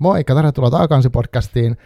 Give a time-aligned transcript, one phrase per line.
[0.00, 1.76] Moikka, tervetuloa Taakansi-podcastiin.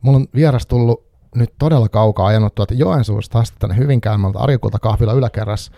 [0.00, 4.78] Mulla on vieras tullut nyt todella kaukaa ajanut tuolta Joensuusta asti tänne Hyvinkään, mä Arjukulta
[4.78, 5.70] kahvilla yläkerras.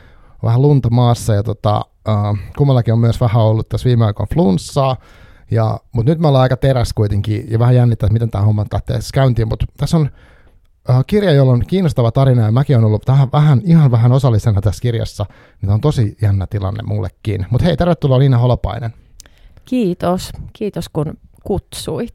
[0.42, 4.96] Vähän lunta maassa ja tota, uh, kummallakin on myös vähän ollut tässä viime aikoina flunssaa.
[5.50, 8.66] Ja, mutta nyt me ollaan aika teräs kuitenkin ja vähän jännittää, että miten tämä homma
[8.72, 9.48] lähtee käyntiin.
[9.48, 10.10] Mutta tässä on
[10.88, 14.60] uh, kirja, jolla on kiinnostava tarina ja mäkin olen ollut tähän vähän, ihan vähän osallisena
[14.60, 15.26] tässä kirjassa.
[15.62, 17.46] Niin on tosi jännä tilanne mullekin.
[17.50, 18.94] Mutta hei, tervetuloa Liina Holopainen.
[19.64, 20.32] Kiitos.
[20.52, 22.14] Kiitos kun kutsuit.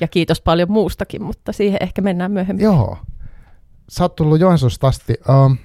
[0.00, 2.64] Ja kiitos paljon muustakin, mutta siihen ehkä mennään myöhemmin.
[2.64, 2.98] Joo.
[3.88, 5.14] Sä oot tullut Joensuusta asti.
[5.28, 5.56] Uh,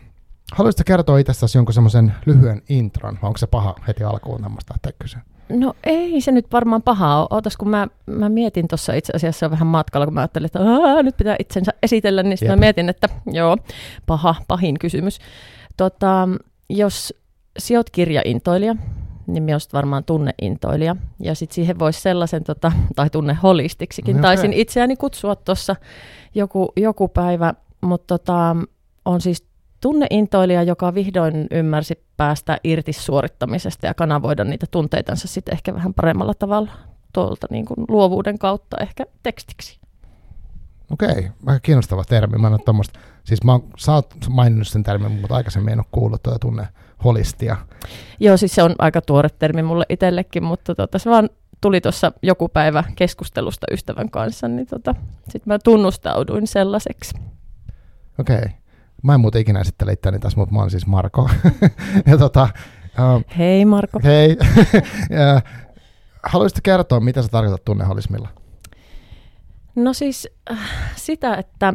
[0.52, 4.91] haluaisitko kertoa itsestäsi jonkun semmoisen lyhyen intron, vai onko se paha heti alkuun tämmöistä lähteä
[5.00, 5.22] kysyä?
[5.50, 7.28] No ei se nyt varmaan pahaa ole.
[7.30, 10.60] Ootas, kun mä, mä mietin tuossa itse asiassa vähän matkalla, kun mä ajattelin, että
[11.04, 13.58] nyt pitää itsensä esitellä, niin sitten mä mietin, että joo,
[14.05, 15.20] paha, pahin kysymys.
[15.77, 16.30] Tota,
[16.70, 17.13] jos
[17.60, 18.76] sä oot kirjaintoilija,
[19.27, 20.95] niin myös varmaan tunneintoilija.
[21.20, 24.15] Ja sitten siihen voisi sellaisen, tota, tai tunne holistiksikin.
[24.15, 24.27] No, okay.
[24.35, 25.76] Taisin itseäni kutsua tuossa
[26.35, 28.55] joku, joku päivä, mutta tota,
[29.05, 29.46] on siis
[29.81, 36.34] tunneintoilija, joka vihdoin ymmärsi päästä irti suorittamisesta ja kanavoida niitä tunteitansa sitten ehkä vähän paremmalla
[36.34, 36.71] tavalla
[37.13, 39.79] tuolta niin kuin luovuuden kautta ehkä tekstiksi.
[40.91, 42.37] Okei, aika kiinnostava termi.
[42.37, 42.62] Mä en ole
[43.26, 46.68] siis mä oon, sä oot maininnut sen termin, mutta aikaisemmin en ole kuullut tuota tunne
[47.04, 47.57] holistia.
[48.20, 51.29] Joo, siis se on aika tuore termi mulle itsellekin, mutta tota, se vaan
[51.62, 54.96] tuli tuossa joku päivä keskustelusta ystävän kanssa, niin tota,
[55.29, 57.15] sitten mä tunnustauduin sellaiseksi.
[58.20, 58.37] Okei.
[58.37, 58.49] Okay.
[59.03, 61.29] Mä en muuten ikinä esittele itseäni tässä, mutta mä oon siis Marko.
[62.07, 62.49] ja tota,
[62.84, 63.99] uh, hei Marko.
[64.03, 64.38] Hei.
[66.23, 68.29] Haluaisitko kertoa, mitä sä tarkoitat tunneholismilla?
[69.75, 70.59] No siis äh,
[70.96, 71.73] sitä, että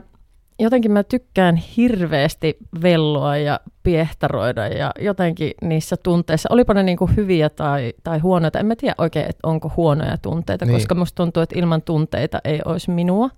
[0.61, 7.49] jotenkin mä tykkään hirveästi velloa ja piehtaroida ja jotenkin niissä tunteissa, olipa ne niinku hyviä
[7.49, 10.75] tai, tai huonoita, en mä tiedä oikein, että onko huonoja tunteita, niin.
[10.75, 13.31] koska musta tuntuu, että ilman tunteita ei olisi minua.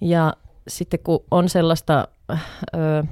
[0.00, 0.32] Ja
[0.68, 2.08] sitten kun on sellaista,
[2.76, 3.02] öö,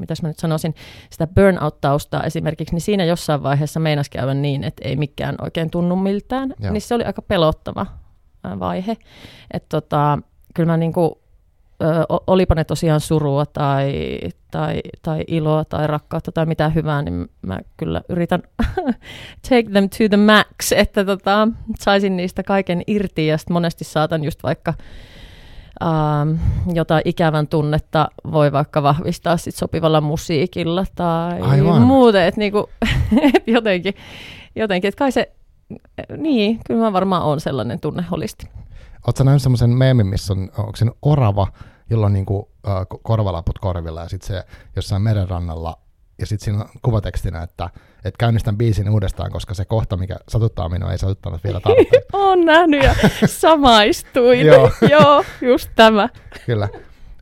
[0.00, 0.74] mitäs mä nyt sanoisin,
[1.10, 5.96] sitä burnout-taustaa esimerkiksi, niin siinä jossain vaiheessa meinasi käydä niin, että ei mikään oikein tunnu
[5.96, 6.72] miltään, Joo.
[6.72, 7.86] niin se oli aika pelottava
[8.58, 8.96] vaihe.
[9.50, 10.18] Että tota,
[10.54, 11.20] kyllä mä niinku
[11.82, 11.86] ö,
[12.26, 13.92] olipa ne tosiaan surua tai,
[14.50, 18.42] tai, tai iloa tai rakkautta tai mitä hyvää, niin mä kyllä yritän
[19.48, 24.24] take them to the max, että tota, saisin niistä kaiken irti ja sitten monesti saatan
[24.24, 24.74] just vaikka
[25.82, 26.30] ähm,
[26.74, 31.82] jotain ikävän tunnetta voi vaikka vahvistaa sit sopivalla musiikilla tai Aivan.
[31.82, 32.70] muuten, että niinku,
[33.34, 33.94] et jotenkin,
[34.56, 35.32] jotenkin, että kai se,
[36.16, 38.48] niin, kyllä mä varmaan on sellainen tunneholisti.
[39.06, 41.46] Oletko nähnyt semmoisen meemin, missä on, onko se orava,
[41.90, 44.44] jolla on niinku, äh, korvalaput korvilla ja sitten se
[44.76, 45.78] jossain merenrannalla
[46.18, 47.70] ja sitten siinä on kuvatekstinä, että,
[48.04, 52.00] että käynnistän biisin uudestaan, koska se kohta, mikä satuttaa minua, ei satuttanut vielä tarpeeksi.
[52.12, 52.94] on nähnyt ja
[53.26, 54.46] samaistuin.
[54.46, 54.70] Joo.
[54.90, 56.08] Joo, just tämä.
[56.46, 56.68] Kyllä.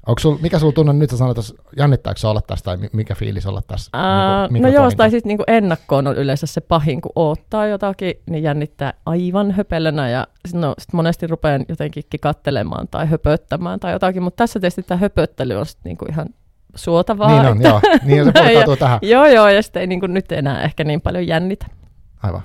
[0.06, 1.38] Onko sul, mikä sulla tunne nyt, sä sanoit,
[1.76, 3.90] jännittääkö sä olla tässä tai mikä fiilis olla tässä?
[3.94, 8.14] Uh, niin no joo, tai sitten niinku ennakkoon on yleensä se pahin, kun oottaa jotakin,
[8.30, 14.22] niin jännittää aivan höpelönä ja no, sit monesti rupean jotenkin kattelemaan tai höpöttämään tai jotakin,
[14.22, 16.26] mutta tässä tietysti tämä höpöttely on sit niinku ihan
[16.74, 17.28] suotavaa.
[17.28, 17.80] Niin on, että, joo.
[18.04, 18.98] Niin se purkautuu tähän.
[19.02, 21.66] Joo, joo, ja sitten ei niinku nyt enää ehkä niin paljon jännitä.
[22.22, 22.42] Aivan.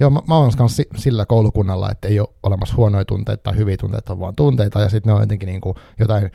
[0.00, 3.76] Joo, mä, mä olen myös sillä koulukunnalla, että ei ole olemassa huonoja tunteita tai hyviä
[3.76, 6.30] tunteita, vaan tunteita, ja sitten ne on jotenkin niinku jotain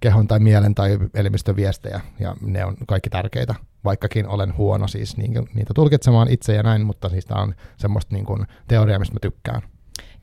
[0.00, 3.54] kehon tai mielen tai elimistön viestejä, ja ne on kaikki tärkeitä,
[3.84, 8.24] vaikkakin olen huono siis niin, niitä tulkitsemaan itse ja näin, mutta tämä on semmoista niin
[8.24, 9.62] kuin teoriaa, mistä mä tykkään.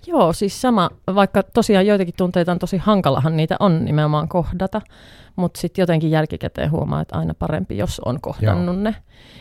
[0.07, 4.81] Joo, siis sama, vaikka tosiaan joitakin tunteita on tosi hankalahan niitä on nimenomaan kohdata,
[5.35, 8.83] mutta sitten jotenkin jälkikäteen huomaa, että aina parempi, jos on kohdannut Joo.
[8.83, 8.95] ne.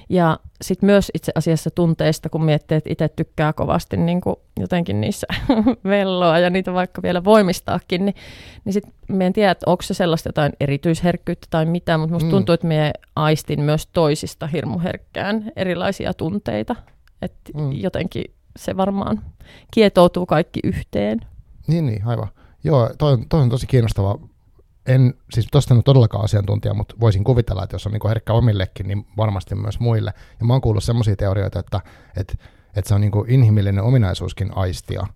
[0.09, 5.01] Ja sitten myös itse asiassa tunteista, kun miettii, että itse tykkää kovasti niin kuin jotenkin
[5.01, 5.27] niissä
[5.85, 8.15] velloa ja niitä vaikka vielä voimistaakin, niin,
[8.65, 12.31] niin sitten en tiedä, että onko se sellaista jotain erityisherkkyyttä tai mitä, mutta musta mm.
[12.31, 16.77] tuntuu, että me aistin myös toisista hirmuherkkään erilaisia tunteita.
[17.23, 17.73] Että mm.
[17.73, 18.25] jotenkin
[18.59, 19.23] se varmaan
[19.71, 21.21] kietoutuu kaikki yhteen.
[21.67, 22.29] Niin, niin, aivan.
[22.65, 24.19] Joo, toi, toi on tosi kiinnostava.
[24.87, 28.33] En, siis tosta en ole todellakaan asiantuntija, mutta voisin kuvitella, että jos on niin herkkä
[28.33, 30.13] omillekin, niin varmasti myös muille.
[30.41, 31.81] Ja mä oon kuullut sellaisia teorioita, että,
[32.17, 32.35] että,
[32.77, 35.07] että se on niin inhimillinen ominaisuuskin aistia–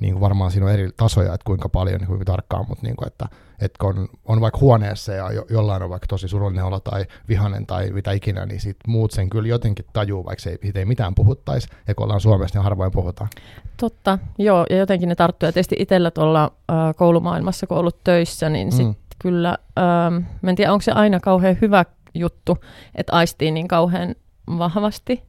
[0.00, 2.96] niin kuin varmaan siinä on eri tasoja, että kuinka paljon, niin kuinka tarkkaan, mutta niin
[2.96, 3.28] kuin, että,
[3.60, 7.04] että kun on, on vaikka huoneessa ja jo, jollain on vaikka tosi surullinen olo tai
[7.28, 10.78] vihanen tai mitä ikinä, niin sit muut sen kyllä jotenkin tajuu, vaikka se ei, siitä
[10.78, 13.28] ei mitään puhuttaisi, ja kun ollaan Suomessa, niin harvoin puhutaan.
[13.76, 18.48] Totta, joo, ja jotenkin ne tarttuu, ja tietysti itsellä tuolla äh, koulumaailmassa, kun ollut töissä,
[18.48, 18.94] niin sit mm.
[19.18, 21.84] kyllä, äh, mä en tiedä, onko se aina kauhean hyvä
[22.14, 22.58] juttu,
[22.94, 24.14] että aistii niin kauhean
[24.58, 25.22] vahvasti,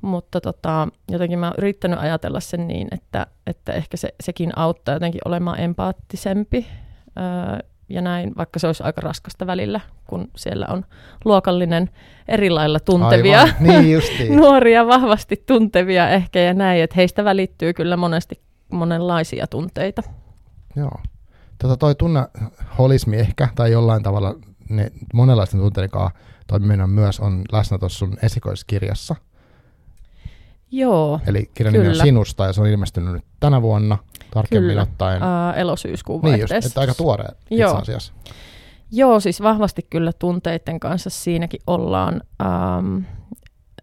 [0.00, 4.94] mutta tota, jotenkin mä oon yrittänyt ajatella sen niin, että, että ehkä se, sekin auttaa
[4.94, 6.66] jotenkin olemaan empaattisempi
[7.18, 7.58] öö,
[7.88, 10.84] ja näin, vaikka se olisi aika raskasta välillä, kun siellä on
[11.24, 11.90] luokallinen
[12.28, 17.96] eri lailla tuntevia Aivan, niin nuoria, vahvasti tuntevia ehkä ja näin, että heistä välittyy kyllä
[17.96, 18.40] monesti
[18.72, 20.02] monenlaisia tunteita.
[20.76, 21.00] Joo.
[21.58, 22.26] Tota toi tunne
[22.78, 24.34] holismi ehkä, tai jollain tavalla
[24.68, 29.16] ne monenlaisten tunteiden kanssa toimiminen myös on läsnä tuossa sun esikoiskirjassa.
[30.70, 32.04] Joo, Eli kirjan nimi on Kyllä.
[32.04, 33.98] Sinusta ja se on ilmestynyt nyt tänä vuonna,
[34.30, 34.82] tarkemmin Kyllä.
[34.82, 35.22] ottaen.
[35.22, 37.76] uh, elosyyskuun niin just, että aika tuore itse Joo.
[37.76, 38.12] asiassa.
[38.92, 42.20] Joo, siis vahvasti kyllä tunteiden kanssa siinäkin ollaan.
[42.42, 42.96] Ähm,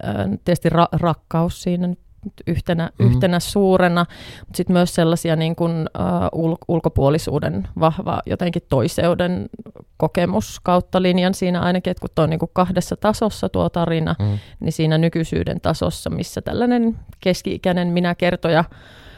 [0.06, 0.16] äh,
[0.46, 2.00] tietysti ra- rakkaus siinä nyt
[2.48, 3.06] yhtenä, mm.
[3.06, 4.06] yhtenä suurena,
[4.40, 9.50] mutta sitten myös sellaisia niin kuin, äh, ul- ulkopuolisuuden vahva jotenkin toiseuden
[9.98, 14.16] kokemus kautta linjan siinä ainakin, että kun tuo on niin kuin kahdessa tasossa tuo tarina,
[14.20, 14.40] Mm.
[14.60, 18.64] niin siinä nykyisyyden tasossa, missä tällainen keski-ikäinen minä-kertoja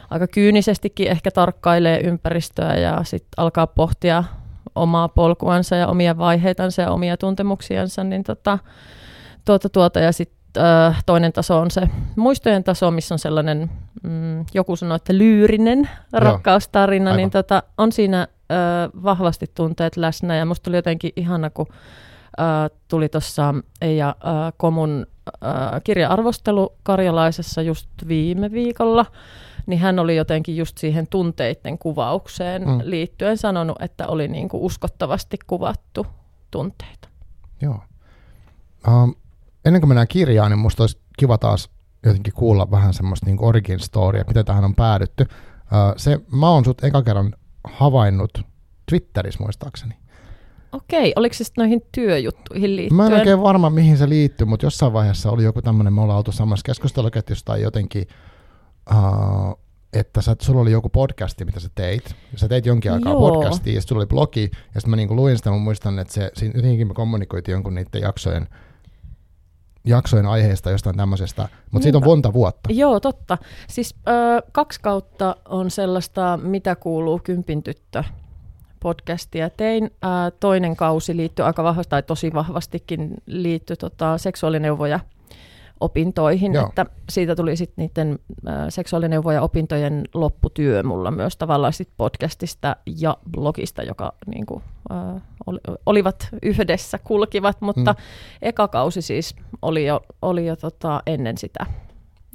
[0.10, 4.24] aika kyynisestikin ehkä tarkkailee ympäristöä ja sitten alkaa pohtia
[4.75, 8.60] omaa polkuansa ja omia vaiheitansa ja omia tuntemuksiansa, niin tota,
[9.46, 10.34] tuota, tuota, ja äh,
[11.06, 11.81] toinen taso on se
[12.16, 13.72] muistojen taso, missä on sellainen,
[14.04, 17.18] mm, joku sanoi, että lyyrinen rakkaustarina, Aivan.
[17.18, 21.66] niin tota, on siinä äh, vahvasti tunteet läsnä, ja musta tuli jotenkin ihana, kun
[22.40, 22.46] äh,
[22.88, 25.06] tuli tuossa Eija äh, Komun
[25.46, 29.06] äh, kirja-arvostelu Karjalaisessa just viime viikolla,
[29.66, 32.80] niin hän oli jotenkin just siihen tunteiden kuvaukseen Mm.
[32.84, 36.07] liittyen sanonut, että oli niin kuin uskottavasti kuvattu
[36.52, 37.07] tunteita.
[37.62, 37.80] Joo.
[38.88, 39.16] Um,
[39.65, 41.69] ennen kuin mennään kirjaan, niin musta olisi kiva taas
[42.06, 45.25] jotenkin kuulla vähän semmoista niin origin storya, miten tähän on päädytty.
[45.97, 47.33] Se, mä oon sut eka kerran
[47.63, 48.41] havainnut
[48.89, 49.95] Twitterissä muistaakseni.
[50.71, 52.97] Okei, oliko se sitten noihin työjuttuihin liittyen?
[52.97, 56.18] Mä en oikein varma, mihin se liittyy, mutta jossain vaiheessa oli joku tämmöinen, me ollaan
[56.18, 58.07] oltu samassa keskusteluketjussa tai jotenkin,
[58.91, 59.59] uh,
[59.94, 62.15] että sä, sulla oli joku podcasti, mitä sä teit.
[62.35, 63.19] Sä teit jonkin aikaa Joo.
[63.19, 66.13] podcastia ja sitten sulla oli blogi, ja sitten mä niinku luin sitä, mä muistan, että
[66.13, 68.47] se, siinä jotenkin me kommunikoitiin jonkun niiden jaksojen,
[69.85, 72.69] jaksojen aiheesta jostain tämmöisestä, mutta siitä on monta vuotta.
[72.73, 73.37] Joo, totta.
[73.67, 74.11] Siis ö,
[74.51, 78.03] kaksi kautta on sellaista, mitä kuuluu Kympin tyttö
[78.79, 79.83] podcastia tein.
[79.83, 80.07] Ö,
[80.39, 84.99] toinen kausi liittyy aika vahvasti, tai tosi vahvastikin liittyi tota, seksuaalineuvoja
[85.80, 86.68] opintoihin, Joo.
[86.68, 88.19] että siitä tuli sitten niiden
[88.69, 94.62] seksuaalineuvoja opintojen lopputyö mulla myös tavallaan sit podcastista ja blogista, joka niinku,
[95.45, 98.04] oli, olivat yhdessä, kulkivat, mutta Mm.
[98.42, 101.66] eka kausi siis oli jo, oli jo tota, ennen sitä.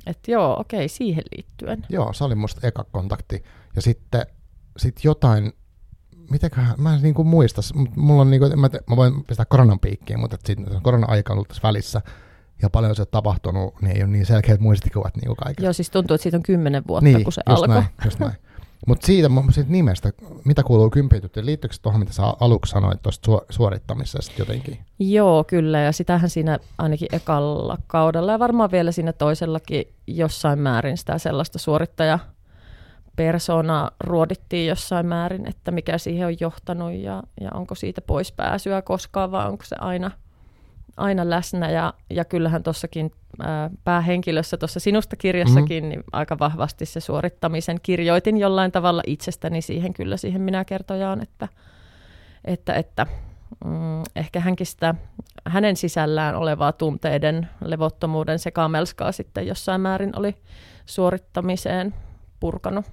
[0.07, 1.87] Että joo, okei, siihen liittyen.
[1.89, 3.45] Joo, se oli musta eka kontakti.
[3.77, 4.27] Ja sitten
[4.77, 5.53] sit jotain,
[6.31, 7.61] mitäköhän, mä en niinku muista,
[7.97, 11.49] mulla on niinku, mä, te, mä voin pistää koronan piikkiin, mutta sitten korona-aika on ollut
[11.49, 12.03] tässä välissä
[12.63, 15.63] ja paljon se on tapahtunut, niin ei ole niin selkeät muistikuvat niinku kaikesta.
[15.63, 17.75] Joo, siis tuntuu, että siitä on kymmenen vuotta, niin, kun se just alkoi.
[17.75, 18.33] näin, just näin.
[18.87, 20.13] Mutta siitä, siitä nimestä,
[20.45, 24.79] mitä kuuluu kympityttöön, liittyykö se tuohon, mitä sä aluksi sanoit tuosta su- suorittamisesta jotenkin?
[24.99, 30.97] Joo, kyllä, ja sitähän siinä ainakin ekalla kaudella ja varmaan vielä siinä toisellakin jossain määrin
[30.97, 32.19] sitä sellaista suorittaja
[33.17, 38.83] persoonaa ruodittiin jossain määrin, että mikä siihen on johtanut ja, ja onko siitä pois pääsyä
[38.83, 40.11] koskaan vai onko se aina,
[40.97, 41.71] aina läsnä.
[41.71, 43.13] Ja, ja kyllähän tuossakin
[43.85, 45.89] päähenkilössä, tuossa sinusta kirjassakin, mm-hmm.
[45.89, 51.49] niin aika vahvasti se suorittamisen kirjoitin jollain tavalla itsestäni siihen kyllä siihen minä kertojaan, että,
[52.45, 53.07] että, että
[53.65, 54.95] mm, ehkä hänkin sitä
[55.47, 60.37] hänen sisällään olevaa tunteiden levottomuuden sekamelskaa sitten jossain määrin oli
[60.87, 61.95] suorittamiseen
[62.41, 62.85] purkanut.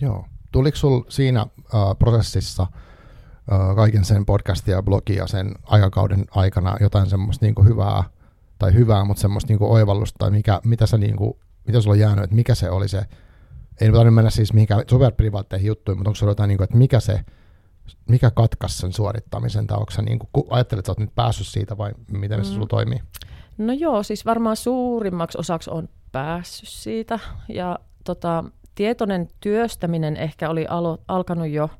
[0.00, 0.26] Joo.
[0.52, 2.83] Tuliko sul siinä äh, prosessissa äh,
[3.76, 8.04] kaiken sen podcastin ja blogin ja sen aikakauden aikana jotain semmoista niinku hyvää,
[8.58, 12.24] tai hyvää, mutta semmoista niinku oivallusta, tai mikä, mitä, sä niinku, mitä sulla on jäänyt,
[12.24, 13.04] että mikä se oli se,
[13.80, 17.20] ei nyt mennä siis mihinkään superprivaatteihin juttuihin, mutta onko sulla jotain, niinku, että mikä se,
[18.08, 21.46] mikä katkaisi sen suorittamisen, tai onko sä niinku, ku- ajattelet, että sä oot nyt päässyt
[21.46, 22.44] siitä, vai miten mm.
[22.44, 23.00] se sulla toimii?
[23.58, 27.18] No joo, siis varmaan suurimmaksi osaksi on päässyt siitä.
[27.48, 31.70] Ja tota, tietoinen työstäminen ehkä oli alo- alkanut jo,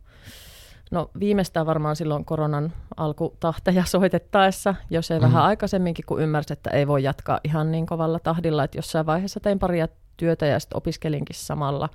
[0.90, 5.22] no viimeistään varmaan silloin koronan alkutahteja soitettaessa, jos ei mm.
[5.22, 9.40] vähän aikaisemminkin, kun ymmärsi, että ei voi jatkaa ihan niin kovalla tahdilla, että jossain vaiheessa
[9.40, 11.88] tein paria työtä ja sitten opiskelinkin samalla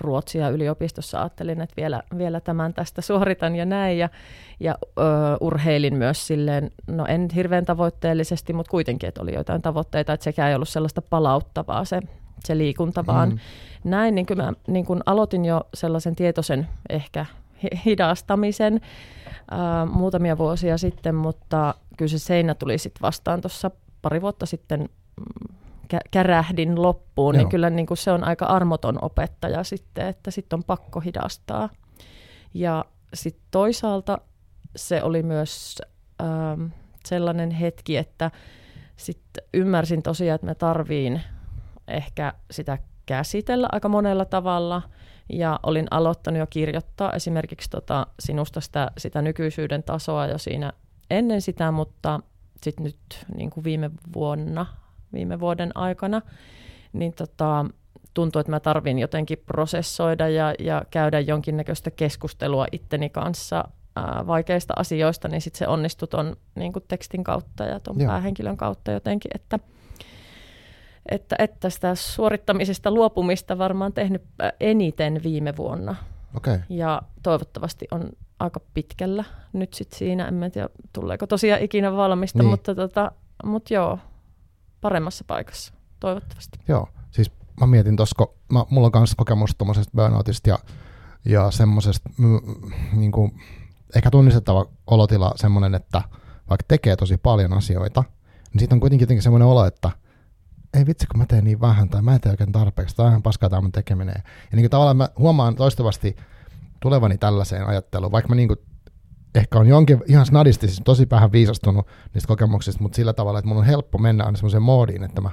[0.00, 1.20] Ruotsia yliopistossa.
[1.20, 3.98] Ajattelin, että vielä, vielä tämän tästä suoritan ja näin.
[3.98, 4.08] Ja,
[4.60, 5.02] ja ö,
[5.40, 10.48] urheilin myös silleen, no en hirveän tavoitteellisesti, mutta kuitenkin, että oli jotain tavoitteita, että sekään
[10.48, 12.00] ei ollut sellaista palauttavaa se,
[12.44, 13.38] se liikunta, vaan Mm.
[13.84, 17.26] näin, niin kyllä mä niin kun aloitin jo sellaisen tietoisen ehkä
[17.84, 18.80] hidastamisen
[19.50, 23.70] ää, muutamia vuosia sitten, mutta kyllä se seinä tuli sitten vastaan tuossa
[24.02, 25.56] pari vuotta sitten, mm,
[25.94, 27.50] kä- kärähdin loppuun, niin Joo.
[27.50, 31.68] kyllä niin kuin se on aika armoton opettaja sitten, että sitten on pakko hidastaa.
[32.54, 34.18] Ja sitten toisaalta
[34.76, 35.82] se oli myös
[36.22, 36.64] ähm,
[37.04, 38.30] sellainen hetki, että
[38.96, 41.20] sitten ymmärsin tosiaan, että mä tarviin
[41.88, 44.82] ehkä sitä käsitellä aika monella tavalla.
[45.32, 50.72] Ja olin aloittanut jo kirjoittaa esimerkiksi tota sinusta sitä, sitä nykyisyyden tasoa jo siinä
[51.10, 52.20] ennen sitä, mutta
[52.62, 54.66] sitten nyt niin kuin viime vuonna,
[55.12, 56.22] viime vuoden aikana,
[56.92, 57.66] niin tota,
[58.14, 63.64] tuntuu, että mä tarvin jotenkin prosessoida ja, ja käydä jonkinnäköistä keskustelua itteni kanssa
[63.96, 68.08] ää, vaikeista asioista, niin sitten se onnistui ton niin kuin tekstin kautta ja ton Joo.
[68.08, 69.58] päähenkilön kautta jotenkin, että,
[71.10, 75.96] että, että sitä suorittamisesta luopumista varmaan tehnyt ää, eniten viime vuonna
[76.36, 76.54] Okei.
[76.54, 76.66] Okay.
[76.68, 80.28] ja toivottavasti on aika pitkällä nyt sit siinä.
[80.28, 82.50] En tiedä, tuleeko tosiaan ikinä valmista, Niin.
[82.50, 83.12] mutta, tota,
[83.44, 83.98] mutta joo,
[84.80, 86.58] paremmassa paikassa, toivottavasti.
[86.68, 90.58] Joo, siis mä mietin tuossa, kun mä, mulla on myös kokemus tuommoisesta burnoutista ja,
[91.24, 92.40] ja semmoisesta, mm,
[92.92, 93.40] niin kuin,
[93.96, 96.02] ehkä tunnistettava olotila semmoinen, että
[96.50, 98.04] vaikka tekee tosi paljon asioita,
[98.52, 99.90] niin siitä on kuitenkin jotenkin semmoinen olo, että
[100.74, 103.22] ei vitsi, kun mä teen niin vähän tai mä en tee oikein tarpeeksi, tai ihan
[103.22, 104.14] paskaa tämä mun tekeminen.
[104.16, 106.16] Ja niin kuin tavallaan mä huomaan toistuvasti
[106.80, 108.60] tulevani tällaiseen ajatteluun, vaikka mä niin kuin
[109.34, 113.48] ehkä on jonkin ihan snadisti, siis tosi vähän viisastunut niistä kokemuksista, mutta sillä tavalla, että
[113.48, 115.30] mun on helppo mennä aina semmoiseen moodiin, että mä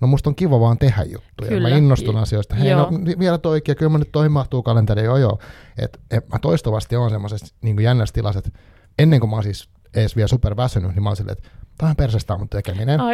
[0.00, 1.48] no musta on kiva vaan tehdä juttuja.
[1.48, 1.68] Kyllä.
[1.68, 2.54] Mä innostun asioista.
[2.54, 2.90] Hei, Joo.
[2.90, 5.38] no vielä toikin, ja kyllä mä nyt toihin mahtuu kalenteri, joo joo.
[5.78, 8.58] Et, et mä toistuvasti on semmoisessa niin jännässä tilassa, että
[8.98, 11.96] ennen kuin mä oon siis edes vielä super väsynyt, niin mä oon silleen, että tähän
[11.96, 13.00] persestä on mun tekeminen.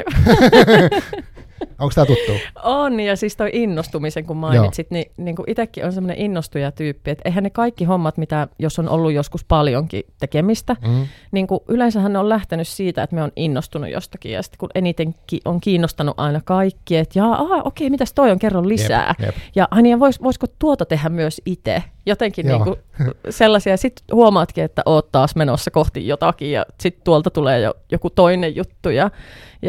[1.78, 2.32] Onko tää tuttu?
[2.62, 7.22] On, ja siis toi innostumisen, kun mainitsit, niin, niin kuin itsekin on semmoinen innostujatyyppi, että
[7.24, 11.06] eihän ne kaikki hommat, mitä jos on ollut joskus paljonkin tekemistä, Mm.
[11.32, 14.68] niin kuin yleensähän ne on lähtenyt siitä, että me on innostunut jostakin, ja sitten kun
[14.74, 19.14] eniten ki- on kiinnostanut aina kaikki, että jaa, aha, okei, mitäs toi on, kerro lisää.
[19.18, 19.34] Jep, jep.
[19.54, 21.82] Ja ai niin, vois, voisiko tuota tehdä myös itse?
[22.06, 22.64] Jotenkin Joo.
[22.64, 22.76] niin kuin
[23.30, 23.76] sellaisia.
[23.76, 28.51] Sitten huomaatkin, että oot taas menossa kohti jotakin ja sitten tuolta tulee jo joku toinen
[28.56, 29.10] juttu ja,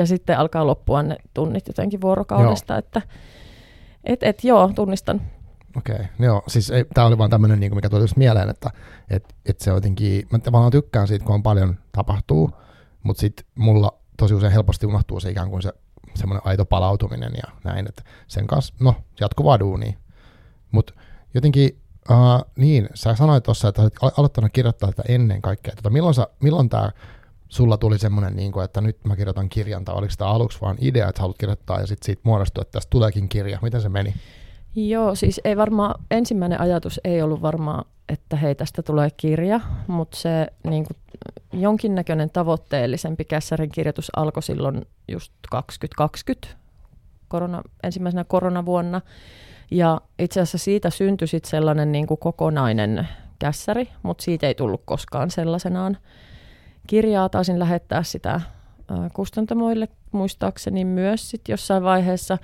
[0.06, 2.78] sitten alkaa loppua ne tunnit jotenkin vuorokaudesta.
[2.78, 3.02] Että
[4.04, 5.22] et, et, joo, tunnistan.
[5.78, 6.08] Okei, okay.
[6.20, 8.70] joo, siis tämä oli vaan tämmöinen, niin mikä tuli mieleen, että
[9.10, 12.52] et, et se jotenkin, mä tavallaan tykkään siitä, kun on paljon tapahtuu,
[13.04, 15.74] mutta sitten mulla tosi usein helposti unohtuu se ikään kuin se
[16.16, 19.94] semmoinen aito palautuminen ja näin, että sen kanssa, no, jatkuvaa duunia.
[20.72, 20.94] Mutta
[21.34, 21.80] jotenkin,
[22.12, 25.76] uh, niin, sä sanoit tuossa, että olet al- aloittanut kirjoittaa tätä ennen kaikkea.
[25.76, 26.92] Tota, milloin, sä, milloin tämä
[27.54, 30.78] sulla tuli semmoinen, niin kuin, että nyt mä kirjoitan kirjan, tai oliko tämä aluksi vaan
[30.80, 33.60] idea, että haluat kirjoittaa, ja sitten siitä muodostui, että tästä tuleekin kirja.
[33.62, 34.14] Miten se meni?
[34.76, 40.18] Joo, siis ei varmaan, ensimmäinen ajatus ei ollut varmaan, että hei tästä tulee kirja, mutta
[40.18, 40.98] se niin kuin,
[41.62, 46.48] jonkinnäköinen tavoitteellisempi kässärin kirjoitus alkoi silloin just 2020,
[47.28, 49.02] korona, ensimmäisenä koronavuonna.
[49.72, 53.08] Ja itse asiassa siitä syntyi sit sellainen niin kuin kokonainen
[53.40, 55.98] kässäri, mutta siitä ei tullut koskaan sellaisenaan
[56.88, 57.30] kirjaa.
[57.30, 58.42] Taisin lähettää sitä
[59.14, 62.38] kustantamoille muistaakseni myös sit jossain vaiheessa.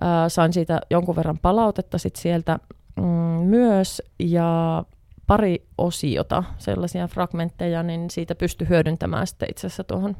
[0.00, 2.58] Ää, sain siitä jonkun verran palautetta sit sieltä
[2.96, 3.02] mm,
[3.42, 4.84] myös ja
[5.26, 10.16] pari osiota, sellaisia fragmentteja, niin siitä pystyi hyödyntämään sitten itse asiassa tuohon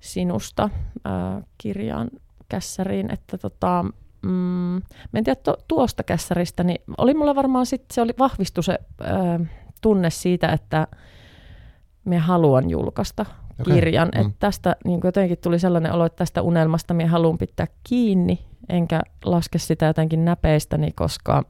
[0.00, 0.70] sinusta
[1.04, 2.10] ää, kirjaan
[2.48, 3.84] kässäriin, että tota,
[4.22, 4.76] mm,
[5.14, 9.40] en tiedä to, tuosta kässäristä, niin oli mulla varmaan sitten, se oli vahvistu se ää,
[9.80, 10.86] tunne siitä, että
[12.08, 13.26] me haluan julkaista
[13.60, 14.08] Okei, kirjan.
[14.14, 14.20] mm.
[14.20, 18.38] Että tästä niin jotenkin tuli sellainen olo, että tästä unelmasta minä haluan pitää kiinni,
[18.68, 21.44] enkä laske sitä jotenkin näpeistäni, koska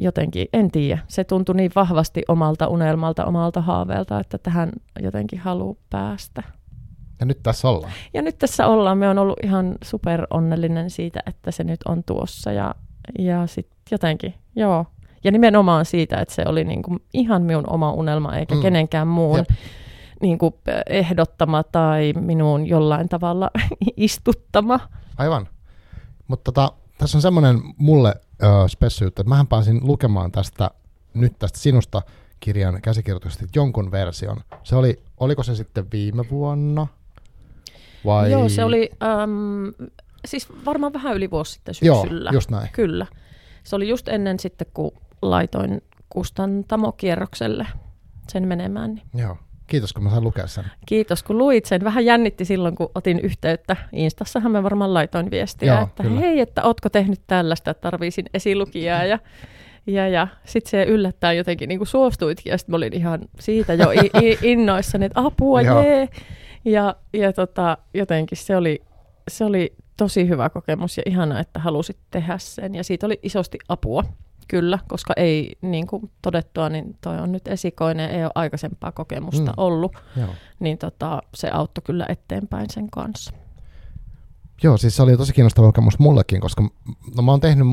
[0.00, 5.76] jotenkin, en tiedä, se tuntui niin vahvasti omalta unelmalta, omalta haaveelta, että tähän jotenkin haluaa
[5.90, 6.42] päästä.
[7.20, 7.92] Ja nyt tässä ollaan.
[8.14, 12.04] Ja nyt tässä ollaan, me on ollut ihan super onnellinen siitä, että se nyt on
[12.04, 12.74] tuossa ja,
[13.18, 14.86] ja sitten jotenkin, joo.
[15.28, 18.62] Ja nimenomaan siitä, että se oli niinku ihan minun oma unelma, eikä Mm.
[18.62, 19.48] kenenkään muun Jep.
[20.20, 23.50] niinku ehdottama tai minun jollain tavalla
[23.96, 24.80] istuttama.
[25.18, 25.48] Aivan.
[26.28, 30.70] Mutta tota, tässä on semmoinen mulle ö, spessu juttu, että mähän pääsin lukemaan tästä
[31.14, 32.02] nyt tästä sinusta
[32.40, 34.36] kirjan käsikirjoituksesta jonkun version.
[34.62, 36.86] Se oli, oliko se sitten viime vuonna?
[38.04, 38.32] Vai?
[38.32, 39.72] Joo, se oli äm,
[40.24, 42.30] siis varmaan vähän yli vuosi sitten Joo, syksyllä.
[42.32, 42.68] just näin.
[42.72, 43.06] Kyllä.
[43.64, 47.66] Se oli just ennen sitten, kun laitoin kustantamokierrokselle
[48.28, 48.94] sen menemään.
[48.94, 49.36] Niin Joo.
[49.66, 50.64] Kiitos, kun mä sain lukea sen.
[50.86, 51.84] Kiitos, kun luit sen.
[51.84, 53.76] Vähän jännitti silloin, kun otin yhteyttä.
[53.92, 56.20] Instassahan mä varmaan laitoin viestiä, Joo, että kyllä.
[56.20, 59.04] hei, että ootko tehnyt tällaista, että tarviisin esilukijaa.
[59.04, 59.18] Ja,
[59.86, 63.74] ja, ja sitten se yllättäen jotenkin niin kuin suostuitkin, ja sitten mä olin ihan siitä
[63.74, 65.82] jo i- i- innoissani, että apua, Joo.
[65.82, 66.08] jee.
[66.64, 68.82] Ja, ja tota, jotenkin se oli,
[69.30, 72.74] se oli tosi hyvä kokemus ja ihana, että halusit tehdä sen.
[72.74, 74.04] Ja siitä oli isosti apua,
[74.48, 79.50] kyllä, koska ei niin kuin todettua, niin toi on nyt esikoinen, ei ole aikaisempaa kokemusta
[79.50, 79.54] mm.
[79.56, 79.96] ollut.
[80.16, 80.28] Joo.
[80.60, 83.32] Niin tota, se auttoi kyllä eteenpäin sen kanssa.
[84.62, 86.62] Joo, siis se oli tosi kiinnostava kokemus mullekin, koska
[87.16, 87.66] no, mä oon tehnyt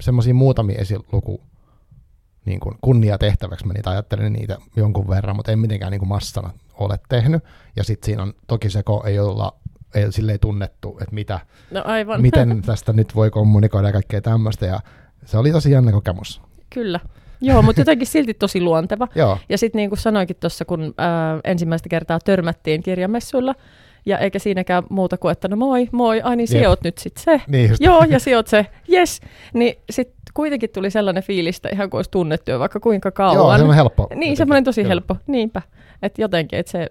[0.00, 1.40] semmoisia muutamia esiluku
[2.44, 6.50] niin kuin kunniatehtäväksi, mä niitä ajattelin niitä jonkun verran, mutta en mitenkään niin kuin massana
[6.74, 7.44] ole tehnyt.
[7.76, 9.52] Ja sitten siinä on, toki se ei olla
[9.94, 12.22] ei silleen tunnettu, että mitä, no aivan.
[12.22, 14.66] miten tästä nyt voi kommunikoida ja kaikkea tämmöistä.
[14.66, 14.80] Ja
[15.24, 16.40] se oli tosi jännä kokemus.
[16.70, 17.00] Kyllä.
[17.40, 19.08] Joo, mutta jotenkin silti tosi luonteva.
[19.14, 19.38] Joo.
[19.48, 23.54] Ja sitten niin kuin sanoinkin tuossa, kun ää, ensimmäistä kertaa törmättiin kirjamessuilla,
[24.06, 27.40] ja eikä siinäkään muuta kuin, että no moi, moi, ai niin sijoit nyt sitten se.
[27.46, 29.20] Niin Joo, ja sijoit se, yes.
[29.54, 33.34] Niin sitten kuitenkin tuli sellainen fiilistä ihan kuin olisi tunnettu jo vaikka kuinka kauan.
[33.34, 34.02] Joo, se on helppo.
[34.02, 34.36] Niin, jotenkin.
[34.36, 34.88] semmoinen tosi Joo.
[34.88, 35.62] helppo, niinpä.
[36.02, 36.86] Että jotenkin, että se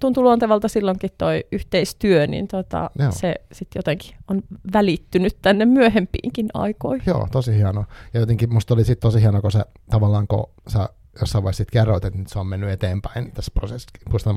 [0.00, 7.04] tuntuu luontevalta silloinkin toi yhteistyö, niin tota, se sitten jotenkin on välittynyt tänne myöhempiinkin aikoihin.
[7.06, 7.84] Joo, tosi hienoa.
[8.14, 10.88] Ja jotenkin musta oli sitten tosi hienoa, kun se tavallaan, kun sä
[11.20, 13.52] jossain vaiheessa kerroit, että nyt se on mennyt eteenpäin tässä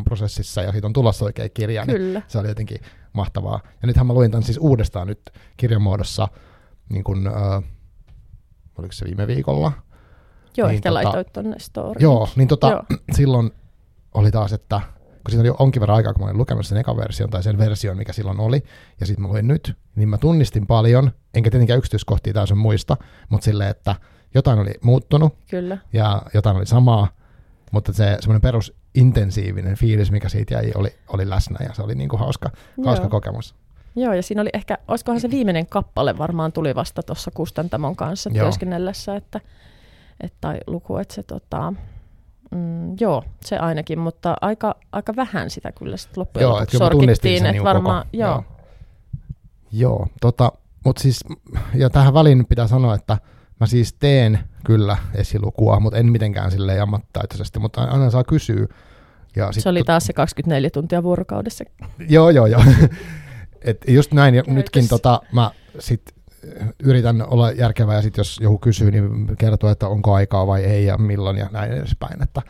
[0.03, 2.19] prosessissa ja siitä on tulossa oikein kirja, niin Kyllä.
[2.19, 2.77] niin se oli jotenkin
[3.13, 3.59] mahtavaa.
[3.81, 5.21] Ja nythän mä luin tämän siis uudestaan nyt
[5.57, 6.27] kirjamuodossa,
[6.89, 7.63] niin kuin, äh,
[8.77, 9.71] oliko se viime viikolla?
[10.57, 12.03] Joo, niin, ehkä tota, laitoit tonne storyin.
[12.03, 12.83] Joo, niin tota, joo.
[13.17, 13.51] silloin
[14.13, 14.81] oli taas, että
[15.27, 17.57] kun siitä oli onkin verran aikaa, kun mä olin lukenut sen eka version tai sen
[17.57, 18.63] version, mikä silloin oli,
[18.99, 22.97] ja sitten mä luin nyt, niin mä tunnistin paljon, enkä tietenkään yksityiskohtia täysin muista,
[23.29, 23.95] mutta silleen, että
[24.33, 25.77] jotain oli muuttunut Kyllä.
[25.93, 27.07] ja jotain oli samaa,
[27.71, 31.95] mutta se semmoinen perus intensiivinen fiilis, mikä siitä jäi, oli, oli läsnä ja se oli
[31.95, 32.49] niin kuin hauska,
[32.85, 33.55] hauska kokemus.
[33.97, 38.29] Joo, ja siinä oli ehkä, olisikohan se viimeinen kappale varmaan tuli vasta tuossa kustantamon kanssa
[38.33, 38.45] joo.
[38.45, 39.41] työskennellessä, että,
[40.21, 41.73] että, tai luku, että se tota,
[42.51, 47.45] Mm, joo, se ainakin, mutta aika, aika vähän sitä kyllä sitten loppujen joo, lopuksi sorkittiin.
[47.45, 48.31] Että varmaan, koko, joo.
[48.31, 48.43] joo.
[49.71, 50.51] Joo, tota,
[50.85, 51.23] mutta siis,
[51.75, 53.17] ja tähän väliin pitää sanoa, että
[53.59, 58.67] mä siis teen kyllä esilukua, mutta en mitenkään sille ammattaitoisesti, mutta aina saa kysyä.
[59.35, 61.63] Ja sit se oli taas se 24 tuntia vuorokaudessa.
[62.09, 62.61] joo, joo, joo.
[63.61, 66.17] Et just näin, ja nytkin tota, mä sit
[66.83, 70.85] yritän olla järkevä ja sitten jos joku kysyy, niin kertoo, että onko aikaa vai ei
[70.85, 72.23] ja milloin ja näin edespäin.
[72.23, 72.41] Että,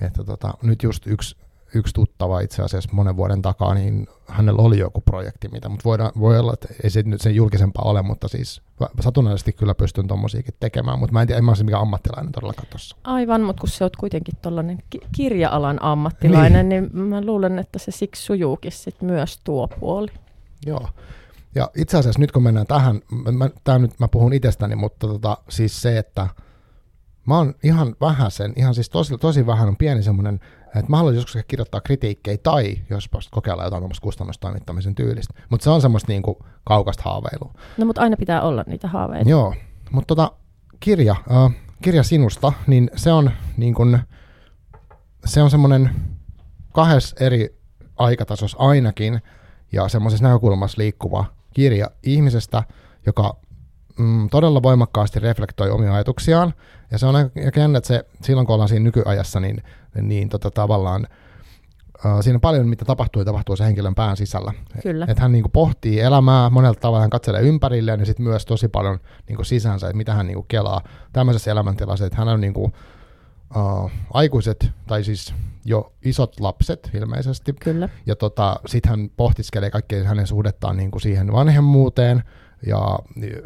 [0.00, 1.36] että tota, nyt just yksi,
[1.74, 6.12] yksi tuttava itse asiassa monen vuoden takaa, niin hänellä oli joku projekti, mitä, mutta voidaan,
[6.18, 8.62] voi olla, että ei se nyt sen julkisempaa ole, mutta siis
[9.00, 12.68] satunnaisesti kyllä pystyn tuommoisiakin tekemään, mutta mä en tiedä, en mä ole mikä ammattilainen todellakaan
[12.70, 12.96] tuossa.
[13.04, 16.90] Aivan, mutta kun sä oot kuitenkin tuollainen ki- kirja-alan ammattilainen, niin.
[16.92, 20.10] niin mä luulen, että se siksi sujuukin sit myös tuo puoli.
[20.66, 20.88] Joo.
[21.54, 23.00] Ja itse asiassa nyt kun mennään tähän,
[23.32, 26.28] mä, tää nyt mä puhun itsestäni, mutta tota, siis se, että
[27.26, 30.96] mä oon ihan vähän sen, ihan siis tosi, tosi vähän on pieni semmoinen, että mä
[30.96, 35.34] haluaisin joskus kirjoittaa kritiikkejä tai jospa kokeilla jotain tämmöistä kustannustoimittamisen tyylistä.
[35.48, 37.54] Mutta se on semmoista niinku kaukasta haaveilua.
[37.76, 39.30] No mutta aina pitää olla niitä haaveita.
[39.30, 39.54] Joo,
[39.90, 40.32] mutta tota,
[40.80, 43.98] kirja, äh, kirja sinusta, niin se on niin kun,
[45.24, 45.90] se on semmoinen
[46.72, 47.60] kahdessa eri
[47.96, 49.20] aikatasossa ainakin
[49.72, 52.62] ja semmoisessa näkökulmassa liikkuva kirja ihmisestä,
[53.06, 53.36] joka
[53.98, 56.54] mm, todella voimakkaasti reflektoi omia ajatuksiaan.
[56.90, 59.62] Ja se on aika jännä, että se, silloin kun ollaan siinä nykyajassa, niin,
[60.02, 61.06] niin tota, tavallaan
[62.04, 64.52] uh, siinä on paljon, mitä tapahtuu ja tapahtuu se henkilön pään sisällä.
[64.82, 65.06] Kyllä.
[65.08, 68.68] Että hän niin kuin, pohtii elämää monella tavalla, hän katselee ympärilleen ja sitten myös tosi
[68.68, 70.80] paljon niin kuin, sisänsä, että mitä hän niin kuin, kelaa
[71.12, 72.72] tämmöisessä elämäntilassa, että hän on niin kuin,
[73.56, 75.34] uh, aikuiset, tai siis
[75.64, 77.52] jo isot lapset ilmeisesti.
[77.52, 77.88] Kyllä.
[78.06, 82.22] Ja tota, sitten hän pohtiskelee kaikkea hänen suhdettaan niin kuin siihen vanhemmuuteen
[82.66, 82.98] ja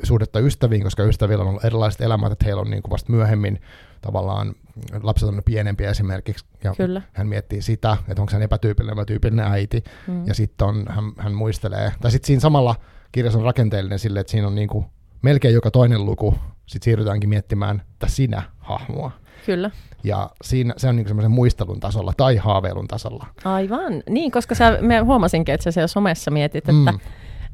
[0.03, 3.61] suhdetta ystäviin, koska ystävillä on ollut erilaiset elämät, että heillä on niin kuin vasta myöhemmin
[4.01, 4.55] tavallaan
[5.03, 7.03] lapset on pienempiä esimerkiksi, ja Kyllä.
[7.13, 10.27] hän miettii sitä, että onko hän epätyypillinen, epätyypillinen äiti, mm.
[10.27, 12.75] ja sitten hän, hän muistelee, tai sitten siinä samalla
[13.13, 14.87] kirjassa on rakenteellinen sille, että siinä on niin kuin
[15.23, 16.35] melkein joka toinen luku,
[16.67, 19.11] sitten siirrytäänkin miettimään että sinä hahmoa.
[19.47, 19.71] Kyllä.
[20.07, 23.27] Ja siinä, se on niin semmoisen muistelun tasolla tai haaveilun tasolla.
[23.45, 24.03] Aivan.
[24.11, 26.99] Niin, koska sä, me huomasinkin, että sä siellä somessa mietit, että, mm.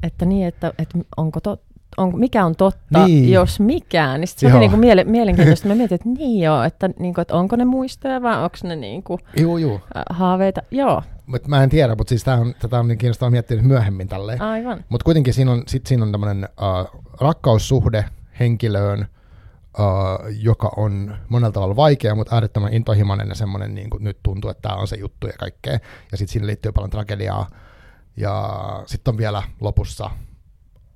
[0.03, 1.57] että, niin, että, että onko to,
[1.97, 3.31] on, mikä on totta, niin.
[3.31, 4.19] jos mikään.
[4.19, 5.67] Niin se oli niin kuin miele, mielenkiintoista.
[5.67, 8.75] Mä mietin, että niin joo, että, niin kuin, että onko ne muistoja vai onko ne
[8.75, 9.79] niin kuin, joo, joo.
[10.09, 10.61] haaveita.
[10.71, 11.03] Joo.
[11.25, 14.41] Mut mä en tiedä, mutta siis on, tätä on niin kiinnostavaa miettiä myöhemmin tälleen.
[14.41, 14.85] Aivan.
[14.89, 18.05] Mutta kuitenkin siinä on, sit siinä on tämmöinen uh, rakkaussuhde
[18.39, 19.07] henkilöön,
[19.79, 24.49] uh, joka on monella tavalla vaikea, mutta äärettömän intohimoinen ja semmoinen, niin kuin nyt tuntuu,
[24.49, 25.79] että tämä on se juttu ja kaikkea.
[26.11, 27.47] Ja sitten siinä liittyy paljon tragediaa.
[28.17, 30.09] Ja sitten on vielä lopussa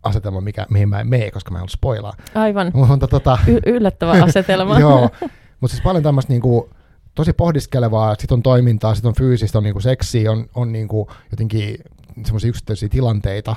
[0.03, 2.13] asetelma, mikä, mihin mä en mene, koska mä en halua spoilaa.
[2.35, 2.71] Aivan.
[2.73, 4.79] Mutta, tota, y- yllättävä asetelma.
[4.79, 5.09] joo,
[5.59, 6.69] mutta siis paljon tämmöistä niinku,
[7.15, 11.77] tosi pohdiskelevaa, sitten on toimintaa, sitten on fyysistä, on niinku seksiä, on, on niinku jotenkin
[12.25, 13.55] semmoisia yksittäisiä tilanteita,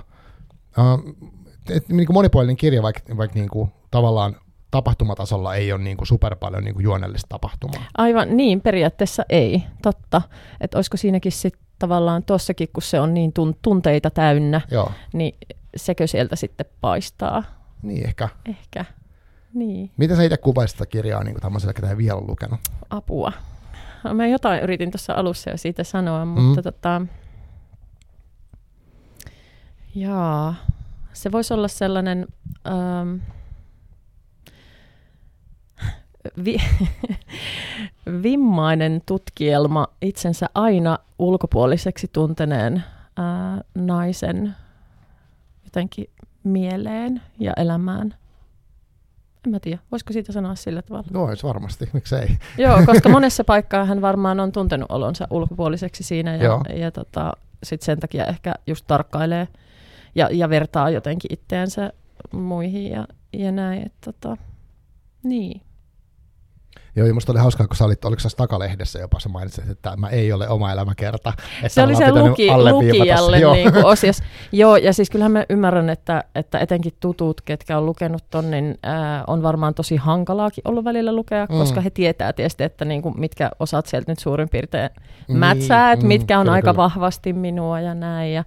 [0.79, 1.17] Uh,
[1.71, 4.37] et, niin kuin monipuolinen kirja, vaikka, vaikka niin kuin, tavallaan
[4.71, 7.85] tapahtumatasolla ei ole niin kuin super paljon niin kuin juonellista tapahtumaa.
[7.99, 10.23] Aivan niin, periaatteessa ei, totta.
[10.61, 14.93] Että olisiko siinäkin sitten tavallaan tuossakin, kun se on niin tunteita täynnä, Joo.
[15.13, 15.39] niin
[15.77, 17.43] sekö sieltä sitten paistaa?
[17.83, 18.29] Niin ehkä.
[18.49, 18.85] Ehkä,
[19.55, 19.91] niin.
[19.97, 22.61] Miten sä itse kuvaisit sitä kirjaa niin kuin tämmöiselle, ketä ei vielä ole lukenut?
[22.91, 23.33] Apua.
[24.15, 26.63] Mä jotain yritin tuossa alussa jo siitä sanoa, mutta mm.
[26.63, 27.03] tota,
[29.95, 30.55] jaa,
[31.13, 32.27] se voisi olla sellainen
[32.67, 33.17] ähm,
[36.45, 36.57] vi,
[38.23, 42.85] vimmainen tutkielma itsensä aina ulkopuoliseksi tunteneen
[43.17, 44.55] ää, naisen
[45.65, 46.11] jotenkin
[46.45, 48.15] mieleen ja elämään.
[49.47, 51.07] En mä tiedä, voisiko siitä sanoa sillä tavalla?
[51.13, 52.29] No, olisi varmasti, miksei.
[52.59, 57.33] Joo, koska monessa paikkaa hän varmaan on tuntenut olonsa ulkopuoliseksi siinä ja, ja, ja tota,
[57.63, 59.49] sit sen takia ehkä just tarkkailee
[60.15, 61.93] ja, ja vertaa jotenkin itteensä
[62.33, 63.87] muihin ja, ja näin.
[63.87, 64.37] Että, tota,
[65.23, 65.61] niin.
[66.97, 69.91] Joo, ja musta oli hauskaa, kun sä olit, oliko sä takalehdessä jopa, sä mainitsit, että
[69.91, 71.33] tämä ei ole oma elämäkerta.
[71.57, 74.23] Että se oli se luki, lukijalle niin kuin osias.
[74.53, 78.79] Joo, ja siis kyllähän mä ymmärrän, että, että etenkin tutut, ketkä on lukenut ton, niin
[78.87, 81.59] äh, on varmaan tosi hankalaakin ollut välillä lukea, mm.
[81.59, 84.91] koska he tietää tietysti, että niin kuin, mitkä osat sieltä nyt suurin piirtein
[85.29, 86.83] niin, mätsää, että mm, mitkä on kyllä, aika kyllä.
[86.83, 88.33] vahvasti minua ja näin.
[88.33, 88.45] Ja,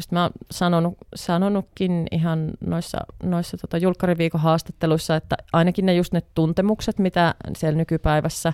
[0.00, 6.12] just mä oon sanonut, sanonutkin ihan noissa, noissa tota julkkariviikon haastatteluissa, että ainakin ne just
[6.12, 8.52] ne tuntemukset, mitä siellä nykypäivässä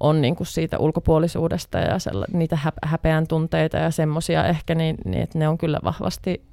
[0.00, 4.96] on niin kuin siitä ulkopuolisuudesta ja sella, niitä hä, häpeän tunteita ja semmoisia ehkä, niin,
[5.04, 6.46] niin että ne on kyllä vahvasti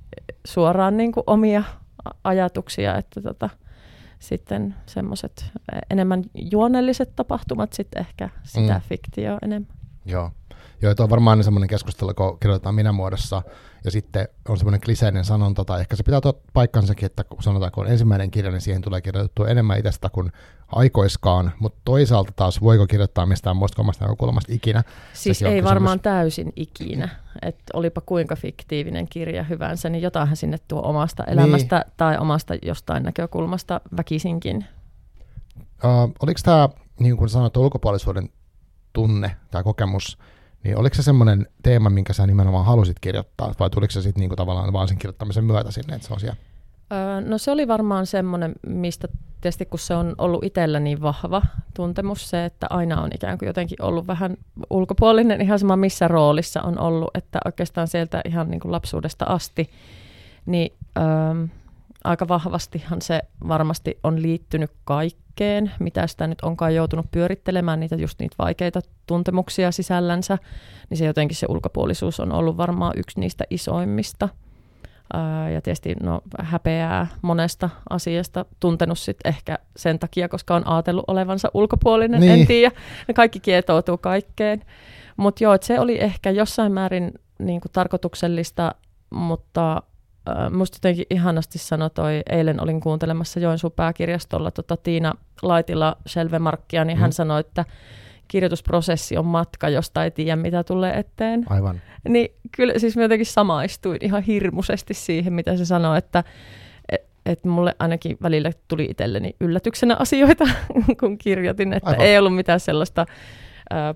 [0.46, 1.64] suoraan niin kuin omia
[2.24, 3.50] ajatuksia, että tota,
[4.20, 5.52] sitten semmoiset
[5.90, 8.82] enemmän juonelliset tapahtumat sitten ehkä sitä mm.
[8.82, 9.78] fiktioa enemmän.
[10.06, 10.32] Joo.
[10.82, 13.42] Joo, tuo on varmaan semmoinen keskustelu, kun kirjoitetaan minä muodossa,
[13.84, 17.72] ja sitten on semmoinen kliseinen sanonta, tai ehkä se pitää ottaa paikkansakin, että kun sanotaan,
[17.72, 20.32] kun on ensimmäinen kirja, niin siihen tulee kirjoitettua enemmän itsestä kuin
[20.67, 24.84] aikoiskaan, mutta toisaalta taas voiko kirjoittaa mistään muista omasta näkökulmasta ikinä.
[25.13, 27.10] Siis ei varmaan täysin ikinä,
[27.41, 31.94] että olipa kuinka fiktiivinen kirja hyvänsä, niin jotainhan sinne tuo omasta elämästä niin.
[31.98, 34.65] tai omasta jostain näkökulmasta väkisinkin.
[35.60, 38.30] Uh, oliko tämä, niin kuin sanoit, ulkopuolisuuden
[38.94, 40.17] tunne tai kokemus,
[40.63, 44.36] niin oliko se semmoinen teema, minkä sä nimenomaan halusit kirjoittaa, vai tuliko se sitten niinku
[44.36, 46.38] tavallaan vaan sen kirjoittamisen myötä sinne, että se on siellä?
[46.93, 49.08] Öö, no se oli varmaan semmoinen, mistä
[49.41, 51.41] tietysti kun se on ollut itsellä niin vahva
[51.74, 54.38] tuntemus, se, että aina on ikään kuin jotenkin ollut vähän
[54.69, 59.69] ulkopuolinen, ihan sama missä roolissa on ollut, että oikeastaan sieltä ihan niin kuin lapsuudesta asti,
[60.45, 61.47] niin öö,
[62.04, 68.20] aika vahvastihan se varmasti on liittynyt kaikkeen, mitä sitä nyt onkaan joutunut pyörittelemään, niitä just
[68.20, 70.38] niitä vaikeita tuntemuksia sisällänsä,
[70.90, 74.30] niin se jotenkin se ulkopuolisuus on ollut varmaan yksi niistä isoimmista.
[75.54, 81.52] ja tietysti no, häpeää monesta asiasta, tuntenut sitten ehkä sen takia, koska on ajatellut olevansa
[81.54, 82.32] ulkopuolinen, niin.
[82.32, 82.76] en tiedä.
[83.08, 84.62] Ne kaikki kietoutuu kaikkeen.
[85.18, 88.76] Mutta joo, se oli ehkä jossain määrin niin kuin tarkoituksellista,
[89.10, 89.84] mutta
[90.52, 96.98] musta jotenkin ihanasti sanoi toi, eilen olin kuuntelemassa Joensuun pääkirjastolla tota Tiina Laitila Selvemarkkia, niin
[96.98, 97.02] mm.
[97.02, 97.66] hän sanoi, että
[98.28, 101.46] kirjoitusprosessi on matka, josta ei tiedä, mitä tulee eteen.
[101.50, 101.82] Aivan.
[102.10, 106.24] Niin kyllä siis mä jotenkin samaistuin ihan hirmuisesti siihen, mitä se sanoi, että
[106.90, 110.46] et, et mulle ainakin välillä tuli itselleni yllätyksenä asioita,
[111.00, 112.06] kun kirjoitin, että Aivan.
[112.06, 113.06] ei ollut mitään sellaista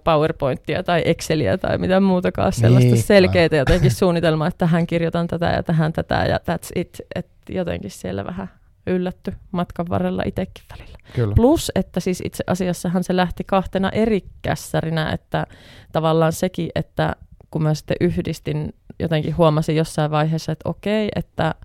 [0.03, 5.45] PowerPointia tai Exceliä tai mitä muutakaan sellaista niin, selkeää jotenkin suunnitelmaa, että tähän kirjoitan tätä
[5.45, 7.01] ja tähän tätä ja that's it.
[7.15, 8.49] Että jotenkin siellä vähän
[8.87, 10.97] yllätty matkan varrella itsekin välillä.
[11.13, 11.35] Kyllä.
[11.35, 15.45] Plus, että siis itse asiassahan se lähti kahtena eri kässärinä, että
[15.91, 17.15] tavallaan sekin, että
[17.51, 21.55] kun mä sitten yhdistin, jotenkin huomasin jossain vaiheessa, että okei, että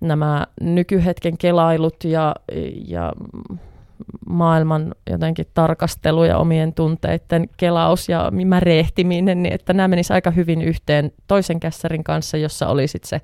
[0.00, 2.34] nämä nykyhetken kelailut ja,
[2.86, 3.12] ja
[4.26, 10.62] maailman jotenkin tarkastelu ja omien tunteiden kelaus ja märehtiminen, niin että nämä menisivät aika hyvin
[10.62, 13.20] yhteen toisen kässärin kanssa, jossa oli sitten se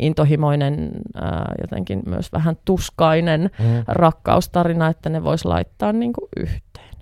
[0.00, 3.84] intohimoinen, ää, jotenkin myös vähän tuskainen mm.
[3.86, 6.94] rakkaustarina, että ne voisi laittaa niin kuin yhteen.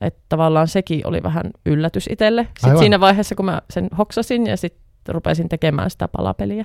[0.00, 2.48] Että tavallaan sekin oli vähän yllätys itselle.
[2.60, 6.64] Sitten siinä vaiheessa, kun mä sen hoksasin ja sitten rupesin tekemään sitä palapeliä.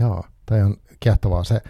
[0.00, 1.44] Joo, tämä on kiehtovaa.
[1.44, 1.60] Se,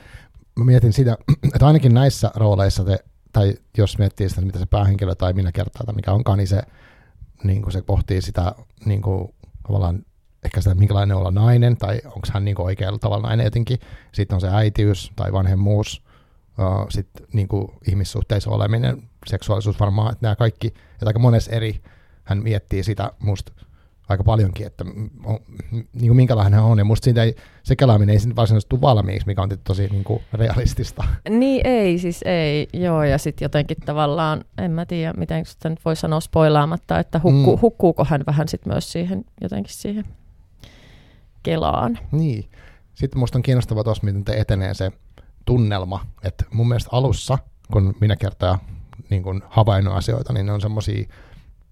[0.58, 1.16] mä mietin sitä,
[1.54, 2.98] että ainakin näissä rooleissa te,
[3.32, 6.62] tai jos miettii sitä, mitä se päähenkilö tai minä kertaa tai mikä onkaan, niin se,
[7.44, 9.34] niin kuin se pohtii sitä niin kuin,
[9.66, 10.04] tavallaan
[10.44, 13.78] ehkä sitä, minkälainen olla nainen, tai onko hän niin kuin oikealla tavalla nainen jotenkin.
[14.12, 16.02] Sitten on se äitiys tai vanhemmuus,
[16.88, 21.82] sitten niin kuin ihmissuhteissa oleminen, seksuaalisuus varmaan, että nämä kaikki, että aika monessa eri
[22.24, 23.52] hän miettii sitä musta
[24.10, 24.84] aika paljonkin, että
[25.24, 25.38] on,
[25.72, 29.26] niin kuin minkälainen hän on, ja musta siitä ei, se kelaaminen ei varsinaisesti tule valmiiksi,
[29.26, 31.04] mikä on tosi niin kuin realistista.
[31.28, 35.84] Niin ei, siis ei, joo, ja sitten jotenkin tavallaan, en mä tiedä, miten sitä nyt
[35.84, 37.60] voi sanoa spoilaamatta, että hukku, mm.
[37.62, 40.04] hukkuuko hän vähän sitten myös siihen, jotenkin siihen
[41.42, 41.98] kelaan.
[42.12, 42.50] Niin,
[42.94, 44.92] sitten musta on kiinnostavaa tuossa, miten te etenee se
[45.44, 47.38] tunnelma, että mun mielestä alussa,
[47.72, 48.58] kun minä kertaa
[49.10, 51.04] niin kun havainnut asioita, niin ne on semmoisia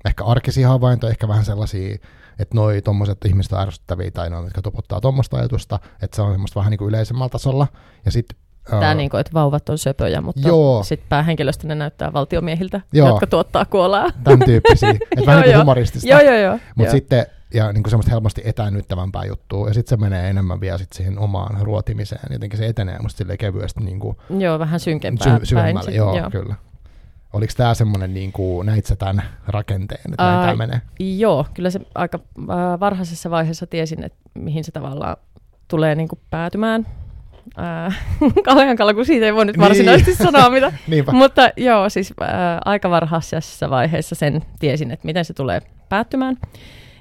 [0.05, 1.99] ehkä arkisia havaintoja, ehkä vähän sellaisia,
[2.39, 6.33] että noi tuommoiset ihmiset on ärsyttäviä tai ne jotka topottaa tuommoista ajatusta, että se on
[6.33, 7.67] semmoista vähän niin kuin yleisemmällä tasolla.
[8.05, 8.27] Ja sit,
[8.71, 10.49] Tämä niin kuin, että vauvat on söpöjä, mutta
[10.83, 14.07] sitten päähenkilöstö ne näyttää valtiomiehiltä, joo, jotka tuottaa kuolaa.
[14.25, 16.09] Tämän tyyppisiä, että vähän niin kuin humoristista.
[16.09, 16.59] Joo, joo, joo.
[16.75, 20.79] Mutta sitten ja niin kuin semmoista helposti etäännyttävämpää juttua, ja sitten se menee enemmän vielä
[20.79, 25.47] sit siihen omaan ruotimiseen, jotenkin se etenee musta kevyesti niin kuin Joo, vähän synkempää sy-
[25.47, 25.97] syvemmälle, päin.
[25.97, 26.55] joo, joo, kyllä.
[27.33, 30.81] Oliko tämä semmoinen, niin kuin, näit sä tämän rakenteen, että näin tämä menee?
[31.01, 35.17] Joo, kyllä se aika äh, varhaisessa vaiheessa tiesin, että mihin se tavallaan
[35.69, 36.87] tulee niin kuin päätymään.
[37.59, 38.01] Äh,
[38.45, 39.65] kauhean kalla, kun siitä ei voi nyt niin.
[39.65, 40.19] varsinaisesti niin.
[40.33, 40.73] sanoa mitä.
[41.13, 42.29] Mutta joo, siis äh,
[42.65, 46.37] aika varhaisessa vaiheessa sen tiesin, että miten se tulee päättymään.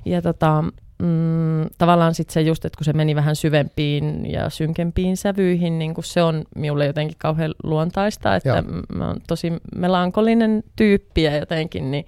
[0.05, 0.63] Ja tota,
[0.99, 5.93] mm, tavallaan sitten se just, että kun se meni vähän syvempiin ja synkempiin sävyihin, niin
[5.93, 8.63] kun se on minulle jotenkin kauhean luontaista, että Joo.
[8.95, 12.05] mä oon tosi melankolinen tyyppi ja jotenkin, niin,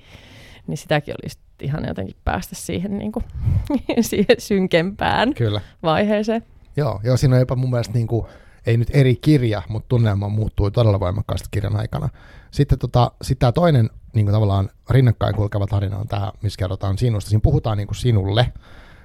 [0.67, 3.25] niin sitäkin olisi ihan jotenkin päästä siihen, niin kuin,
[4.01, 5.61] siihen synkempään Kyllä.
[5.83, 6.43] vaiheeseen.
[6.77, 8.25] Joo, joo, siinä on jopa mun mielestä niin kuin,
[8.69, 12.09] ei nyt eri kirja, mutta tunnelma muuttui todella voimakkaasti kirjan aikana.
[12.51, 16.97] Sitten tota, sit tämä toinen niin kuin tavallaan rinnakkain kulkeva tarina on tämä, missä kerrotaan
[16.97, 17.29] sinusta.
[17.29, 18.53] Siinä puhutaan niin kuin sinulle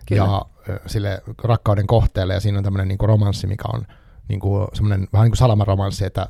[0.07, 0.25] Kyllä.
[0.25, 0.47] ja
[0.87, 3.87] sille rakkauden kohteelle, ja siinä on tämmöinen niin kuin romanssi, mikä on
[4.29, 6.29] niin kuin semmoinen vähän niin kuin salamaromanssi, että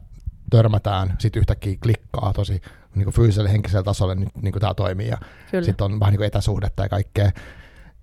[0.50, 2.60] törmätään, sitten yhtäkkiä klikkaa tosi
[2.94, 5.18] niin kuin fyysiselle henkiselle tasolle, nyt niin kuin tämä toimii, ja
[5.62, 7.30] sitten on vähän niin kuin etäsuhdetta ja kaikkea.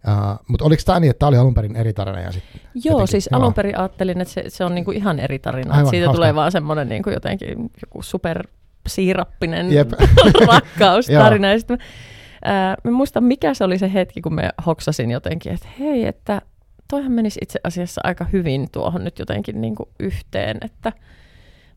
[0.07, 2.19] Uh, mutta oliko tämä niin, että tämä oli alun perin eri tarina?
[2.19, 5.39] Ja sit Joo, jotenkin, siis alun perin ajattelin, että se, se on niinku ihan eri
[5.39, 5.73] tarina.
[5.73, 6.15] Aivan, siitä hauska.
[6.17, 8.47] tulee vaan semmoinen niinku jotenkin joku super
[8.87, 9.91] siirappinen Jep.
[10.47, 11.51] rakkaustarina.
[11.51, 11.77] ja sitten
[12.45, 16.41] ää, mä muistan, mikä se oli se hetki, kun me hoksasin jotenkin, että hei, että
[16.87, 20.93] toihan menisi itse asiassa aika hyvin tuohon nyt jotenkin niin kuin yhteen, että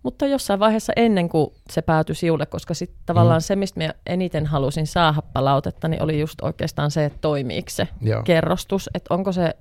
[0.04, 3.42] mutta jossain vaiheessa ennen kuin se päätyi siulle, koska sitten tavallaan mm.
[3.42, 7.88] se, mistä mä eniten halusin saada palautetta, niin oli just oikeastaan se, että toimiiko se
[8.00, 8.22] Joo.
[8.22, 9.54] kerrostus, että onko se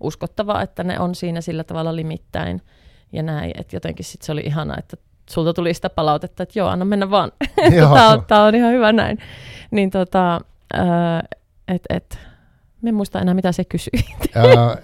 [0.00, 2.62] uskottavaa, että ne on siinä sillä tavalla limittäin
[3.12, 4.96] ja näin, että jotenkin sitten se oli ihana, että
[5.30, 7.32] sulta tuli sitä palautetta, että joo, anna mennä vaan,
[7.94, 9.18] tämä, on, tämä on ihan hyvä näin.
[9.70, 10.40] Niin tota,
[11.68, 12.18] että et,
[12.86, 13.92] en muista enää, mitä se kysyi.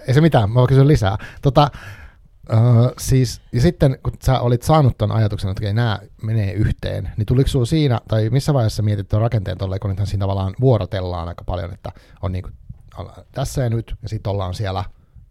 [0.07, 1.17] ei se mitään, mä voin kysyä lisää.
[1.41, 1.67] Tota,
[2.53, 7.25] Uh, siis, ja sitten kun sä olit saanut ton ajatuksen, että nämä menee yhteen, niin
[7.25, 11.27] tuliko sinulla siinä, tai missä vaiheessa mietit tuon rakenteen tolleen, kun nythän siinä tavallaan vuorotellaan
[11.27, 12.53] aika paljon, että on niin kuin,
[13.31, 14.83] tässä ja nyt, ja sitten ollaan siellä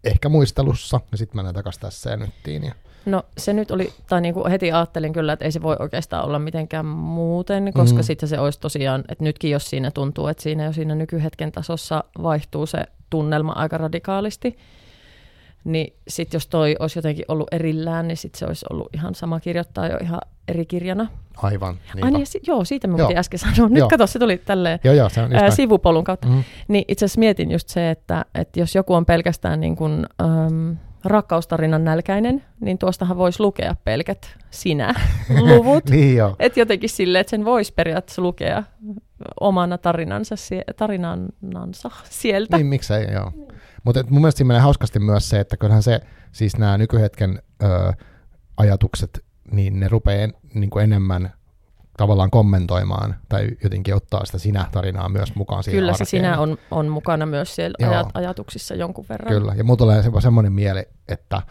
[0.03, 2.63] ehkä muistelussa, ja sitten mennään takaisin tässä ja nyttiin.
[2.63, 2.73] Ja...
[3.05, 6.25] No se nyt oli, tai niin kuin heti ajattelin kyllä, että ei se voi oikeastaan
[6.25, 8.03] olla mitenkään muuten, koska mm.
[8.03, 12.03] sitten se olisi tosiaan, että nytkin jos siinä tuntuu, että siinä jo siinä nykyhetken tasossa
[12.23, 14.57] vaihtuu se tunnelma aika radikaalisti,
[15.65, 19.39] niin sitten jos toi olisi jotenkin ollut erillään, niin sitten se olisi ollut ihan sama
[19.39, 21.07] kirjoittaa jo ihan eri kirjana.
[21.37, 21.75] Aivan.
[22.01, 23.69] Ai niin, si- joo, siitä me piti äsken sanoa.
[23.69, 23.89] Nyt joo.
[23.89, 26.27] kato, se tuli tälleen joo, joo, se on ää, sivupolun kautta.
[26.27, 26.43] Mm-hmm.
[26.67, 30.77] Niin itse asiassa mietin just se, että, että jos joku on pelkästään niin kuin, äm,
[31.05, 35.89] rakkaustarinan nälkäinen, niin tuostahan voisi lukea pelkät sinä-luvut.
[35.89, 36.35] niin jo.
[36.39, 38.63] Et jotenkin silleen, että sen voisi periaatteessa lukea
[39.39, 40.35] omana tarinansa,
[40.75, 42.57] tarinansa sieltä.
[42.57, 43.31] Niin, miksei, joo.
[43.85, 45.99] Mutta mun mielestä siinä menee hauskasti myös se, että kyllähän se,
[46.31, 47.93] siis nämä nykyhetken ö,
[48.57, 51.33] ajatukset, niin ne rupeaa niin kuin enemmän
[51.97, 56.05] tavallaan kommentoimaan tai jotenkin ottaa sitä sinä-tarinaa myös mukaan siihen Kyllä arkeen.
[56.05, 58.09] se sinä on, on mukana myös siellä Joo.
[58.13, 59.33] ajatuksissa jonkun verran.
[59.33, 61.41] Kyllä, ja mulla tulee semmoinen mieli, että,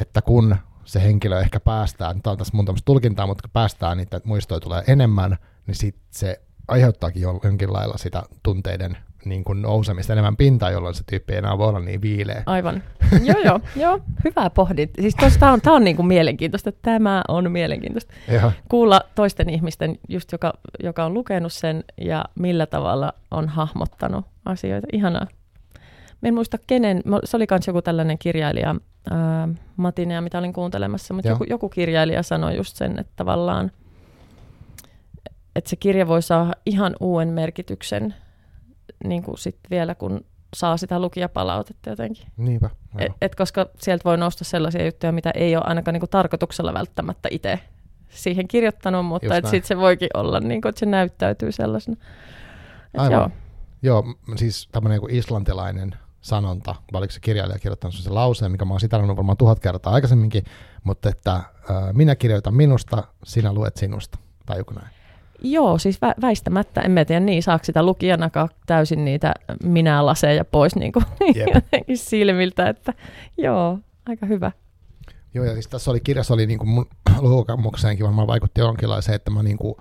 [0.00, 4.20] että kun se henkilö ehkä päästää, tämä on tässä mun tulkintaa, mutta kun päästää niitä
[4.24, 10.36] muistoja tulee enemmän, niin sit se aiheuttaakin jonkin lailla sitä tunteiden niin kuin nousemista enemmän
[10.36, 12.42] pintaan, jolloin se tyyppi ei enää voi olla niin viileä.
[12.46, 12.82] Aivan.
[13.28, 14.00] joo, joo, joo.
[14.24, 14.90] Hyvä pohdit.
[15.00, 16.72] Siis tämä on, tää on niin kuin mielenkiintoista.
[16.72, 18.14] Tämä on mielenkiintoista.
[18.32, 18.52] Joo.
[18.68, 24.86] Kuulla toisten ihmisten, just joka, joka on lukenut sen ja millä tavalla on hahmottanut asioita.
[24.92, 25.26] Ihanaa.
[26.22, 28.74] Mä en muista kenen, se oli myös joku tällainen kirjailija,
[29.10, 33.70] ää, Matinea, mitä olin kuuntelemassa, mutta joku, joku kirjailija sanoi just sen, että tavallaan,
[35.56, 38.14] että se kirja voi saada ihan uuden merkityksen
[39.04, 42.26] niin kuin sit vielä, kun saa sitä lukijapalautetta jotenkin.
[42.36, 42.70] Niinpä.
[42.98, 46.74] Et, et koska sieltä voi nousta sellaisia juttuja, mitä ei ole ainakaan niin kuin tarkoituksella
[46.74, 47.60] välttämättä itse
[48.08, 51.96] siihen kirjoittanut, mutta sitten se voikin olla, niin kuin, että se näyttäytyy sellaisena.
[52.94, 53.12] Et Aivan.
[53.18, 53.30] Joo.
[53.82, 54.04] Joo,
[54.36, 58.80] siis tämmöinen niin islantilainen sanonta, vai oliko se kirjailija kirjoittanut sen lauseen, mikä mä oon
[58.80, 60.44] sitannut varmaan tuhat kertaa aikaisemminkin,
[60.84, 61.44] mutta että äh,
[61.92, 65.01] minä kirjoitan minusta, sinä luet sinusta, tai joku näin.
[65.44, 70.92] Joo, siis vä- väistämättä, en tiedä niin, saako sitä lukijanakaan täysin niitä minä-laseja pois niin
[70.92, 71.04] kuin
[71.54, 72.94] jotenkin silmiltä, että
[73.38, 74.52] joo, aika hyvä.
[75.34, 76.86] Joo, ja siis tässä oli kirjassa oli niin kuin mun
[77.20, 79.74] lukukamukseenkin varmaan vaikutti jonkinlaiseen, että mä niin kuin,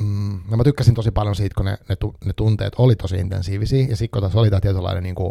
[0.00, 3.86] mm, no mä tykkäsin tosi paljon siitä, kun ne, ne, ne tunteet oli tosi intensiivisiä,
[3.90, 5.30] ja sitten kun tässä oli tämä tietynlainen, niin kuin,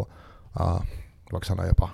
[0.60, 0.82] uh,
[1.32, 1.88] voiko sanoa jopa,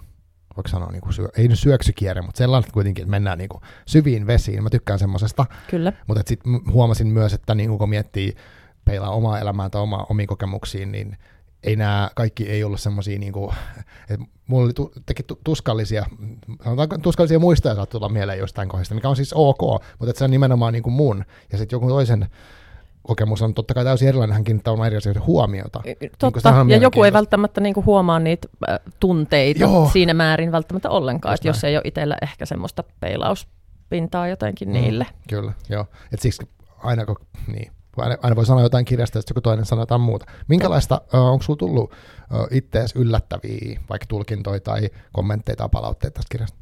[0.57, 3.62] voiko sanoa, niin kuin syö, ei nyt syöksykierre, mutta sellainen kuitenkin, että mennään niin kuin
[3.87, 4.62] syviin vesiin.
[4.62, 5.47] Mä tykkään semmoisesta.
[5.71, 5.93] Kyllä.
[6.07, 8.35] Mutta sitten huomasin myös, että niin kuin kun miettii
[8.85, 11.17] peilaa omaa elämää tai omaa, omiin kokemuksiin, niin
[11.62, 13.55] ei nämä kaikki ei ollut semmoisia, niin kuin,
[14.11, 16.07] että mulla oli tu, teki tuskallisia,
[16.64, 19.61] sanotaanko tuskallisia muistoja saattaa tulla mieleen jostain kohdasta, mikä on siis ok,
[19.99, 22.27] mutta että se on nimenomaan niin kuin mun, ja sitten joku toisen
[23.07, 25.81] kokemus on totta kai täysin erilainen, hän kiinnittää oman eri asioiden huomiota.
[25.85, 29.90] Niin totta, niin ja joku ei välttämättä niin kuin huomaa niitä äh, tunteita Joo.
[29.93, 35.07] siinä määrin välttämättä ollenkaan, että jos ei ole itsellä ehkä semmoista peilauspintaa jotenkin mm, niille.
[35.29, 35.87] Kyllä, joo.
[36.12, 39.83] Et siksi aina kun, niin, aina, aina voi sanoa jotain kirjasta, että joku toinen sanoo
[39.83, 40.27] jotain muuta.
[40.49, 46.33] Minkälaista, uh, onko sinulla tullut uh, itseäsi yllättäviä vaikka tulkintoja tai kommentteja tai palautteita tästä
[46.33, 46.59] kirjasta?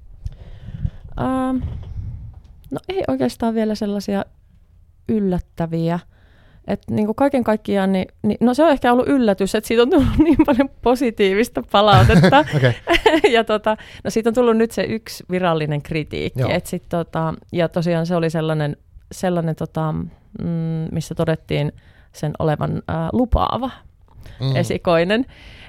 [1.20, 1.61] Uh,
[2.70, 4.24] no ei oikeastaan vielä sellaisia
[5.09, 5.98] yllättäviä.
[6.66, 9.83] Et niin kuin kaiken kaikkiaan, niin, niin, no se on ehkä ollut yllätys, että siitä
[9.83, 12.38] on tullut niin paljon positiivista palautetta.
[12.57, 12.72] okay.
[13.35, 16.53] ja tota, no siitä on tullut nyt se yksi virallinen kritiikki.
[16.53, 18.77] Et sit, tota, ja tosiaan se oli sellainen,
[19.12, 21.72] sellainen tota, mm, missä todettiin
[22.12, 23.70] sen olevan ää, lupaava,
[24.40, 24.57] mm.
[24.57, 25.27] esikoinen.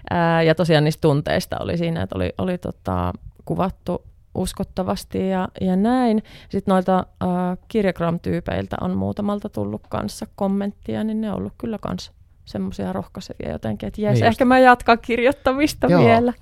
[0.09, 3.13] Ää, ja tosiaan niistä tunteista oli siinä, että oli, oli tota,
[3.45, 4.03] kuvattu
[4.35, 6.23] uskottavasti ja, ja näin.
[6.49, 7.27] Sitten noilta äh,
[7.67, 12.11] kirjagram-tyypeiltä on muutamalta tullut kanssa kommenttia, niin ne on ollut kyllä kanssa
[12.45, 16.01] semmoisia rohkaisevia jotenkin, että jes, niin ehkä mä jatkan kirjoittamista Joo.
[16.01, 16.33] vielä.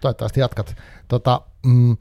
[0.00, 0.76] Toivottavasti jatkat.
[1.08, 1.96] Tota, mm,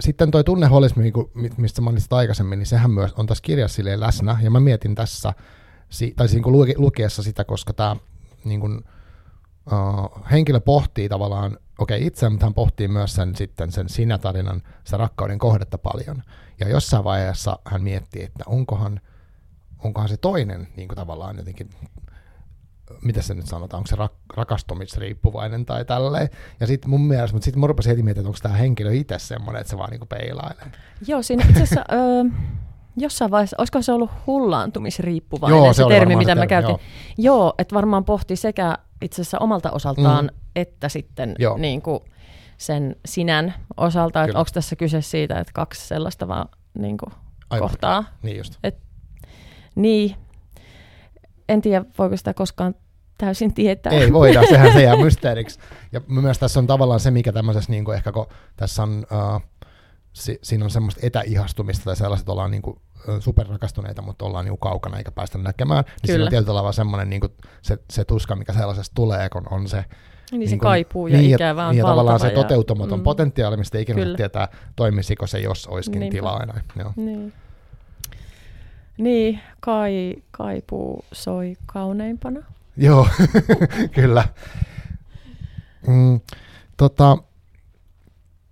[0.00, 1.12] sitten toi tunneholismi,
[1.56, 5.32] mistä mainitsit aikaisemmin, niin sehän myös on tässä kirjassa läsnä, ja mä mietin tässä,
[6.16, 6.46] tai siinä
[6.76, 7.96] lukiessa sitä, koska tämä
[8.44, 8.84] niin kuin,
[9.72, 14.96] uh, henkilö pohtii tavallaan okei, itse, mutta hän pohtii myös sen, sitten sen sinä-tarinan, sitä
[14.96, 16.22] rakkauden kohdetta paljon.
[16.60, 19.00] Ja jossain vaiheessa hän miettii, että onkohan,
[19.84, 21.70] onkohan se toinen niin kuin tavallaan jotenkin,
[23.02, 26.28] mitä se nyt sanotaan, onko se rak- rakastumisriippuvainen tai tälleen.
[26.60, 29.18] Ja sitten mun mielestä, mutta sitten mä rupesin heti miettimään, että onko tämä henkilö itse
[29.18, 30.66] semmoinen, että se vaan niin kuin peilailee.
[31.06, 31.84] Joo, siinä itse asiassa...
[33.00, 36.68] jossain vaiheessa, olisiko se ollut hullaantumisriippuvainen joo, se, se termi, mitä termi, mä käytin.
[36.68, 36.78] Joo,
[37.18, 40.38] joo että varmaan pohti sekä itse asiassa omalta osaltaan, mm.
[40.56, 42.00] että sitten niin kuin
[42.56, 47.12] sen sinän osalta, että onko tässä kyse siitä, että kaksi sellaista vaan niin kuin
[47.58, 48.04] kohtaa.
[48.22, 48.58] Niin just.
[48.64, 48.78] Et,
[49.74, 50.16] niin,
[51.48, 52.74] en tiedä, voiko sitä koskaan
[53.18, 53.92] täysin tietää.
[53.92, 55.60] Ei voida, sehän se jää mysteeriksi.
[55.92, 59.42] Ja myös tässä on tavallaan se, mikä tämmöisessä, niin kuin ehkä kun tässä on, uh,
[60.12, 62.80] si, siinä on semmoista etäihastumista tai sellaiset, ollaan niin kuin
[63.20, 65.84] superrakastuneita, mutta ollaan niin kaukana eikä päästä näkemään.
[65.84, 66.06] Niin Kyllä.
[66.06, 67.22] siinä on tietyllä tavalla semmoinen niin
[67.62, 69.84] se, se tuska, mikä sellaisesta tulee, kun on se
[70.30, 73.56] niin, niin se kuin, kaipuu ja niin, ikävä on niin, tavallaan se toteutumaton mm, potentiaali,
[73.56, 74.16] mistä ei ikinä Kyllä.
[74.16, 76.16] tietää, toimisiko se, jos olisikin Niinpä.
[76.16, 76.60] tilaa enää.
[76.76, 76.92] Joo.
[76.96, 77.32] Niin.
[78.98, 82.40] Niin, kai, kaipuu soi kauneimpana.
[82.76, 83.08] Joo,
[83.94, 84.24] kyllä.
[85.86, 86.20] Mm,
[86.76, 87.18] tota,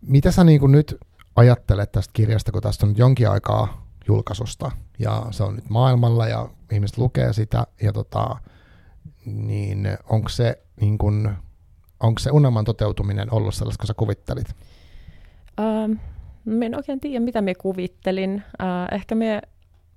[0.00, 0.96] mitä sä niin nyt
[1.36, 6.28] ajattelet tästä kirjasta, kun tästä on nyt jonkin aikaa julkaisusta ja se on nyt maailmalla
[6.28, 8.36] ja ihmiset lukee sitä ja tota,
[9.26, 11.34] niin onko se, niin kun,
[12.00, 14.56] onko se unelman toteutuminen ollut sellaista, kun sä kuvittelit?
[15.60, 15.92] Ähm,
[16.62, 18.42] en oikein tiedä, mitä me kuvittelin.
[18.60, 19.42] Äh, ehkä me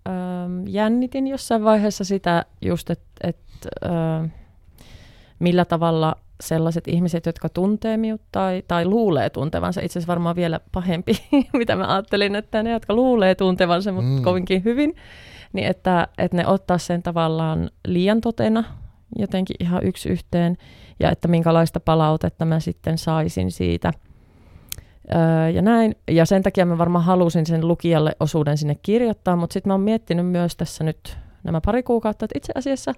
[0.07, 3.37] ähm, jännitin jossain vaiheessa sitä just, että et,
[3.85, 4.31] äh,
[5.39, 10.59] millä tavalla– sellaiset ihmiset, jotka tuntee minut tai, tai luulee tuntevansa, itse asiassa varmaan vielä
[10.71, 11.11] pahempi,
[11.53, 14.23] mitä mä ajattelin, että ne, jotka luulee tuntevansa, mutta mm.
[14.23, 14.95] kovinkin hyvin,
[15.53, 18.63] niin että, että ne ottaa sen tavallaan liian totena
[19.17, 20.57] jotenkin ihan yksi yhteen,
[20.99, 23.93] ja että minkälaista palautetta mä sitten saisin siitä.
[25.15, 25.95] Öö, ja näin.
[26.11, 29.81] Ja sen takia mä varmaan halusin sen lukijalle osuuden sinne kirjoittaa, mutta sitten mä oon
[29.81, 32.93] miettinyt myös tässä nyt nämä pari kuukautta, että itse asiassa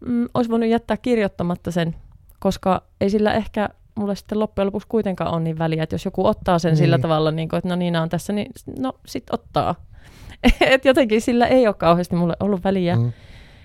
[0.00, 1.94] mm, olisi voinut jättää kirjoittamatta sen
[2.40, 6.26] koska ei sillä ehkä mulle sitten loppujen lopuksi kuitenkaan ole niin väliä, että jos joku
[6.26, 6.76] ottaa sen niin.
[6.76, 9.74] sillä tavalla, niin kuin, että no niin on tässä, niin no sit ottaa.
[10.60, 12.96] että jotenkin sillä ei ole kauheasti mulle ollut väliä.
[12.96, 13.12] Mm.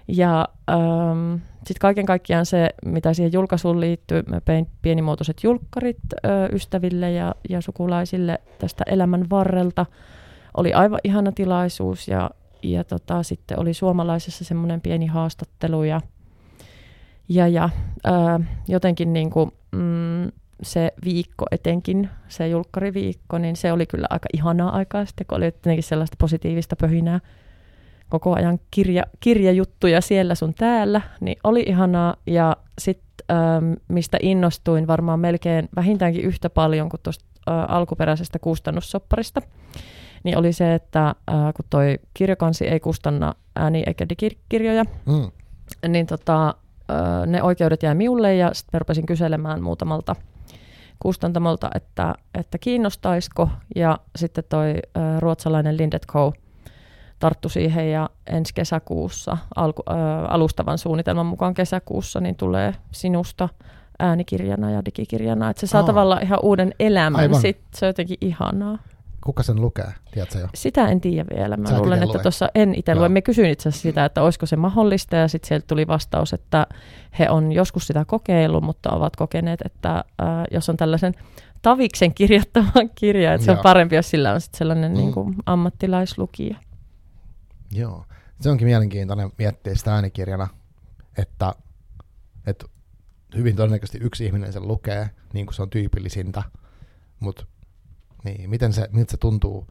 [0.08, 6.28] Ja ähm, sitten kaiken kaikkiaan se, mitä siihen julkaisuun liittyy, mä pein pienimuotoiset julkkarit ö,
[6.52, 9.86] ystäville ja, ja sukulaisille tästä elämän varrelta.
[10.58, 12.30] Oli aivan ihana tilaisuus ja,
[12.64, 16.02] ja tota, sitten oli suomalaisessa semmoinen pieni haastattelu ja
[17.30, 17.70] Ja, ja
[18.04, 20.32] ää, jotenkin niin kuin, mm,
[20.64, 25.46] se viikko etenkin, se julkkariviikko, niin se oli kyllä aika ihanaa aikaa sitten, kun oli
[25.46, 27.20] jotenkin sellaista positiivista pöhinää
[28.10, 32.16] koko ajan kirja, kirjajuttuja siellä sun täällä, niin oli ihanaa.
[32.28, 33.06] Ja sitten
[33.88, 37.26] mistä innostuin varmaan melkein vähintäänkin yhtä paljon kuin tuosta
[37.68, 39.42] alkuperäisestä kustannussopparista,
[40.24, 41.16] niin oli se, että äh,
[41.56, 45.32] kun toi kirjakansi ei kustanna ääni- eikä digikirjoja, mm.
[45.88, 46.56] niin tota,
[47.26, 50.16] ne oikeudet jäi minulle ja sitten rupesin kyselemään muutamalta
[51.00, 53.50] kustantamolta, että, että kiinnostaisiko.
[53.76, 54.76] Ja sitten toi
[55.20, 56.34] ruotsalainen Lindet Co.
[57.20, 59.84] tarttu siihen ja ensi kesäkuussa, alku,
[60.28, 63.50] alustavan suunnitelman mukaan kesäkuussa, niin tulee sinusta
[64.00, 65.50] äänikirjana ja digikirjana.
[65.50, 65.88] Että se saa oh.
[65.88, 67.36] tavallaan ihan uuden elämän.
[67.36, 68.78] Sitten se on jotenkin ihanaa.
[69.26, 70.48] Kuka sen lukee, tiedätkö jo?
[70.56, 71.58] Sitä en tiedä vielä.
[71.58, 73.10] Mä Sä luulen, että tuossa en itse lue.
[73.10, 76.68] Me kysyin itse asiassa sitä, että olisiko se mahdollista, ja sitten sieltä tuli vastaus, että
[77.20, 80.04] he on joskus sitä kokeillut, mutta ovat kokeneet, että äh,
[80.52, 81.14] jos on tällaisen
[81.62, 84.98] taviksen kirjoittavan kirja, että se on parempi, jos sillä on sitten sellainen mm.
[84.98, 86.58] niin kuin ammattilaislukija.
[87.72, 88.06] Joo,
[88.42, 90.48] se onkin mielenkiintoinen miettiä sitä äänikirjana,
[91.18, 91.56] että,
[92.48, 92.66] että
[93.36, 96.44] hyvin todennäköisesti yksi ihminen sen lukee, niin kuin se on tyypillisintä,
[97.20, 97.46] mutta
[98.26, 99.68] niin, miten se, miltä se tuntuu,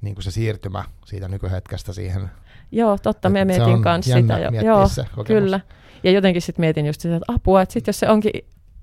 [0.00, 2.30] niin kuin se siirtymä siitä nykyhetkestä siihen?
[2.72, 4.38] Joo, totta, me mietin kanssa sitä.
[4.38, 4.50] Jo.
[4.62, 5.60] Joo, se kyllä.
[6.02, 8.32] Ja jotenkin sitten mietin just sitä, että apua, että sitten jos se onkin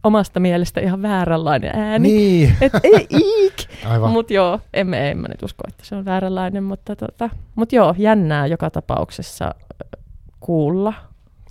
[0.04, 2.12] omasta mielestä ihan vääränlainen ääni.
[2.12, 2.58] Niin.
[2.62, 3.54] Et ei iik.
[4.14, 7.96] Mutta joo, emme, en mä nyt usko, että se on vääränlainen, mutta tota, mut joo,
[7.98, 9.56] jännää joka tapauksessa
[10.40, 10.94] kuulla.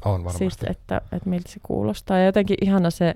[0.05, 0.51] On varmasti.
[0.51, 2.19] Sit, että, että miltä se kuulostaa.
[2.19, 3.15] Ja jotenkin ihana se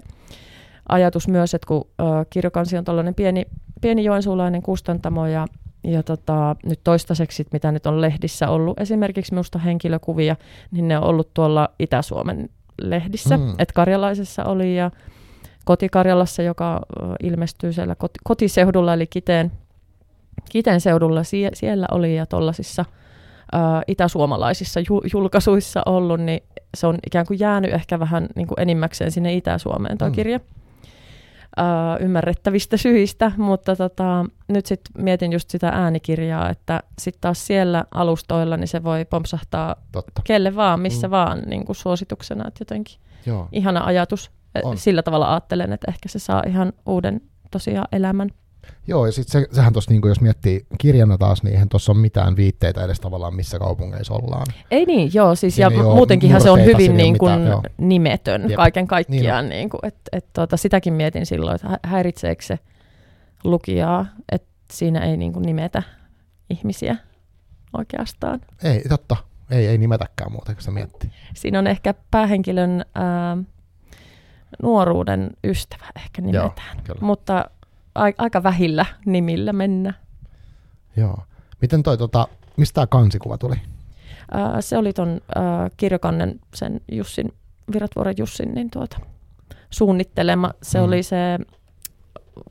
[0.89, 3.47] ajatus myös, että kun ö, kirjokansi on tällainen pieni,
[3.85, 5.47] pieni joensuulainen kustantamo ja,
[5.85, 10.37] ja tota, nyt toistaiseksi, mitä nyt on lehdissä ollut, esimerkiksi minusta henkilökuvia,
[10.71, 12.49] niin ne on ollut tuolla Itä-Suomen
[12.83, 13.51] lehdissä, mm.
[13.51, 14.91] että Karjalaisessa oli ja
[15.65, 16.81] Kotikarjalassa, joka
[17.23, 19.53] ilmestyy siellä koti, kotiseudulla, eli Kiteen,
[20.51, 22.85] Kiteen seudulla, sie, siellä oli ja tuollaisissa
[23.87, 26.43] itäsuomalaisissa ju, julkaisuissa ollut, niin
[26.77, 30.15] se on ikään kuin jäänyt ehkä vähän niin kuin enimmäkseen sinne Itä-Suomeen tuo mm.
[30.15, 30.41] kirja
[31.59, 37.85] uh, ymmärrettävistä syistä, mutta tota, nyt sitten mietin just sitä äänikirjaa, että sitten taas siellä
[37.95, 40.23] alustoilla niin se voi pompsahtaa Totta.
[40.25, 41.11] kelle vaan, missä mm.
[41.11, 43.49] vaan niin kuin suosituksena, että jotenkin Joo.
[43.53, 44.31] ihana ajatus.
[44.63, 44.79] On.
[44.79, 48.31] Sillä tavalla ajattelen, että ehkä se saa ihan uuden tosiaan elämän.
[48.87, 52.01] Joo, ja sitten se, sehän tuossa, niin jos miettii kirjana taas, niin eihän tuossa ole
[52.01, 54.47] mitään viitteitä edes tavallaan, missä kaupungeissa ollaan.
[54.71, 58.57] Ei niin, joo, siis Siinä ja muutenkinhan se on hyvin niin kuin mitään, nimetön Jep.
[58.57, 59.57] kaiken kaikkiaan, niin.
[59.57, 62.59] niin kuin, et, et, tuota, sitäkin mietin silloin, että häiritseekö se
[63.45, 65.83] lukijaa, että siinä ei niin kuin nimetä
[66.51, 66.97] ihmisiä
[67.79, 68.41] oikeastaan.
[68.63, 69.17] Ei, totta.
[69.51, 71.11] Ei, ei nimetäkään muuta, kun se miettii.
[71.35, 73.37] Siinä on ehkä päähenkilön ää,
[74.63, 77.45] nuoruuden ystävä ehkä nimetään, Joo, mutta
[77.95, 79.95] aika vähillä nimillä mennä.
[80.97, 81.19] Joo.
[81.61, 83.57] Miten toi, tota, mistä tämä kansikuva tuli?
[84.31, 87.33] Ää, se oli ton ää, kirjokannen, sen Jussin,
[87.73, 89.01] Viratvuoren Jussin, niin tuota,
[89.71, 90.51] suunnittelema.
[90.63, 90.85] Se mm.
[90.85, 91.39] oli se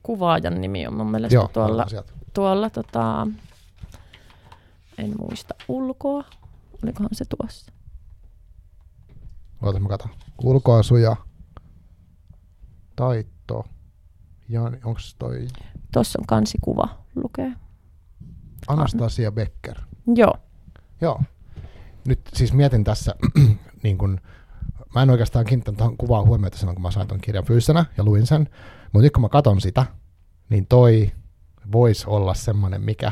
[0.04, 1.86] kuvaajan nimi on mun mielestä Joo, tuolla,
[2.34, 3.28] tuolla tota,
[4.98, 6.24] en muista ulkoa.
[6.84, 7.72] Olikohan se tuossa?
[9.62, 10.12] Oota, mä katson.
[10.44, 11.16] Ulkoasuja,
[12.96, 13.66] taito,
[14.50, 15.48] ja onko toi...
[15.94, 17.54] Tuossa on kansikuva, lukee.
[18.68, 19.80] Anastasia Becker.
[20.16, 20.34] Joo.
[21.02, 21.22] Joo.
[22.08, 23.16] Nyt siis mietin tässä,
[23.84, 24.20] niin kun,
[24.96, 28.04] mä en oikeastaan kiinnittänyt tuohon kuvaan huomiota silloin, kun mä sain ton kirjan fyysisenä ja
[28.04, 28.50] luin sen,
[28.84, 29.86] mutta nyt kun mä katon sitä,
[30.50, 31.12] niin toi
[31.72, 33.12] voisi olla semmoinen, mikä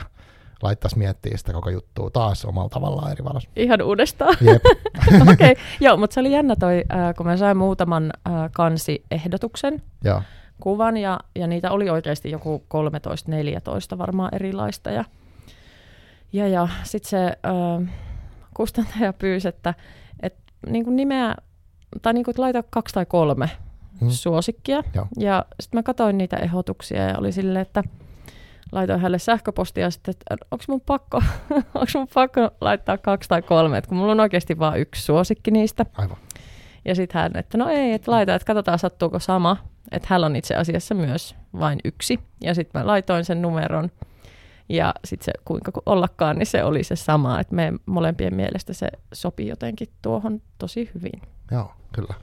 [0.61, 3.49] laittaisi miettiä sitä koko juttua taas omalla tavallaan eri valossa.
[3.55, 4.37] Ihan uudestaan.
[5.31, 5.55] Okei, okay.
[5.79, 9.81] joo, mutta se oli jännä toi, äh, kun mä sain muutaman äh, kansiehdotuksen.
[10.03, 10.21] Joo
[10.61, 12.63] kuvan ja, ja niitä oli oikeasti joku
[13.95, 14.91] 13-14 varmaan erilaista.
[14.91, 15.05] Ja,
[16.33, 17.85] ja, ja sitten se ö,
[18.53, 19.73] kustantaja pyysi, että
[20.23, 20.35] et,
[20.67, 21.35] niin kuin nimeä,
[22.01, 23.49] tai niin kuin, laita kaksi tai kolme
[24.01, 24.09] hmm.
[24.09, 24.83] suosikkia.
[24.95, 25.07] Joo.
[25.19, 27.83] Ja sitten mä katsoin niitä ehdotuksia ja oli silleen, että
[28.71, 31.21] laitoin hänelle sähköpostia sitten, että onko mun pakko,
[31.75, 35.51] onko mun pakko laittaa kaksi tai kolme, että kun mulla on oikeasti vain yksi suosikki
[35.51, 35.85] niistä.
[35.97, 36.17] Aivan.
[36.85, 39.57] Ja sitten hän, että no ei, että laita, että katsotaan sattuuko sama.
[39.91, 42.19] Että hän on itse asiassa myös vain yksi.
[42.41, 43.91] Ja sitten mä laitoin sen numeron.
[44.69, 47.39] Ja sitten se kuinka ollakaan, niin se oli se sama.
[47.39, 51.21] Että me molempien mielestä se sopii jotenkin tuohon tosi hyvin.
[51.51, 52.13] Joo, kyllä.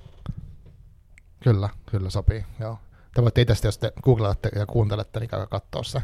[1.41, 2.45] Kyllä, kyllä sopii.
[2.61, 2.79] Joo.
[3.15, 6.03] Te voitte itse, jos te googlatte ja kuuntelette, niin käykää katsoa se.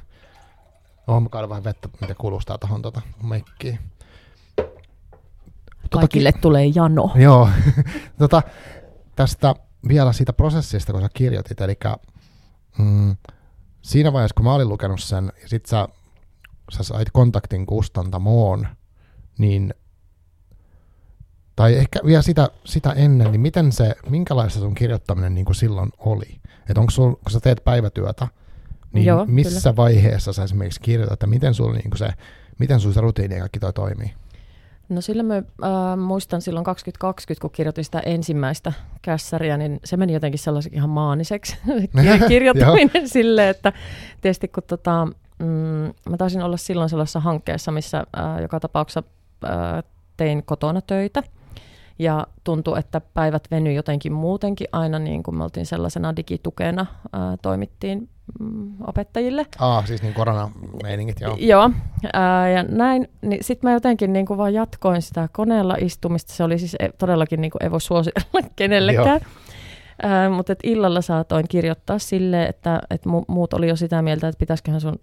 [1.06, 3.78] Oon mä vähän vettä, mitä kuulostaa tuohon tuota meikkiin.
[5.90, 7.12] Kaikille Totakin, tulee jano.
[7.14, 7.48] Joo.
[8.18, 8.42] tota,
[9.16, 9.54] tästä
[9.88, 11.78] vielä siitä prosessista, kun sä kirjoitit, eli
[12.78, 13.16] mm,
[13.82, 15.88] siinä vaiheessa, kun mä olin lukenut sen, ja sit sä,
[16.72, 18.66] sä sait kontaktin kustantamoon,
[19.38, 19.74] niin
[21.56, 25.90] tai ehkä vielä sitä, sitä ennen, niin miten se, minkälaista sun kirjoittaminen niin kuin silloin
[25.98, 26.40] oli?
[26.68, 28.28] Että onko sul, kun sä teet päivätyötä,
[28.92, 29.76] niin Joo, missä kyllä.
[29.76, 32.08] vaiheessa sä esimerkiksi kirjoitat, että miten sul, niin kuin se,
[32.58, 34.14] miten sun se rutiini ja kaikki toi toimii?
[34.94, 38.72] No silloin mä äh, muistan silloin 2020, kun kirjoitin sitä ensimmäistä
[39.02, 41.56] kässäriä, niin se meni jotenkin sellaiseksi ihan maaniseksi
[42.04, 43.72] se kirjoittaminen silleen, että
[44.20, 45.46] tietysti kun tota, mm,
[46.10, 49.02] mä taisin olla silloin sellaisessa hankkeessa, missä äh, joka tapauksessa
[49.44, 49.84] äh,
[50.16, 51.22] tein kotona töitä.
[51.98, 57.36] Ja tuntui, että päivät venyi jotenkin muutenkin aina, niin kuin me oltiin sellaisena digitukena, ää,
[57.42, 58.08] toimittiin
[58.40, 59.46] mm, opettajille.
[59.58, 61.36] Ah, siis niin koronameiningit, joo.
[61.38, 61.70] Joo,
[62.12, 66.44] ää, ja näin, niin sitten mä jotenkin niin kuin vaan jatkoin sitä koneella istumista, se
[66.44, 69.20] oli siis e- todellakin, niin kuin ei voi suositella kenellekään.
[70.02, 74.28] Ää, mutta et illalla saatoin kirjoittaa sille, että et mu- muut oli jo sitä mieltä,
[74.28, 74.98] että pitäisiköhän sun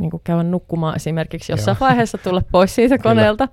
[0.00, 1.88] niin kuin käydä nukkumaan esimerkiksi jossain Joo.
[1.88, 3.48] vaiheessa tulla pois siitä Kyllä.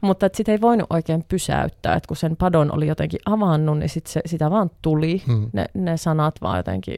[0.00, 3.88] Mutta et sitä ei voinut oikein pysäyttää, että kun sen padon oli jotenkin avannut, niin
[3.88, 5.22] sit se, sitä vaan tuli.
[5.26, 5.50] Hmm.
[5.52, 6.94] Ne, ne sanat vaan jotenkin,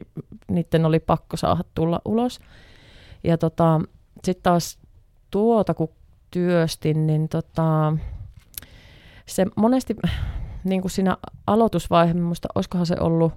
[0.47, 2.39] niiden oli pakko saada tulla ulos.
[3.23, 3.81] Ja tota,
[4.23, 4.77] sitten taas
[5.31, 5.89] tuota, kun
[6.31, 7.97] työstin, niin tota,
[9.25, 9.95] se monesti
[10.63, 13.33] niin kuin siinä aloitusvaihe, minusta olisikohan se ollut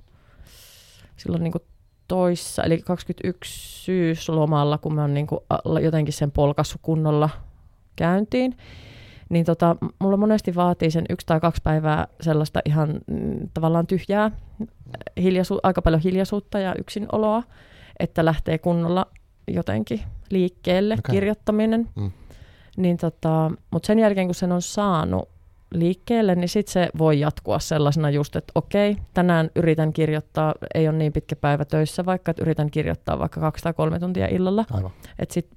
[1.16, 1.62] silloin niin kuin
[2.08, 5.40] toissa, eli 21 syyslomalla, kun mä oon niin kuin
[5.82, 7.30] jotenkin sen polkassu kunnolla
[7.96, 8.56] käyntiin,
[9.28, 14.30] niin tota, mulla monesti vaatii sen yksi tai kaksi päivää sellaista ihan mm, tavallaan tyhjää,
[15.20, 17.42] hiljaisu- aika paljon hiljaisuutta ja yksinoloa,
[17.98, 19.06] että lähtee kunnolla
[19.48, 20.00] jotenkin
[20.30, 21.14] liikkeelle okay.
[21.14, 21.88] kirjoittaminen.
[21.96, 22.10] Mm.
[22.76, 25.28] Niin tota, Mutta sen jälkeen, kun sen on saanut
[25.74, 30.96] liikkeelle, niin sitten se voi jatkua sellaisena just, että okei, tänään yritän kirjoittaa, ei ole
[30.96, 34.64] niin pitkä päivä töissä, vaikka että yritän kirjoittaa vaikka kaksi tai kolme tuntia illalla.
[34.70, 34.90] Aivan.
[35.18, 35.48] Et sit,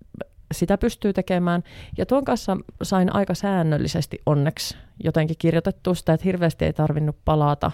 [0.52, 1.64] sitä pystyy tekemään.
[1.98, 7.72] Ja tuon kanssa sain aika säännöllisesti onneksi jotenkin kirjoitettua sitä, että hirveästi ei tarvinnut palata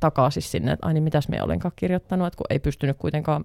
[0.00, 3.44] takaisin sinne, että ai niin mitäs me olenkaan kirjoittanut, että kun ei pystynyt kuitenkaan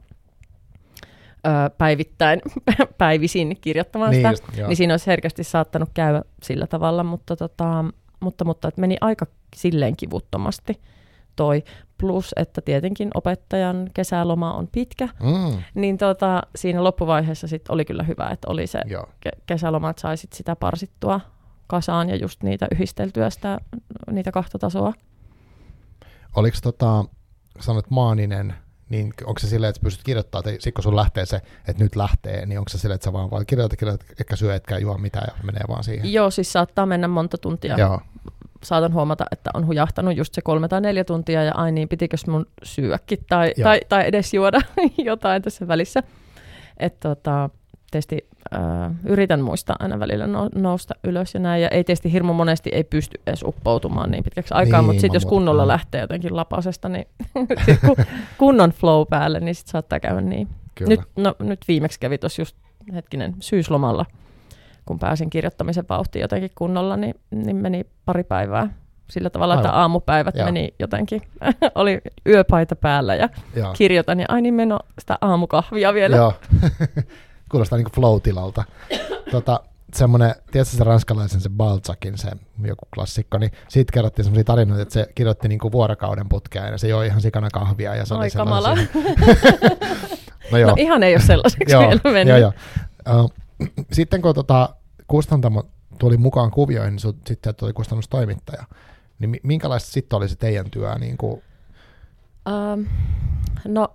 [1.47, 2.41] ö, päivittäin,
[2.97, 4.67] päivisin kirjoittamaan Niin sitä, just, joo.
[4.67, 7.85] niin siinä olisi herkästi saattanut käydä sillä tavalla, mutta, tota,
[8.19, 10.81] mutta, mutta että meni aika silleen kivuttomasti
[11.35, 11.63] toi.
[11.99, 18.03] Plus, että tietenkin opettajan kesäloma on pitkä, Mm, niin tota, siinä loppuvaiheessa sit oli kyllä
[18.03, 19.03] hyvä, että oli se joo.
[19.27, 21.21] ke- kesälomat sai sit sitä parsittua
[21.67, 23.59] kasaan ja just niitä yhdisteltyä sitä,
[24.11, 24.93] niitä kahta tasoa.
[26.35, 27.05] Oliko tota,
[27.59, 28.53] sanot maaninen,
[28.89, 31.95] niin onko se silleen, että pystyt kirjoittamaan, että sit kun sun lähtee se, että nyt
[31.95, 34.97] lähtee, niin onko se silleen, että sä vaan, vaan kirjoitat, kirjoitat, etkä syö, etkä juo
[34.97, 36.13] mitään ja menee vaan siihen?
[36.13, 37.77] Joo, siis saattaa mennä monta tuntia.
[37.77, 38.01] Joo.
[38.63, 42.27] Saatan huomata, että on hujahtanut just se kolme tai neljä tuntia ja ai niin, pitikös
[42.27, 43.63] mun syökin tai, Joo.
[43.63, 44.61] tai, tai edes juoda
[44.97, 46.03] jotain tässä välissä.
[46.77, 47.49] Että tota,
[47.91, 51.61] tietysti äh, yritän muistaa aina välillä no, nousta ylös ja näin.
[51.61, 55.15] Ja ei tietysti hirmu monesti ei pysty edes uppoutumaan niin pitkäksi aikaa, Niin, mutta sitten
[55.15, 57.05] jos kunnolla lähtee jotenkin lapasesta, niin
[57.85, 57.95] kun
[58.37, 60.47] kunnon flow päälle, niin sitten saattaa käydä niin.
[60.75, 60.89] Kyllä.
[60.89, 62.57] Nyt, no, nyt viimeksi kävi tuossa just
[62.93, 64.05] hetkinen syyslomalla,
[64.89, 68.73] kun pääsin kirjoittamisen vauhtiin jotenkin kunnolla, niin, niin meni pari päivää
[69.09, 69.81] sillä tavalla, että Aivan.
[69.81, 70.45] aamupäivät Joo.
[70.45, 71.21] meni jotenkin,
[71.75, 73.73] oli yöpaita päällä ja Joo.
[73.73, 76.15] kirjoitan ja ai niin meno sitä aamukahvia vielä.
[76.15, 76.33] Joo.
[77.51, 78.63] Kuulostaa niinku flow-tilalta.
[79.31, 79.59] Tota,
[79.93, 82.29] semmoinen, tiedätkö se ranskalaisen se Balzacin, se
[82.63, 86.87] joku klassikko, niin siitä kerrottiin semmoisia tarinoita, että se kirjoitti niinku vuorokauden putkeen ja se
[86.87, 88.77] joi ihan sikana kahvia ja se Oi oli kamala.
[90.51, 90.69] No joo.
[90.69, 92.27] No ihan ei ole sellaiseksi joo, vielä mennyt.
[92.27, 93.23] joo, joo.
[93.23, 93.33] Uh,
[93.91, 94.75] sitten kun tota,
[95.07, 95.63] kustantamo
[95.99, 98.63] tuli mukaan kuvioihin, niin sitten tuli kustannustoimittaja.
[99.19, 100.95] Niin mi- minkälaista sitten oli se teidän työ?
[100.95, 101.41] Niin kuin,
[102.47, 102.81] Ähm,
[103.65, 103.91] no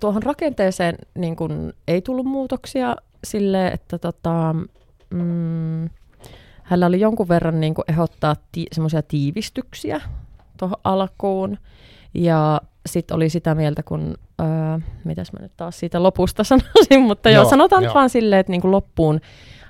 [0.00, 4.54] tuohon rakenteeseen niin kun ei tullut muutoksia sille, että tota,
[5.10, 5.90] mm,
[6.62, 10.00] hänellä oli jonkun verran niin kun ehdottaa ti- semmoisia tiivistyksiä
[10.58, 11.58] tuohon alkuun.
[12.14, 17.30] Ja sitten oli sitä mieltä, kun, öö, mitäs mä nyt taas siitä lopusta sanoisin, mutta
[17.30, 17.94] joo, Joo, sanotaan joo.
[17.94, 19.20] vaan silleen, että niin kuin loppuun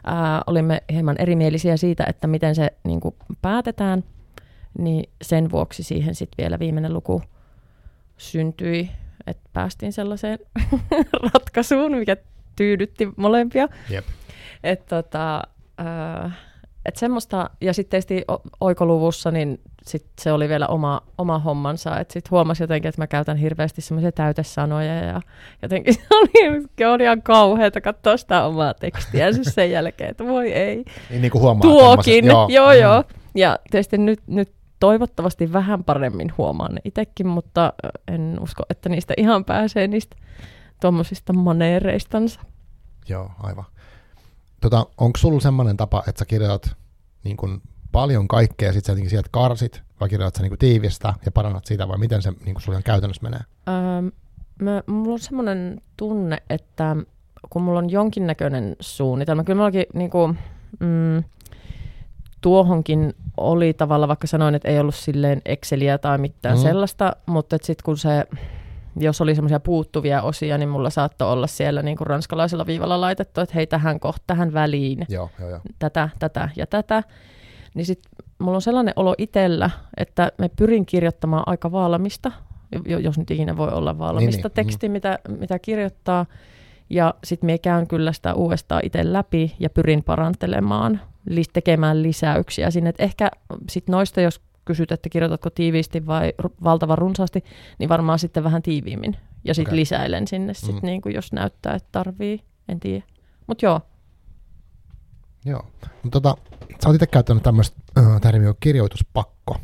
[0.04, 4.04] ää, olimme hieman erimielisiä siitä, että miten se niin kuin päätetään,
[4.78, 7.22] niin sen vuoksi siihen sitten vielä viimeinen luku
[8.16, 8.90] syntyi,
[9.26, 10.38] että päästiin sellaiseen
[11.32, 12.16] ratkaisuun, mikä
[12.56, 13.68] tyydytti molempia.
[13.90, 14.04] Jep.
[14.64, 15.42] Että tota,
[15.78, 16.30] ää,
[16.86, 18.24] et semmoista, ja sitten tietysti
[18.60, 23.06] oikoluvussa, niin sit se oli vielä oma, oma hommansa, että sitten huomasi jotenkin, että mä
[23.06, 25.20] käytän hirveästi semmoisia täytesanoja, ja
[25.62, 30.24] jotenkin se oli, se oli ihan kauheata katsoa sitä omaa tekstiä siis sen jälkeen, että
[30.24, 30.84] voi ei.
[31.10, 31.62] niin, niin kuin huomaa.
[31.62, 32.72] Tuokin, joo, joo.
[32.72, 33.02] joo.
[33.02, 33.20] Mm.
[33.34, 37.72] Ja tietysti nyt, nyt toivottavasti vähän paremmin huomaan ne itsekin, mutta
[38.08, 40.16] en usko, että niistä ihan pääsee niistä
[40.80, 42.40] tuommoisista maneereistansa.
[43.08, 43.64] Joo, aivan.
[44.60, 46.76] Tota, onko sulla semmoinen tapa, että sä kirjoitat
[47.24, 47.62] niin kun
[47.92, 51.88] paljon kaikkea ja sitten sä sieltä karsit, vai kirjoitat sä niin tiivistä ja parannat siitä,
[51.88, 53.40] vai miten se niin sulla käytännössä menee?
[53.68, 54.10] Öö,
[54.62, 56.96] mä, mulla on semmoinen tunne, että
[57.50, 60.38] kun mulla on jonkinnäköinen suunnitelma, kyllä mullakin niin kuin,
[60.80, 61.24] mm,
[62.40, 66.62] tuohonkin oli tavalla, vaikka sanoin, että ei ollut silleen Exceliä tai mitään mm.
[66.62, 68.24] sellaista, mutta sitten kun se,
[68.96, 73.40] jos oli semmoisia puuttuvia osia, niin mulla saattoi olla siellä niin kuin ranskalaisella viivalla laitettu,
[73.40, 75.60] että hei tähän kohta, tähän väliin, joo, joo, joo.
[75.78, 77.02] tätä, tätä ja tätä.
[77.74, 82.32] Niin sitten mulla on sellainen olo itsellä, että me pyrin kirjoittamaan aika valmista,
[83.02, 84.52] jos nyt ikinä voi olla valmista niin, niin.
[84.54, 84.92] tekstiä, mm.
[84.92, 86.26] mitä, mitä kirjoittaa.
[86.90, 91.00] Ja sitten me käyn kyllä sitä uudestaan itse läpi ja pyrin parantelemaan,
[91.52, 92.90] tekemään lisäyksiä sinne.
[92.90, 93.30] Et ehkä
[93.68, 96.32] sitten noista, jos kysyt, että kirjoitatko tiiviisti vai
[96.64, 97.44] valtavan runsaasti,
[97.78, 99.16] niin varmaan sitten vähän tiiviimmin.
[99.44, 99.78] Ja sitten okay.
[99.78, 100.86] lisäilen sinne, sit mm.
[100.86, 103.04] niin kuin jos näyttää, että tarvii, en tiedä.
[103.46, 103.80] Mutta joo.
[105.44, 105.66] Joo.
[106.04, 106.36] No, tota,
[106.82, 109.56] sä oot itse käyttänyt tämmöistä äh, termiä kirjoituspakko.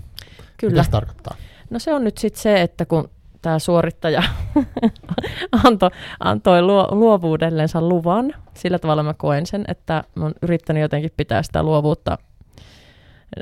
[0.57, 0.73] Kyllä.
[0.73, 1.37] Mitä se tarkoittaa?
[1.71, 3.11] No se on nyt sitten se, että kun
[3.43, 4.23] tämä suorittaja
[5.65, 8.35] antoi, antoi luo, luovuudellensa luvan.
[8.55, 12.19] Sillä tavalla mä koen sen, että mä oon yrittänyt jotenkin pitää sitä luovuutta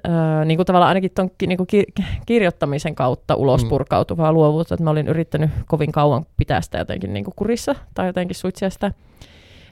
[0.09, 1.93] öö, niin kuin tavallaan ainakin ton niin kuin ki-
[2.26, 3.68] kirjoittamisen kautta ulos mm.
[3.68, 8.07] purkautuvaa luovuutta, että mä olin yrittänyt kovin kauan pitää sitä jotenkin niin kuin kurissa tai
[8.07, 8.93] jotenkin suitsia sitä.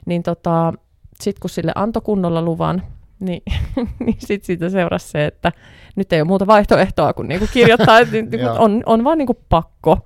[0.05, 0.73] Niin tota,
[1.21, 2.83] sitten kun sille antoi kunnolla luvan,
[3.19, 3.41] niin,
[4.05, 5.51] niin sitten siitä seurasi se, että
[5.95, 8.17] nyt ei ole muuta vaihtoehtoa kuin niinku kirjoittaa, että
[8.59, 9.99] on, on vaan niinku pakko.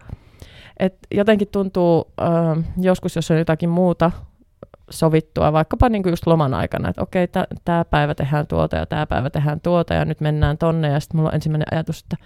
[0.79, 4.11] Et jotenkin tuntuu äh, joskus, jos on jotakin muuta
[4.89, 7.27] sovittua, vaikkapa niinku just loman aikana, että okei,
[7.65, 11.17] tämä päivä tehdään tuota ja tämä päivä tehdään tuota ja nyt mennään tonne ja sitten
[11.17, 12.17] mulla on ensimmäinen ajatus, että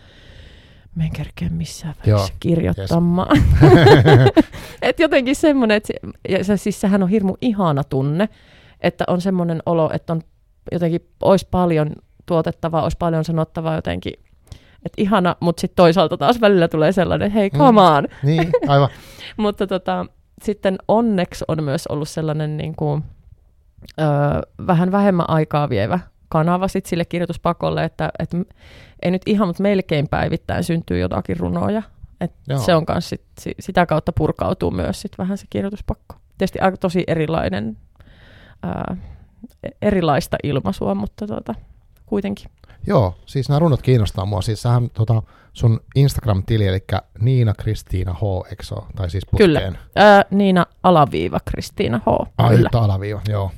[0.96, 3.38] mä en kerkeä missään välissä kirjoittamaan.
[3.38, 4.46] Yes.
[4.82, 5.94] et jotenkin semmoinen, että se,
[6.30, 8.30] ja se, siis sehän on hirmu ihana tunne,
[8.82, 10.22] että on semmoinen olo, että on
[10.72, 14.14] jotenkin olisi paljon tuotettavaa, olisi paljon sanottavaa jotenkin,
[14.86, 17.58] että ihana, mutta sitten toisaalta taas välillä tulee sellainen, että hei, mm.
[17.58, 18.04] come on.
[18.04, 18.90] Mm, niin, aivan.
[19.38, 20.06] mutta tota,
[20.44, 23.04] sitten onneksi on myös ollut sellainen niin kuin,
[24.00, 24.04] ö,
[24.68, 28.38] vähän vähemmän aikaa vievä kanava sit sille kirjoituspakolle, että, että
[29.02, 31.84] ei nyt ihan, mutta melkein päivittäin syntyy jotakin runoja.
[32.22, 32.32] Et
[32.66, 33.22] se on myös sit,
[33.60, 36.16] sitä kautta purkautuu myös sit vähän se kirjoituspakko.
[36.38, 37.78] Tietysti aika tosi erilainen
[38.64, 38.97] ää,
[39.82, 41.55] erilaista ilmaisua, mutta tota,
[42.05, 42.51] kuitenkin.
[42.88, 44.41] Joo, siis nämä runot kiinnostaa mua.
[44.41, 46.84] Siis sähän tota, sun Instagram-tili, eli
[47.20, 48.64] Niina Kristiina H, eikö
[48.95, 49.49] Tai siis putkeen.
[49.49, 52.28] Kyllä, Ää, Niina alaviiva Kristiina H.
[52.38, 52.70] Ai, kyllä.
[52.74, 53.51] alaviiva, joo.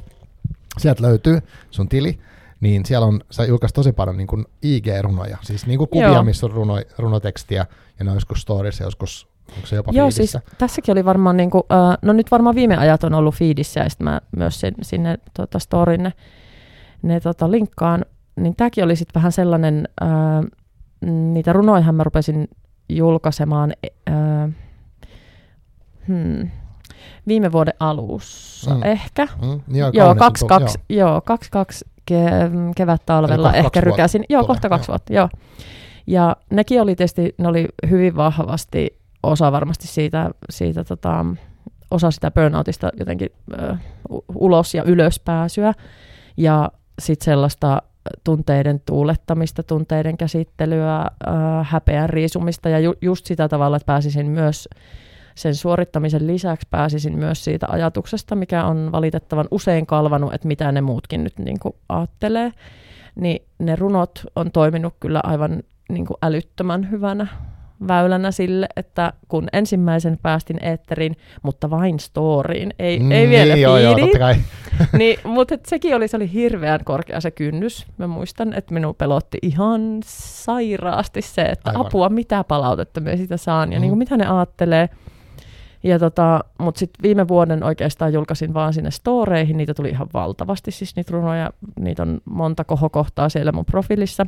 [0.77, 1.39] Sieltä löytyy
[1.71, 2.19] sun tili,
[2.59, 6.23] niin siellä on, sä julkaisit tosi paljon niin kuin IG-runoja, siis niin kuin kuvia, joo.
[6.23, 7.65] missä on runo, runotekstiä,
[7.99, 10.39] ja ne on joskus stories joskus Onko se jopa Joo, siis fiidissä?
[10.39, 13.79] siis tässäkin oli varmaan, niin kuin, uh, no nyt varmaan viime ajat on ollut fiidissä
[13.79, 16.13] ja sitten mä myös sen, sinne tota, storin ne,
[17.01, 18.05] ne tota, linkkaan.
[18.35, 20.45] Niin tämäkin oli sitten vähän sellainen, uh,
[21.09, 22.47] niitä runoihan mä rupesin
[22.89, 23.73] julkaisemaan
[24.09, 24.53] uh,
[26.07, 26.49] hmm,
[27.27, 28.83] viime vuoden alussa mm.
[28.83, 29.27] ehkä.
[29.41, 29.77] Mm.
[29.77, 31.09] Joo, joo, kaksi, kaksi, joo.
[31.09, 34.25] joo, kaksi, kaksi ke- kevät-talvella ehkä rykäsin.
[34.29, 34.93] Joo, kohta kaksi joo.
[34.93, 35.29] vuotta, joo.
[36.07, 41.25] Ja nekin oli tietysti, ne oli hyvin vahvasti osa varmasti siitä, siitä tota,
[41.91, 43.75] osa sitä burnoutista jotenkin ö,
[44.35, 45.73] ulos ja ylös pääsyä.
[46.37, 47.81] Ja sitten sellaista
[48.23, 51.29] tunteiden tuulettamista, tunteiden käsittelyä, ö,
[51.63, 54.69] häpeän riisumista ja ju, just sitä tavalla, että pääsisin myös
[55.35, 60.81] sen suorittamisen lisäksi pääsisin myös siitä ajatuksesta, mikä on valitettavan usein kalvanut, että mitä ne
[60.81, 62.51] muutkin nyt niin kuin ajattelee.
[63.15, 67.27] Niin ne runot on toiminut kyllä aivan niin kuin älyttömän hyvänä
[67.87, 73.61] väylänä sille, että kun ensimmäisen päästin eetterin, mutta vain storyin, ei, mm, ei vielä niin,
[73.61, 73.95] joo, joo,
[74.97, 77.85] niin, mutta sekin oli, se oli hirveän korkea se kynnys.
[77.97, 81.85] Mä muistan, että minun pelotti ihan sairaasti se, että Aivan.
[81.85, 83.81] apua, mitä palautetta me sitä saan ja mm.
[83.81, 84.89] niin kuin, mitä ne ajattelee.
[85.83, 90.71] Ja tota, mutta sitten viime vuoden oikeastaan julkaisin vaan sinne storeihin, niitä tuli ihan valtavasti,
[90.71, 94.25] siis niitä runoja, niitä on monta kohokohtaa siellä mun profiilissa.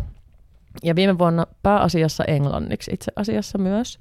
[0.83, 3.99] Ja viime vuonna pääasiassa englanniksi itse asiassa myös.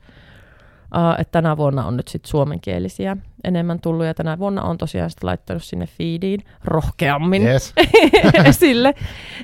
[0.84, 5.10] Uh, että tänä vuonna on nyt sitten suomenkielisiä enemmän tullut, ja tänä vuonna on tosiaan
[5.10, 7.74] sitten laittanut sinne feediin rohkeammin yes.
[8.44, 8.94] esille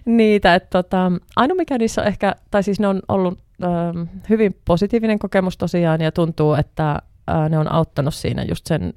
[0.05, 0.55] niitä.
[0.55, 5.19] Että tota, ainoa mikä niissä on ehkä, tai siis ne on ollut uh, hyvin positiivinen
[5.19, 6.99] kokemus tosiaan, ja tuntuu, että
[7.31, 8.95] uh, ne on auttanut siinä just sen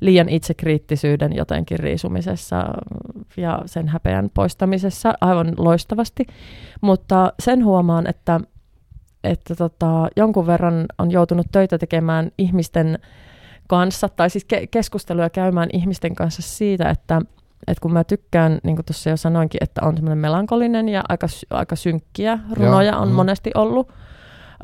[0.00, 2.64] liian itsekriittisyyden jotenkin riisumisessa
[3.36, 6.26] ja sen häpeän poistamisessa aivan loistavasti.
[6.80, 8.40] Mutta sen huomaan, että
[9.24, 12.98] että tota, jonkun verran on joutunut töitä tekemään ihmisten
[13.68, 17.22] kanssa, tai siis ke- keskusteluja käymään ihmisten kanssa siitä, että,
[17.66, 21.26] että kun mä tykkään, niin kuin tuossa jo sanoinkin, että on semmoinen melankolinen ja aika,
[21.50, 23.14] aika synkkiä runoja Joo, on mm.
[23.14, 23.92] monesti ollut,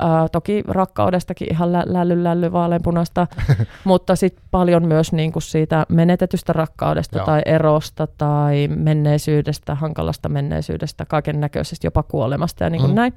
[0.01, 3.27] Uh, toki rakkaudestakin ihan lä- lälly, lälly, vaaleanpunasta,
[3.83, 7.25] mutta sitten paljon myös niinku siitä menetetystä rakkaudesta Joo.
[7.25, 12.95] tai erosta tai menneisyydestä, hankalasta menneisyydestä, kaiken näköisestä, jopa kuolemasta ja niin kuin mm.
[12.95, 13.13] näin.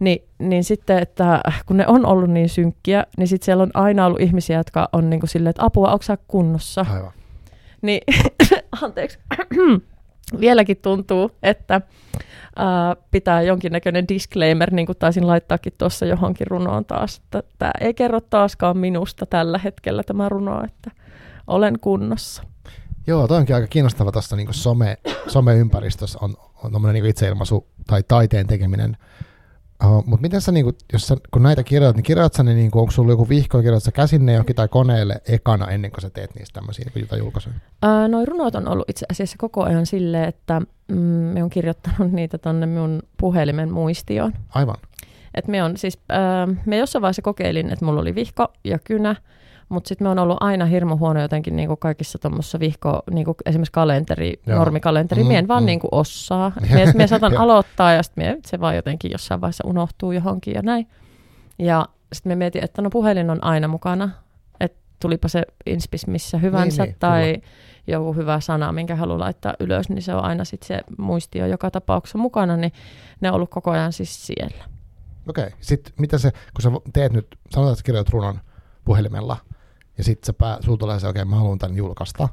[0.00, 4.06] Ni, niin sitten, että kun ne on ollut niin synkkiä, niin sitten siellä on aina
[4.06, 6.86] ollut ihmisiä, jotka on niin kuin silleen, että apua, onko sä kunnossa?
[6.90, 7.12] Aivan.
[7.82, 8.00] Niin,
[8.82, 9.18] anteeksi,
[10.40, 11.80] vieläkin tuntuu, että
[12.16, 17.94] uh, pitää jonkinnäköinen disclaimer, niin kuin taisin laittaakin tuossa johonkin runoon taas, että tämä ei
[17.94, 20.90] kerro taaskaan minusta tällä hetkellä tämä runo, että
[21.46, 22.42] olen kunnossa.
[23.06, 28.46] Joo, toi onkin aika kiinnostava tuossa niin some, someympäristössä on, on niin itseilmaisu tai taiteen
[28.46, 28.96] tekeminen
[29.84, 32.78] Uh, mutta miten sä, niinku, jos sä, kun näitä kirjoitat, niin kirjoitat sä ne, niinku,
[32.78, 36.10] onko sulla joku vihko, kirjoitat sä käsin ne johonkin tai koneelle ekana ennen kuin sä
[36.10, 37.54] teet niistä tämmöisiä niinku, julkaisuja?
[37.56, 42.12] Uh, noi runot on ollut itse asiassa koko ajan silleen, että mm, me on kirjoittanut
[42.18, 44.32] niitä tonne mun puhelimen muistioon.
[44.54, 44.76] Aivan.
[45.34, 45.98] Et me on siis,
[46.48, 49.16] uh, me jossain vaiheessa kokeilin, että mulla oli vihko ja kynä,
[49.72, 53.72] mutta sitten me on ollut aina hirmu huono jotenkin niinku kaikissa tuommoissa vihko, niinku esimerkiksi
[53.72, 54.58] kalenteri, Joo.
[54.58, 55.22] normikalenteri.
[55.22, 55.66] Mm, mie en vaan mm.
[55.66, 56.52] niinku osaa.
[56.74, 60.88] Mie, mie saatan aloittaa ja sitten se vaan jotenkin jossain vaiheessa unohtuu johonkin ja näin.
[61.58, 64.10] Ja sitten me mietin, että no puhelin on aina mukana.
[64.60, 67.46] Että tulipa se inspis missä hyvänsä niin, niin, tai kyllä.
[67.86, 71.70] joku hyvä sana, minkä haluaa laittaa ylös, niin se on aina sitten se muistio joka
[71.70, 72.72] tapauksessa mukana, niin
[73.20, 74.64] ne on ollut koko ajan siis siellä.
[75.28, 75.58] Okei, okay.
[75.60, 78.40] sitten mitä se, kun sä teet nyt, sanotaan, että kirjoitat runon
[78.84, 79.36] puhelimella,
[79.98, 82.28] ja sitten sulla tulee se, okei, okay, mä haluan tämän julkaista,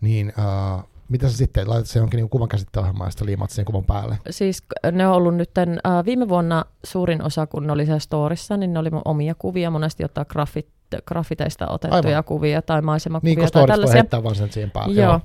[0.00, 3.64] niin uh, mitä sä sitten laitat se jonkin niin kuvan käsitteohjelmaan ja sitten liimaat sen
[3.64, 4.18] kuvan päälle?
[4.30, 4.62] Siis
[4.92, 8.72] ne on ollut nyt uh, viime vuonna suurin osa, kun ne oli siellä storissa, niin
[8.72, 10.68] ne oli mun omia kuvia, monesti ottaa grafit,
[11.06, 12.24] grafiteista otettuja Aivan.
[12.24, 13.94] kuvia tai maisemakuvia niin, tai tällaisia.
[13.94, 14.94] heittää vaan sen siihen päälle.
[14.94, 15.10] Joo.
[15.10, 15.20] joo.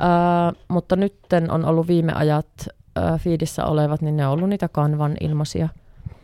[0.00, 1.16] Uh, mutta nyt
[1.50, 5.68] on ollut viime ajat uh, feedissä olevat, niin ne on ollut niitä kanvan ilmaisia.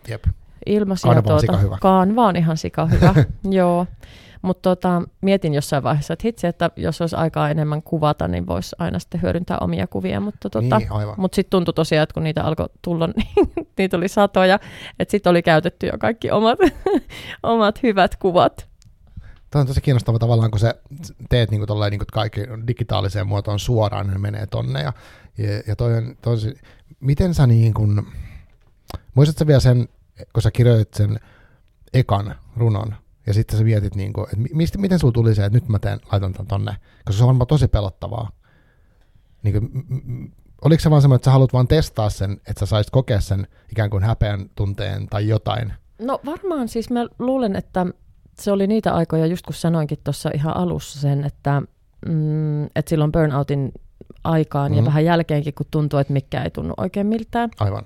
[0.09, 0.25] Jep.
[0.67, 1.79] Ilmaisia Kanva on tuota, hyvä.
[1.81, 3.15] Kanva on ihan sika hyvä,
[3.59, 3.87] joo.
[4.45, 8.77] Mutta tota, mietin jossain vaiheessa, että hitsi, että jos olisi aikaa enemmän kuvata, niin voisi
[8.79, 10.21] aina sitten hyödyntää omia kuvia.
[10.21, 14.09] Mutta tota, niin, mut sitten tuntui tosiaan, että kun niitä alkoi tulla, niin niitä oli
[14.09, 14.59] satoja.
[14.99, 16.59] Että sitten oli käytetty jo kaikki omat,
[17.43, 18.69] omat hyvät kuvat.
[19.51, 20.75] Tämä on tosi kiinnostava tavallaan, kun sä
[21.29, 24.83] teet niin kuin niin kuin kaikki digitaaliseen muotoon suoraan, niin menee tonne.
[24.83, 24.93] Ja,
[25.39, 26.55] ja, ja toi on tosi,
[27.01, 28.07] miten sä niin kuin,
[29.15, 29.89] muistatko vielä sen,
[30.33, 31.21] kun sä kirjoitit sen
[31.95, 32.95] ekan runon,
[33.27, 35.79] ja sitten sä mietit, niin kuin, että mistä, miten sulla tuli se, että nyt mä
[35.79, 38.31] teen, laitan tämän tonne, koska se on varmaan tosi pelottavaa.
[39.43, 39.85] Niin kuin,
[40.65, 43.47] oliko se vaan semmoinen, että sä haluat vaan testaa sen, että sä saisit kokea sen
[43.71, 45.73] ikään kuin häpeän tunteen tai jotain?
[45.99, 47.87] No varmaan siis mä luulen, että
[48.39, 51.63] se oli niitä aikoja, just kun sanoinkin tuossa ihan alussa sen, että,
[52.07, 53.73] mm, että silloin burnoutin
[54.25, 54.85] aikaan mm-hmm.
[54.85, 57.51] ja vähän jälkeenkin, kun tuntuu, että mikä ei tunnu oikein miltään.
[57.61, 57.85] Aivan.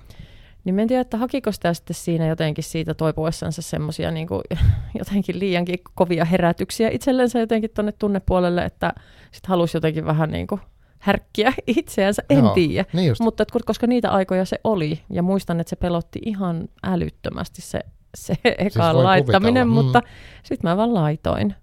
[0.75, 4.27] Niin en tiedä, että hakiko sitä sitten siinä jotenkin siitä toipuessansa semmoisia niin
[4.99, 8.93] jotenkin liiankin kovia herätyksiä itsellensä jotenkin tuonne tunnepuolelle, että
[9.31, 10.61] sitten halusi jotenkin vähän niin kuin
[10.99, 12.85] härkkiä itseänsä, en Joo, tiedä.
[12.93, 17.61] Niin Mutta että, koska niitä aikoja se oli, ja muistan, että se pelotti ihan älyttömästi
[17.61, 17.79] se,
[18.15, 19.73] se eka siis laittaminen, mm.
[19.73, 20.01] mutta
[20.43, 21.55] sitten mä vaan laitoin.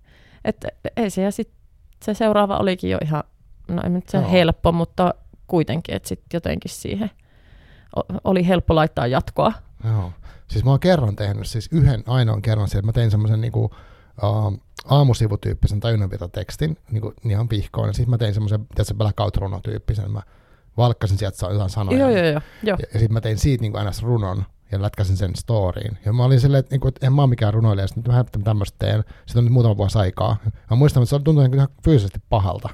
[0.44, 1.57] Että ei se, ja sitten
[2.04, 3.24] se seuraava olikin jo ihan,
[3.68, 4.30] no ei nyt se Joo.
[4.30, 5.14] helppo, mutta
[5.46, 7.11] kuitenkin, että sitten jotenkin siihen–
[8.24, 9.53] oli helppo laittaa jatkoa.
[9.84, 10.12] Joo.
[10.49, 13.64] Siis mä oon kerran tehnyt, siis yhden ainoan kerran siellä, mä tein semmoisen niinku,
[14.22, 20.22] uh, aamusivutyyppisen tajunnanpitotekstin, niinku, ihan vihkoon, ja sitten mä tein semmoisen, tiedätkö, blackout-runotyyppisen, mä
[20.76, 21.99] valkkasin sieltä jotain sanoja.
[21.99, 22.40] Joo, joo, joo.
[22.62, 22.76] jo.
[22.78, 25.99] Ja, ja sitten mä tein siitä niinku aina runon, ja lätkäsin sen storyin.
[26.05, 28.76] Ja mä olin silleen, että, niinku, että en mä ole mikään runoilija, sitten mä tämmöistä
[28.78, 29.05] teen.
[29.26, 30.36] Sitten on nyt muutama vuosi aikaa.
[30.70, 32.68] Mä muistan, että se tuntuu ihan fyysisesti pahalta.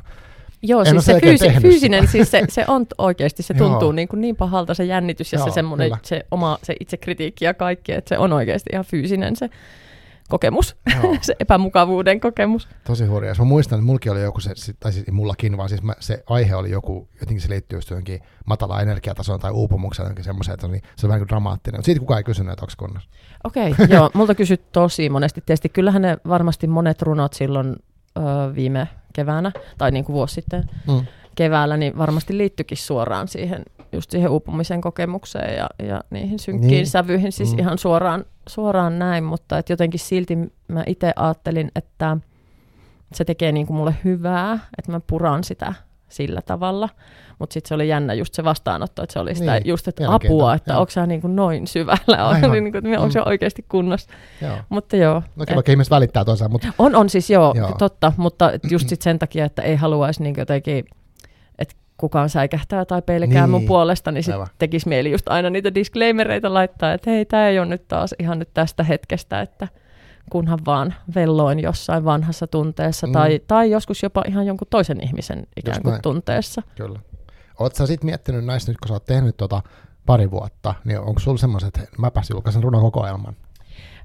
[0.62, 4.20] Joo, en siis se fyysi, fyysinen, siis se, se on oikeasti, se tuntuu niin, kuin
[4.20, 8.08] niin pahalta se jännitys ja Joo, se semmoinen, se oma se itsekritiikki ja kaikki, että
[8.08, 9.50] se on oikeasti ihan fyysinen se
[10.28, 10.76] kokemus,
[11.20, 12.68] se epämukavuuden kokemus.
[12.84, 13.34] Tosi hurjaa.
[13.38, 14.50] Mä muistan, että mullakin oli joku, se,
[14.80, 18.20] tai siis mullakin, vaan siis mä, se aihe oli joku, jotenkin se liittyy just johonkin
[18.46, 21.78] matala energiatasoon tai uupumukseen, jotenkin semmoiseen, että se, oli, se on vähän kuin dramaattinen.
[21.78, 23.10] Mutta siitä kukaan ei kysynyt, että onko kunnossa.
[23.44, 25.42] Okei, okay, joo, multa kysyt tosi monesti.
[25.46, 27.76] Tietysti kyllähän ne varmasti monet runot silloin
[28.16, 31.06] ö, viime keväänä, tai niin kuin vuosi sitten mm.
[31.34, 36.86] keväällä, niin varmasti liittyikin suoraan siihen, just siihen uupumisen kokemukseen ja, ja niihin synkkiin niin.
[36.86, 37.58] sävyihin, siis mm.
[37.58, 40.36] ihan suoraan, suoraan näin, mutta et jotenkin silti
[40.68, 42.16] mä itse ajattelin, että
[43.14, 45.74] se tekee niin kuin mulle hyvää, että mä puran sitä,
[46.12, 46.88] sillä tavalla.
[47.38, 50.14] Mutta sitten se oli jännä just se vastaanotto, että se oli sitä Niin, just, että
[50.14, 53.26] apua, että onko sä niin kuin noin syvällä, niin kuin, onko se Mm.
[53.26, 54.10] oikeasti kunnossa.
[54.42, 54.56] Joo.
[54.68, 57.74] Mutta joo, No vaikka ihmiset välittää toisaan, mutta on, on siis joo, Joo.
[57.78, 60.84] totta, mutta et just sit sen takia, että ei haluaisi niin jotenkin,
[61.58, 65.74] että kukaan säikähtää tai pelkää Niin, mun puolesta, niin sitten tekisi mieli just aina niitä
[65.74, 69.68] disclaimereita laittaa, että hei, tämä ei ole nyt taas ihan nyt tästä hetkestä, että
[70.30, 73.12] kunhan vaan velloin jossain vanhassa tunteessa Mm.
[73.12, 76.62] tai, tai joskus jopa ihan jonkun toisen ihmisen ikään kuin tunteessa.
[76.76, 76.98] kyllä.
[77.58, 79.62] Oletko sä sitten miettinyt näistä nyt, kun sä oot tehnyt tota
[80.06, 83.36] pari vuotta, niin onko sulla semmoiset, että mäpäs julkaisen runokokoelman?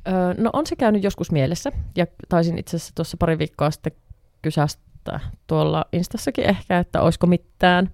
[0.08, 3.92] Öö, no on se käynyt joskus mielessä, ja taisin itse asiassa tuossa pari viikkoa sitten
[4.42, 7.90] kysästä tuolla Instassakin ehkä, että olisiko mitään.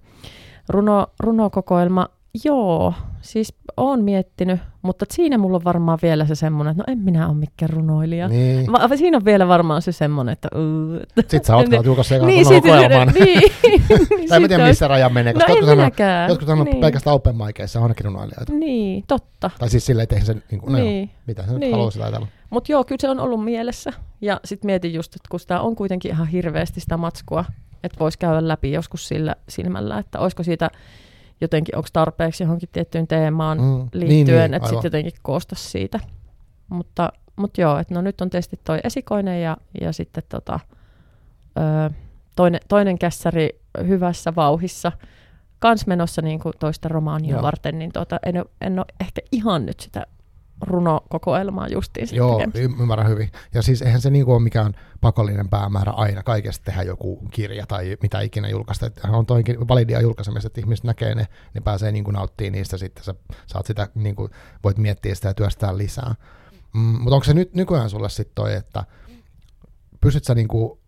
[0.68, 2.08] Runo, runokokoelma,
[2.44, 2.94] joo,
[3.24, 7.28] siis oon miettinyt, mutta siinä mulla on varmaan vielä se semmoinen, että no en minä
[7.28, 8.28] ole mikään runoilija.
[8.28, 8.72] Niin.
[8.72, 10.48] Va- siinä on vielä varmaan se semmoinen, että...
[10.54, 11.80] Uh, Sitten sä oot Niin.
[11.80, 11.96] ekan
[12.26, 13.08] niin, runokokoelman.
[13.08, 13.40] sitten, niin,
[14.18, 15.68] niin, Tai en mä tiedä, sitten missä raja menee, No koska en jotkut
[15.98, 16.76] sanoo, jotkut sanoo niin.
[16.80, 18.52] pelkästään open micissa on ainakin runoilijoita.
[18.52, 19.50] Niin, totta.
[19.58, 21.10] Tai siis silleen, että se, niin kuin, no niin.
[21.26, 21.72] mitä sä nyt Niin.
[21.72, 22.26] haluaisit ajatella.
[22.50, 23.92] Mutta joo, kyllä se on ollut mielessä.
[24.20, 27.44] Ja sitten mietin just, että kun sitä on kuitenkin ihan hirveästi sitä matskua,
[27.84, 30.70] että voisi käydä läpi joskus sillä silmällä, että olisiko siitä
[31.40, 35.54] jotenkin, onko tarpeeksi johonkin tiettyyn teemaan Mm, mm, niin, liittyen, niin, että sitten jotenkin koosta
[35.54, 36.00] siitä.
[36.68, 40.60] Mutta, mutta joo, että no nyt on testit toi esikoinen ja, ja sitten tota,
[41.58, 41.94] ö,
[42.36, 43.48] toinen, toinen kässäri
[43.86, 44.92] hyvässä vauhissa
[45.58, 47.42] kans menossa niin kuin toista romaania Joo.
[47.42, 50.06] varten, niin tota, en, en ole ehkä ihan nyt sitä
[50.60, 52.60] runokokoelmaa justiin Joo, tekemässä.
[52.82, 53.30] ymmärrän hyvin.
[53.54, 57.96] Ja siis eihän se niinku ole mikään pakollinen päämäärä aina kaikesta tehdä joku kirja tai
[58.02, 58.86] mitä ikinä julkaista.
[58.86, 63.04] Että on toinkin validia julkaisemista, että ihmiset näkee ne, ne pääsee niinku nauttimaan niistä sitten.
[63.04, 63.14] Sä
[63.46, 64.30] saat sitä, niinku,
[64.64, 66.14] voit miettiä sitä ja työstää lisää.
[66.74, 68.84] Mm, mutta onko se nyt nykyään sulle sitten toi, että
[70.00, 70.80] pysyt sä niinku,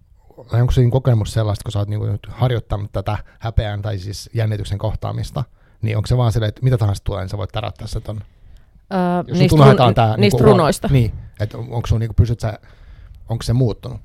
[0.50, 4.30] tai onko se kokemus sellaista, kun sä oot niinku nyt harjoittanut tätä häpeän tai siis
[4.34, 5.44] jännityksen kohtaamista,
[5.82, 8.20] niin onko se vaan silleen, että mitä tahansa tulee, niin sä voit täräyttää se ton
[8.94, 10.88] Öö, jos niistä, run- tää, niistä niinku, runoista.
[10.92, 12.58] Niin, että onko sun, niinku, pysyt sä,
[13.28, 14.00] onko se muuttunut?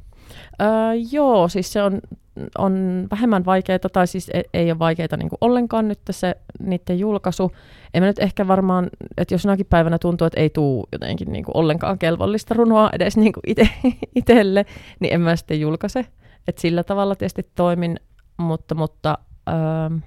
[0.61, 0.67] Öö,
[1.11, 2.01] joo, siis se on,
[2.57, 7.51] on vähemmän vaikeaa, tai siis ei, ei ole vaikeaa niin ollenkaan nyt se niiden julkaisu.
[7.93, 11.45] En mä nyt ehkä varmaan, että jos jonakin päivänä tuntuu, että ei tule jotenkin niin
[11.45, 13.69] kuin ollenkaan kelvollista runoa edes niin kuin ite,
[14.15, 14.65] itselle,
[14.99, 16.05] niin en mä sitten julkaise.
[16.47, 17.99] Et sillä tavalla tietysti toimin,
[18.37, 19.17] mutta, mutta
[19.49, 19.99] öö,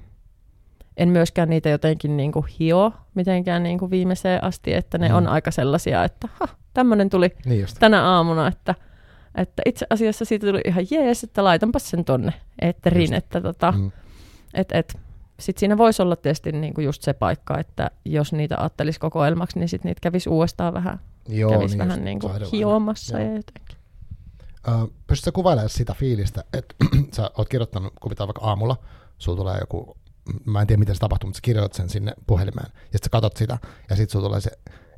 [0.96, 5.14] en myöskään niitä jotenkin niin kuin hio mitenkään niin kuin viimeiseen asti, että ne Mm.
[5.14, 7.76] on aika sellaisia, että ha, tämmöinen tuli Niin just.
[7.80, 8.74] tänä aamuna, että,
[9.34, 12.32] että itse asiassa siitä tuli ihan jees, että laitanpas sen tonne
[12.62, 13.24] eetteriin, Just.
[13.24, 13.90] että tota, Mm.
[14.54, 14.98] et, et,
[15.40, 19.68] sitten siinä voisi olla tietysti niinku just se paikka, että jos niitä ajattelisi kokoelmaksi, niin
[19.68, 23.76] sitten niitä kävisi uudestaan vähän, Joo, kävisi niin vähän niinku hiomassa ja jotenkin.
[24.68, 24.70] Ö,
[25.06, 26.74] pystytkö kuvailemaan sitä fiilistä, että
[27.16, 28.76] sä oot kirjoittanut, kuvitaan vaikka aamulla,
[29.18, 29.96] sulla tulee joku,
[30.44, 33.10] mä en tiedä miten se tapahtuu, mutta sä kirjoitat sen sinne puhelimeen, ja sitten sä
[33.10, 33.58] katot sitä,
[33.90, 34.50] ja sitten sulla tulee se,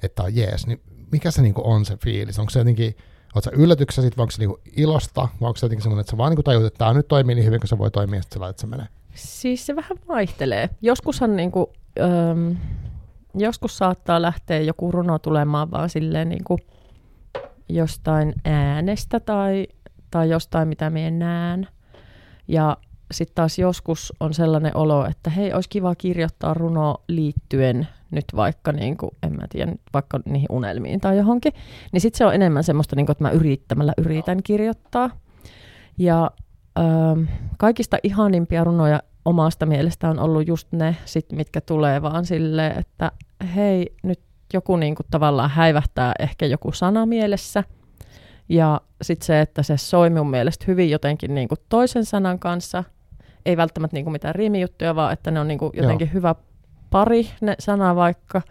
[0.03, 2.39] että on jees, niin mikä se niinku on se fiilis?
[2.39, 2.97] Onko se jotenkin,
[3.35, 6.11] oot sä yllätyksessä sit, vai onko se niinku ilosta, vai onko se jotenkin semmoinen, että
[6.11, 8.23] sä vaan niinku tajut, että tämä nyt toimii niin hyvin, kun se voi toimia, ja
[8.23, 8.87] sitten sä laitat se menee.
[9.15, 10.71] Siis se vähän vaihtelee.
[10.83, 12.57] Joskushan niinku, öm,
[13.35, 16.59] joskus saattaa lähteä joku runo tulemaan vaan silleen niinku
[17.69, 19.67] jostain äänestä tai,
[20.11, 21.69] tai jostain, mitä minä näen.
[22.49, 22.77] Ja
[23.13, 28.73] sitten taas joskus on sellainen olo, että hei, olisi kiva kirjoittaa runo liittyen nyt vaikka,
[28.73, 31.53] niin kuin, en mä tiedä, vaikka niihin unelmiin tai johonkin.
[31.93, 35.11] Niin sitten se on enemmän semmoista, niin kuin, että mä yrittämällä yritän kirjoittaa.
[35.99, 36.31] Ja
[36.79, 37.23] ähm,
[37.59, 43.13] kaikista ihanimpia runoja omasta mielestä on ollut just ne, sit, mitkä tulee vaan silleen, että
[43.55, 44.21] hei, nyt
[44.53, 47.65] joku niin kuin tavallaan häivähtää ehkä joku sana mielessä.
[48.49, 52.85] Ja sitten se, että se soi mun mielestä hyvin jotenkin niin kuin toisen sanan kanssa.
[53.47, 56.35] Ei välttämättä niin kuin mitään riimijuttuja, vaan että ne on niin kuin jotenkin hyvä
[56.91, 58.43] pari, ne sana vaikka.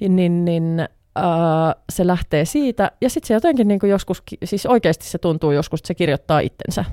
[0.00, 0.80] Niin, niin
[1.18, 2.90] äh, se lähtee siitä.
[3.00, 6.40] Ja sitten se jotenkin niin kuin joskus, siis oikeasti se tuntuu joskus, että se kirjoittaa
[6.40, 6.84] itsensä,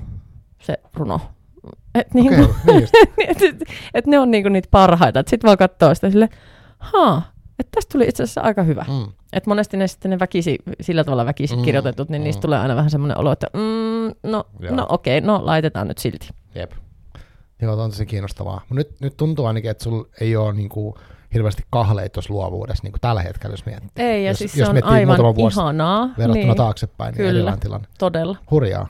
[0.62, 1.20] se runo.
[1.94, 2.94] Et niin Okei, kuin, niin just.
[3.28, 5.22] et, et, et ne on niinku niitä parhaita.
[5.26, 6.28] Sitten vaan katsoo sitä sille,
[6.78, 7.33] haa,
[7.74, 8.84] tästä tuli itse asiassa aika hyvä.
[8.88, 9.12] Mm.
[9.32, 12.24] Et monesti ne sitten ne väkisi, sillä tavalla väkisi Mm, kirjoitetut, niin mm.
[12.24, 14.74] niistä tulee aina vähän semmoinen olo, että mm, no, Joo.
[14.76, 16.28] no okei, no laitetaan nyt silti.
[16.54, 16.72] Jep.
[17.62, 18.60] Joo, on tosi kiinnostavaa.
[18.68, 20.98] Mut nyt, nyt tuntuu ainakin, että sulla ei ole niinku
[21.34, 24.04] hirveästi kahleita tuossa luovuudessa niin kuin tällä hetkellä, jos miettii.
[24.04, 26.08] Ei, ja Jos- siis jos se on miettii aivan ihanaa.
[26.18, 27.56] Verrattuna niin, taaksepäin, niin Kyllä.
[27.56, 27.88] tilanne.
[27.98, 28.36] Todella.
[28.50, 28.88] Hurjaa.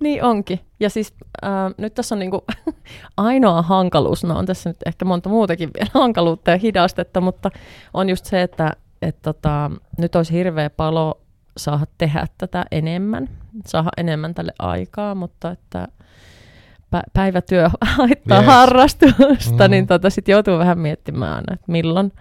[0.00, 0.60] Niin onkin.
[0.80, 2.44] Ja siis äh, nyt tässä on niinku
[3.16, 7.50] ainoa hankaluus, no on tässä nyt ehkä monta muutakin vielä hankaluutta ja hidastetta, mutta
[7.94, 8.72] on just se, että
[9.02, 11.20] et tota, nyt olisi hirveä palo
[11.56, 13.28] saada tehdä tätä enemmän,
[13.66, 15.88] saada enemmän tälle aikaa, mutta että
[16.96, 18.46] pä- päivätyö haittaa Yes.
[18.46, 19.70] harrastusta, Mm.
[19.70, 22.12] niin tota, sitten joutuu vähän miettimään että milloin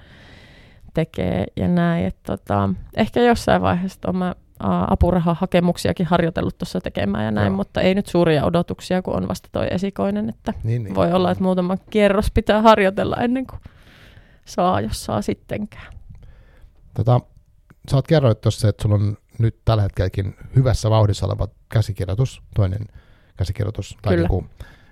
[0.93, 2.05] tekee ja näin.
[2.05, 7.55] Et tota, ehkä jossain vaiheessa on mä apurahahakemuksiakin harjoitellut tuossa tekemään ja näin, Joo.
[7.55, 10.95] mutta ei nyt suuria odotuksia, kun on vasta toi esikoinen, että Niin, niin.
[10.95, 13.59] voi olla, että muutama kierros pitää harjoitella ennen kuin
[14.45, 15.93] saa, jos saa sittenkään.
[16.93, 17.21] Tota,
[17.91, 22.85] sä oot kerroit tuossa, että sulla on nyt tällä hetkelläkin hyvässä vauhdissa oleva käsikirjoitus, toinen
[23.37, 23.97] käsikirjoitus.
[24.01, 24.27] Tai Kyllä.
[24.27, 24.45] Niinku,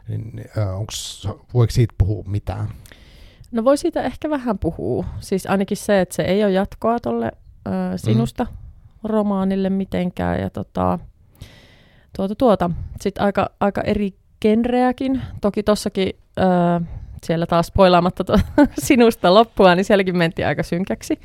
[0.08, 2.68] niin, äh, onks, voiko siitä puhua mitään?
[3.52, 5.06] No voi siitä ehkä vähän puhua.
[5.20, 7.32] Siis ainakin se, että se ei ole jatkoa tuolle
[7.96, 8.48] sinusta
[9.04, 10.40] romaanille mitenkään.
[10.40, 11.00] Ja tota,
[12.16, 12.70] tuota, tuota.
[13.02, 15.22] Sitten aika, aika eri genreäkin.
[15.42, 16.44] Toki tossakin ö,
[17.24, 18.34] siellä taas spoilaamatta to,
[18.86, 21.20] sinusta loppua, niin sielläkin mentiin aika synkäksi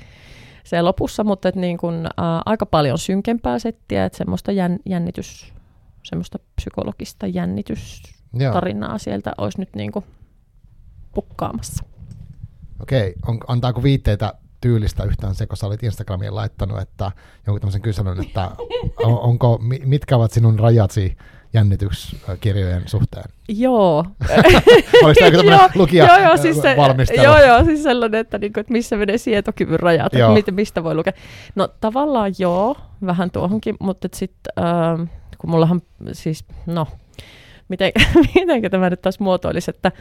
[0.69, 2.11] se lopussa, mutta et niin kun, ä,
[2.47, 5.53] aika paljon synkempää settiä, että semmoista jän, jännitys,
[6.03, 8.99] semmoista psykologista jännitystarinaa Joo.
[8.99, 10.05] sieltä olisi nyt niin kuin
[11.15, 11.85] pukkaamassa.
[12.83, 17.13] Okei, on, antaako viitteitä tyylistä yhtään se, kun sä olit Instagramiin laittanut, että
[17.47, 18.51] jonkun tämmöisen kyselyn, että
[19.05, 21.17] on, onko, mi- mitkä ovat sinun rajasi
[21.53, 23.25] jännityskirjojen suhteen?
[23.49, 23.97] Joo.
[25.05, 27.23] Oliko tämä tämmöinen lukija joo, joo, siis se, valmistelu?
[27.23, 30.37] joo, joo, siis sellainen, että, niinku, että missä menee sietokyvyn rajat, Joo.
[30.37, 31.13] että mit, mistä voi lukea.
[31.55, 35.03] No tavallaan joo, vähän tuohonkin, mutta sitten ähm,
[35.39, 35.83] kun mullahan
[36.13, 36.87] siis, no,
[37.69, 37.93] miten,
[38.35, 39.93] miten tämä nyt taas muotoilisi, että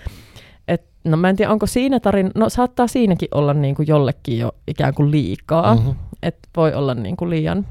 [0.67, 4.39] et, no mä en tiedä, onko siinä tarina, no saattaa siinäkin olla niin kuin jollekin
[4.39, 5.89] jo ikään kuin liikaa, Mhm.
[6.23, 7.67] että voi olla niin kuin liian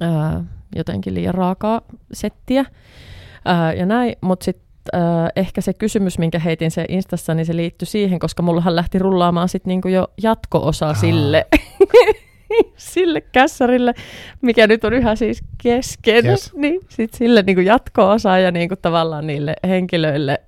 [0.00, 0.44] ää,
[0.76, 1.80] jotenkin liian raakaa
[2.12, 2.64] settiä
[3.44, 4.70] ää, ja näin, mutta sitten
[5.36, 9.48] ehkä se kysymys, minkä heitin se Instassa, niin se liittyi siihen, koska mullahan lähti rullaamaan
[9.48, 10.94] sit niinku jo jatko-osa Aa.
[10.94, 11.46] sille,
[12.76, 13.94] sille kässarille,
[14.42, 16.52] mikä nyt on yhä siis kesken, Yes.
[16.54, 20.40] niin sitten sille niinku jatko-osa ja niinku tavallaan niille henkilöille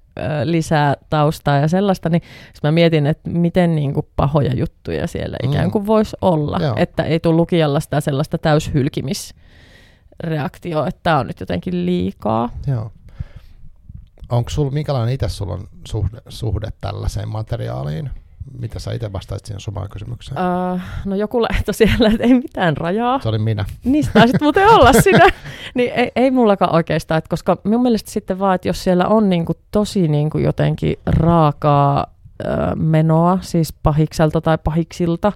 [0.45, 2.23] lisää taustaa ja sellaista, niin
[2.55, 5.51] sit mä mietin, että miten niinku pahoja juttuja siellä Mm.
[5.51, 6.75] ikään kuin voisi olla, Joo.
[6.77, 12.49] että ei tule lukijalla sitä sellaista täyshylkimisreaktioa, että tämä on nyt jotenkin liikaa.
[12.67, 12.91] Joo.
[14.31, 18.11] Onko sul, minkälainen itse sulla on suhde, suhde tällaiseen materiaaliin?
[18.59, 20.37] Mitä sä itse vastaisit siihen samaan kysymykseen?
[20.75, 23.21] Uh, no joku laittoi siellä, että ei mitään rajaa.
[23.21, 23.65] Se oli minä.
[23.85, 25.27] Niistä taisit muuten olla sinä.
[25.75, 29.29] niin ei, ei mullakaan oikeastaan, että koska minun mielestä sitten vaan, että jos siellä on
[29.29, 32.07] niinku tosi niinku jotenkin raakaa
[32.45, 35.33] ö, menoa, siis pahikselta tai pahiksilta,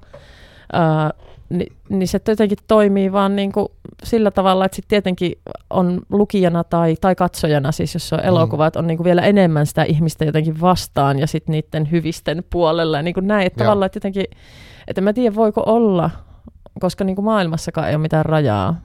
[0.75, 3.73] ö, niin, niin se jotenkin toimii vaan niinku
[4.05, 5.33] sillä tavalla, että sitten tietenkin
[5.71, 9.67] on lukijana tai, tai katsojana, siis jos se on elokuva, että on niinku vielä enemmän
[9.67, 13.67] sitä ihmistä jotenkin vastaan ja sitten niiden hyvisten puolella ja niinku näin, että Joo.
[13.67, 14.25] tavallaan, että jotenkin,
[14.89, 16.11] että mä tiedä voiko olla,
[16.81, 18.81] koska niinku maailmassakaan ei ole mitään rajaa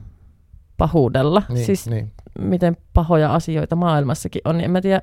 [0.76, 2.12] pahuudella, Niin, siis niin.
[2.38, 5.00] miten pahoja asioita maailmassakin on, niin en mä tiedä,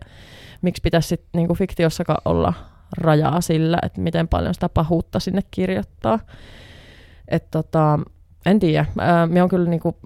[0.62, 2.53] miksi pitäisi sit niinku fiktiossakaan olla
[2.97, 6.20] rajaa sillä, että miten paljon sitä pahuutta sinne kirjoittaa.
[7.30, 8.00] Et tota,
[8.46, 8.86] en tiedä.
[9.28, 9.98] Minä on kyllä niinku,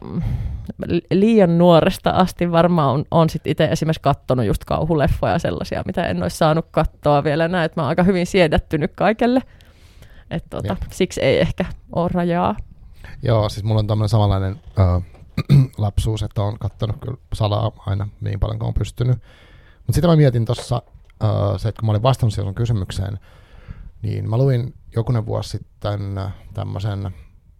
[0.87, 6.07] li- liian nuoresta asti varmaan on, on sit itse esimerkiksi kattonut just kauhuleffoja sellaisia, mitä
[6.07, 9.41] en olisi saanut katsoa vielä näin, että mä oon aika hyvin siedättynyt kaikelle.
[10.31, 10.91] Et tota, Jep.
[10.91, 11.65] siksi ei ehkä
[11.95, 12.55] ole rajaa.
[13.23, 15.01] Joo, siis mulla on tämmöinen samanlainen ö,
[15.77, 19.17] lapsuus, että on kattonut kyllä salaa aina niin paljon kuin on pystynyt.
[19.77, 20.81] Mutta sitten mä mietin tuossa
[21.57, 23.19] se, että kun mä olin vastannut siihen kysymykseen,
[24.03, 26.01] niin mä luin jokunen vuosi sitten
[26.53, 27.11] tämmöisen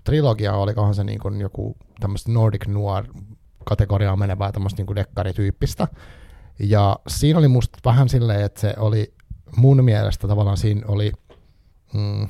[0.03, 3.05] trilogia, olikohan se niin kuin joku tämmöistä Nordic Noir
[3.65, 5.87] kategoriaan menevää tämmöistä niin kuin dekkarityyppistä.
[6.59, 9.13] Ja siinä oli musta vähän silleen, että se oli
[9.55, 11.11] mun mielestä tavallaan siinä oli
[11.93, 12.27] mm,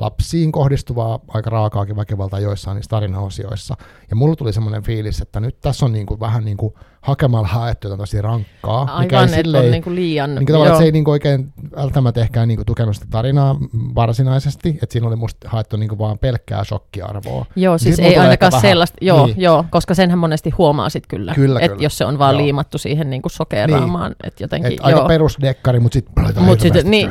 [0.00, 3.74] lapsiin kohdistuvaa aika raakaakin väkivaltaa joissain niissä tarinaosioissa.
[4.10, 7.98] Ja mulla tuli semmoinen fiilis, että nyt tässä on niinku vähän niinku hakemalla haettu jotain
[8.00, 8.84] tosi rankkaa.
[9.00, 10.34] mikä ei Aivan, että silleen- on niinku liian...
[10.34, 13.56] niin tavallaan, se ei niinku oikein välttämättä ehkä niinku tukenut sitä tarinaa
[13.94, 17.46] varsinaisesti, että siinä oli musta haettu niinku vaan pelkkää shokkiarvoa.
[17.56, 19.40] Joo, siis Sit ei ainakaan vähän- sellaista, joo, niin.
[19.40, 22.42] joo, koska senhän monesti huomaa sit kyllä, Kyllä, että jos se on vaan Joo.
[22.42, 24.26] liimattu siihen niinku sokeraamaan, niin.
[24.28, 25.08] että jotenkin, Et aika joo.
[25.08, 27.10] perusdekkari, mutta sitten Mut sitten, niin,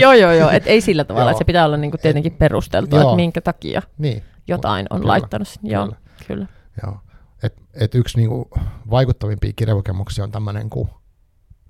[0.00, 3.10] joo, joo, joo, että ei sillä tavalla, että se pitää olla niinku tietenkin perusteltua, Joo.
[3.10, 5.48] että minkä takia niin, jotain on Kyllä, laittanut.
[5.48, 5.72] sinne.
[5.72, 5.98] Joo, kyllä.
[6.26, 6.46] kyllä.
[6.82, 6.98] joo.
[7.42, 8.50] Et, et yksi niinku
[8.90, 10.88] vaikuttavimpia kirjakokemuksia on tämmöinen kuin,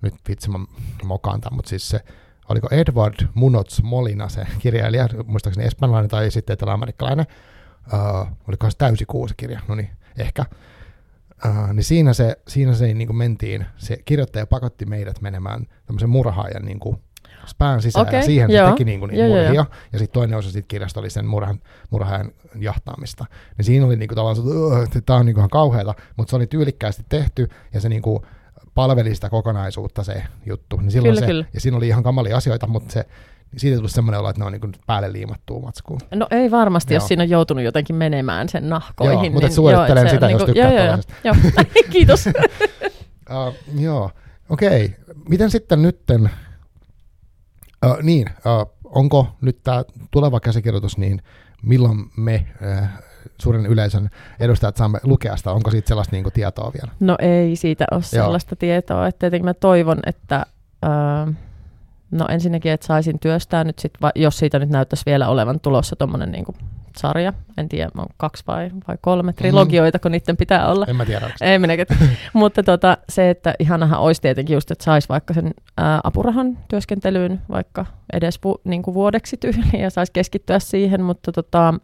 [0.03, 0.59] nyt vitsi mä
[1.05, 2.01] mokaan tämän, mutta siis se,
[2.49, 7.27] oliko Edward Munoz Molina se kirjailija, muistaakseni espanjalainen tai sitten etelä-amerikkalainen,
[7.93, 10.45] uh, olikohan se täysi kuusi kirja, no niin, ehkä.
[11.47, 16.11] Uh, niin siinä se, siinä se niin kuin mentiin, se kirjoittaja pakotti meidät menemään tämmöisen
[16.11, 16.97] murhaajan niin kuin
[17.59, 18.67] pään sisään, Okei, ja siihen joo.
[18.67, 21.11] se teki niin kuin niitä Joo, joo, murhia, ja sitten toinen osa siitä kirjasta oli
[21.11, 23.25] sen murhan, murhaajan jahtaamista.
[23.59, 26.31] Niin siinä oli niin kuin tavallaan se, että tämä on niin kuin ihan kauheata, mutta
[26.31, 28.21] se oli tyylikkäästi tehty, ja se niin kuin
[28.75, 30.77] palveli sitä kokonaisuutta se juttu.
[30.77, 31.45] Niin silloin Kyllä, se, kyllä.
[31.55, 33.07] Ja siinä oli ihan kamalia asioita, mutta se,
[33.53, 35.99] niin siitä tuli semmoinen olo, että ne on niin päälle liimattua matskua.
[36.15, 36.97] No ei varmasti, Joo.
[36.97, 39.15] jos siinä on joutunut jotenkin menemään sen nahkoihin.
[39.15, 41.35] Joo, mutta niin, suosittelen joo, sitä, on jos niinku- tykkää joo, joo, joo,
[41.65, 41.65] joo.
[41.93, 42.25] Kiitos.
[43.31, 44.11] Uh, joo,
[44.49, 44.85] okei.
[44.85, 45.15] Okay.
[45.29, 46.31] Miten sitten nytten,
[47.87, 51.23] uh, niin, uh, onko nyt tämä tuleva käsikirjoitus, niin
[51.63, 52.47] milloin me
[52.81, 52.89] uh,
[53.39, 54.11] suuren yleisön
[54.41, 55.53] edustajat saamme lukea sitä?
[55.53, 56.93] Onko siitä sellaista niin kuin, tietoa vielä?
[57.01, 58.25] No ei siitä ole Joo.
[58.25, 59.07] sellaista tietoa.
[59.07, 60.47] Että tietenkin mä toivon, että
[60.85, 61.33] öö,
[62.11, 65.97] no ensinnäkin, että saisin työstää nyt sit, va- jos siitä nyt näyttäisi vielä olevan tulossa
[65.97, 66.55] tuommoinen niinku
[67.01, 67.33] sarja.
[67.57, 70.87] En tiedä, on kaksi vai, vai kolme trilogioita, kun niiden pitää olla.
[70.89, 71.31] En mä tiedä.
[71.41, 71.87] Ei minäkin.
[72.33, 77.43] Mutta tota, se, että ihanahan olisi tietenkin just, että saisi vaikka sen ää, apurahan työskentelyyn
[77.51, 81.75] vaikka edes vu, niin kuin vuodeksi tyyliin ja saisi keskittyä siihen, mutta tota,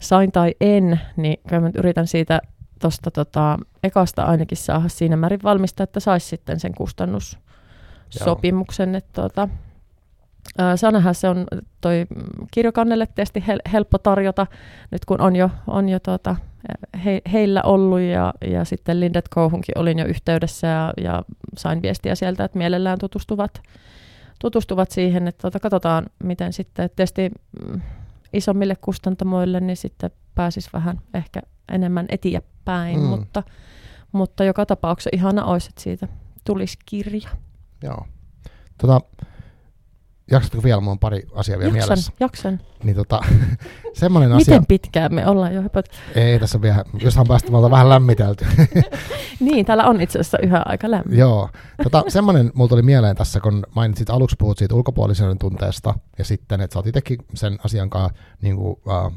[0.00, 2.40] sain tai en, niin kyllä mä yritän siitä
[2.80, 8.94] tuosta tota, ekasta ainakin saada siinä määrin valmista, että saisi sitten sen kustannussopimuksen.
[8.94, 9.48] Että tota,
[10.76, 11.46] Sanahan se on
[11.80, 12.06] toi
[12.50, 14.46] kirjokannelle tietysti hel- helppo tarjota,
[14.90, 16.36] nyt kun on jo, on jo tota,
[17.04, 21.22] he, heillä ollut ja, ja sitten Lindet Kouhunkin olin jo yhteydessä ja, ja
[21.56, 23.62] sain viestiä sieltä, että mielellään tutustuvat,
[24.40, 27.30] tutustuvat siihen, että tota, katsotaan miten sitten, tietysti
[27.66, 27.80] mm,
[28.32, 33.06] isommille kustantamoille niin sitten pääsis vähän ehkä enemmän eteenpäin, mm.
[33.06, 33.42] mutta,
[34.12, 36.08] mutta joka tapauksessa ihana olisi, että siitä
[36.44, 37.28] tulisi kirja.
[37.82, 38.06] Joo.
[38.80, 39.00] Tota,
[40.30, 40.80] jaksatko vielä?
[40.80, 42.12] Mulla on pari asiaa vielä Jaksan, mielessä.
[42.20, 42.60] jaksan.
[42.84, 43.20] Niin tota,
[43.92, 45.90] semmoinen asia, Miten pitkään me ollaan jo höpöt?
[46.14, 48.46] ei tässä vielä, jossain päästä me vähän lämmitelty.
[49.40, 51.18] Niin, täällä on itse asiassa yhä aika lämmin.
[51.18, 51.48] Joo.
[51.82, 56.60] Tota, semmoinen mulla tuli mieleen tässä, kun mainitsit aluksi puhut siitä ulkopuolisen tunteesta, ja sitten,
[56.60, 59.12] että sä oot itsekin sen asian kanssa niin kuin, äh,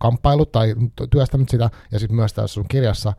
[0.00, 0.74] kamppailut tai
[1.10, 3.12] työstänyt sitä, ja sitten myös tässä sun kirjassa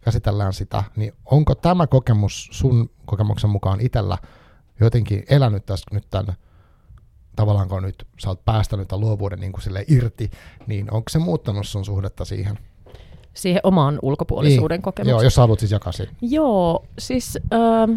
[0.00, 4.18] käsitellään sitä, niin onko tämä kokemus sun kokemuksen mukaan itsellä
[4.80, 6.34] jotenkin elänyt tässä nyt tämän,
[7.36, 10.30] tavallaan kun nyt sä oot päästänyt tämän luovuuden niin kuin sille irti,
[10.66, 12.58] niin onko se muuttanut sun suhdetta siihen?
[13.34, 14.82] Siihen omaan ulkopuolisuuden Niin.
[14.82, 15.12] kokemukseen.
[15.14, 16.12] Joo, jos haluat siis jakaa siitä.
[16.20, 17.92] Joo, siis ähm,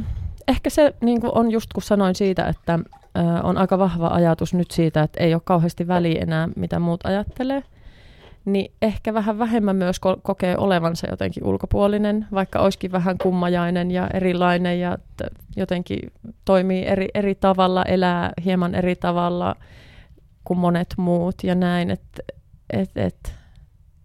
[0.47, 4.53] ehkä se niin kuin on just kun sanoin siitä, että äh, on aika vahva ajatus
[4.53, 7.63] nyt siitä, että ei ole kauheasti väliä enää, mitä muut ajattelee.
[8.45, 14.07] Niin ehkä vähän vähemmän myös ko- kokee olevansa jotenkin ulkopuolinen, vaikka olisikin vähän kummajainen ja
[14.13, 15.99] erilainen ja t- jotenkin
[16.45, 19.55] toimii eri, eri tavalla, elää hieman eri tavalla
[20.43, 21.91] kuin monet muut ja näin.
[21.91, 22.23] Että
[22.69, 23.33] et, et,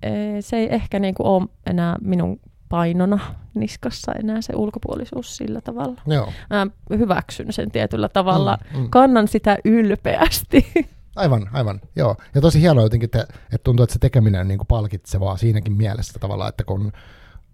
[0.02, 3.18] eh, se ei ehkä niin kuin ole enää minun painona
[3.54, 6.00] niskassa enää se ulkopuolisuus sillä tavalla.
[6.06, 6.32] Joo.
[6.50, 6.66] Mä
[6.98, 8.58] hyväksyn sen tietyllä tavalla.
[8.74, 8.90] Mm, mm.
[8.90, 10.66] Kannan sitä ylpeästi.
[11.16, 12.16] Aivan, aivan, joo.
[12.34, 15.72] Ja tosi hienoa jotenkin, että, että tuntuu, että se tekeminen on niin kuin palkitsevaa siinäkin
[15.72, 16.86] mielessä tavallaan, että kun,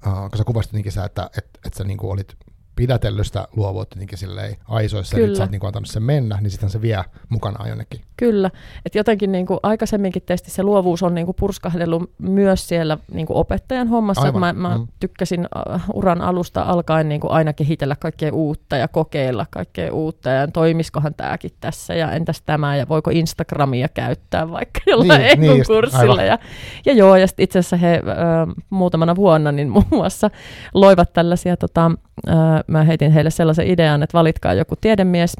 [0.06, 2.36] uh, kun sä kuvasit sitä, että, että, että sä niin kuin olit
[2.80, 5.28] pidätellyt sitä luovuutta jotenkin silleen aisoissa, Kyllä.
[5.28, 8.00] nyt sä oot niin kuin antanut sen mennä, niin sitten se vie mukanaan jonnekin.
[8.16, 8.50] Kyllä.
[8.86, 13.26] Et jotenkin niin kuin aikaisemminkin tietysti se luovuus on niin kuin purskahdellut myös siellä niin
[13.26, 14.22] kuin opettajan hommassa.
[14.22, 14.86] Aivan, Mä, mä mm.
[15.00, 20.30] tykkäsin äh, uran alusta alkaen niin kuin aina kehitellä kaikkea uutta ja kokeilla kaikkea uutta
[20.30, 25.40] ja toimiskohan tämäkin tässä ja entäs tämä ja voiko Instagramia käyttää vaikka jollain Niin, niin,
[25.40, 26.12] niin just, kurssilla.
[26.12, 26.26] aivan.
[26.26, 26.38] ja,
[26.86, 30.30] ja joo, ja itse asiassa he äh, muutamana vuonna niin muun muassa
[30.74, 31.90] loivat tällaisia, tota,
[32.28, 32.34] äh,
[32.70, 35.36] mä heitin heille sellaisen idean, että valitkaa joku tiedemies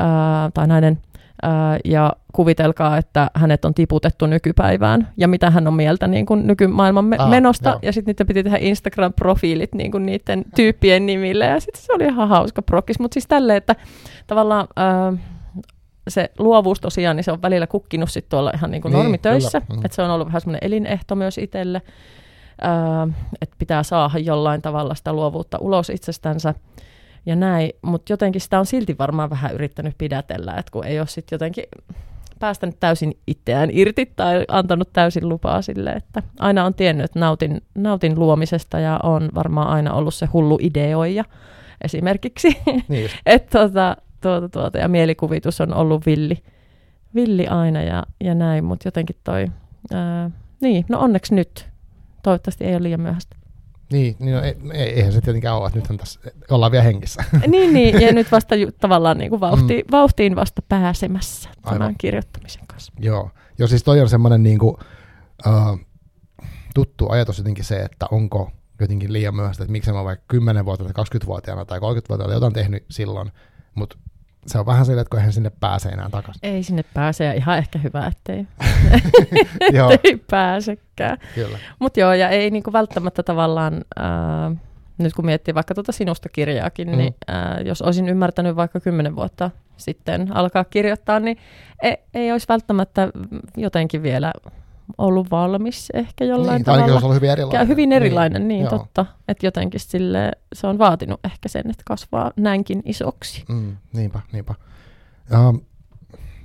[0.00, 0.06] äh,
[0.54, 0.98] tai nainen
[1.42, 6.46] ää, ja kuvitelkaa, että hänet on tiputettu nykypäivään ja mitä hän on mieltä niin kuin
[6.46, 7.68] nykymaailman me- Aa, menosta.
[7.70, 7.78] joo.
[7.82, 12.04] Ja sitten niiden piti tehdä Instagram-profiilit niin kuin niiden tyyppien nimille ja sitten se oli
[12.04, 12.98] ihan hauska prokkis.
[13.00, 13.76] Mutta siis tälleen, että
[14.26, 15.12] tavallaan ää,
[16.08, 19.60] se luovuus tosiaan, niin se on välillä kukkinut sit tuolla ihan niin kuin Niin, normitöissä.
[19.60, 19.84] kyllä, mm.
[19.84, 21.92] Että se on ollut vähän semmoinen elinehto myös itselle, ää,
[23.42, 26.54] että pitää saada jollain tavalla sitä luovuutta ulos itsestänsä
[27.26, 31.06] ja näin, mutta jotenkin sitä on silti varmaan vähän yrittänyt pidätellä, että kun ei ole
[31.06, 31.64] sitten jotenkin
[32.38, 37.62] päästänyt täysin itseään irti tai antanut täysin lupaa sille, että aina on tiennyt, että nautin,
[37.74, 41.24] nautin luomisesta ja on varmaan aina ollut se hullu ideoija
[41.84, 42.48] esimerkiksi,
[42.88, 46.38] Niin että tuota, tuota, tuota, ja mielikuvitus on ollut villi,
[47.14, 49.46] villi aina ja, ja näin, mutta jotenkin toi,
[49.92, 51.68] ää, niin, no onneksi nyt,
[52.24, 53.36] toivottavasti ei ole liian myöhäistä.
[53.92, 56.20] Niin, niin no, ei, ei, eihän se tietenkään ole, että nythän tässä
[56.50, 57.24] ollaan vielä hengissä.
[57.46, 59.90] niin, niin, ja nyt vasta ju, tavallaan niin kuin vauhtiin, mm.
[59.90, 61.94] vauhtiin vasta pääsemässä tämän Aivan.
[61.98, 62.92] kirjoittamisen kanssa.
[62.98, 63.30] Joo.
[63.58, 64.76] Joo, siis toi on semmoinen niin kuin,
[65.46, 65.80] uh,
[66.74, 71.04] tuttu ajatus jotenkin se, että onko jotenkin liian myöhäistä, että miksi mä vaikka 10-vuotiaana tai
[71.04, 73.32] 20-vuotiaana tai 30-vuotiaana jotain tehnyt silloin,
[73.74, 73.96] mutta
[74.46, 76.40] se on vähän silleen, että kun eihän sinne pääse enää takaisin.
[76.42, 78.46] Ei sinne pääse, ja ihan ehkä hyvä, ettei,
[79.92, 81.18] ettei pääsekään.
[81.34, 81.58] kyllä.
[81.78, 84.50] Mutta joo, ja ei niinku välttämättä tavallaan, ää,
[84.98, 86.96] nyt kun miettii vaikka tuota sinusta kirjaakin, Mm.
[86.96, 91.36] niin ää, jos olisin ymmärtänyt vaikka kymmenen vuotta sitten alkaa kirjoittaa, niin
[91.82, 93.08] ei, ei olisi välttämättä
[93.56, 94.32] jotenkin vielä
[94.98, 96.94] ollut valmis ehkä jollain niin, tai ainakin tavalla.
[96.94, 97.60] olisi ollut hyvin erilainen.
[97.60, 98.78] Ja hyvin erilainen, niin, niin joo.
[98.78, 99.06] totta.
[99.28, 103.44] Että jotenkin sille, se on vaatinut ehkä sen, että kasvaa näinkin isoksi.
[103.48, 104.54] Mm, niinpä, niinpä.
[105.48, 105.60] Um,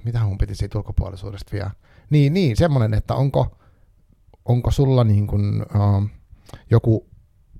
[0.03, 1.71] mitä mun piti siitä ulkopuolisuudesta vielä?
[2.09, 3.57] Niin, niin semmoinen, että onko,
[4.45, 6.09] onko sulla niin kuin, um,
[6.69, 7.07] joku,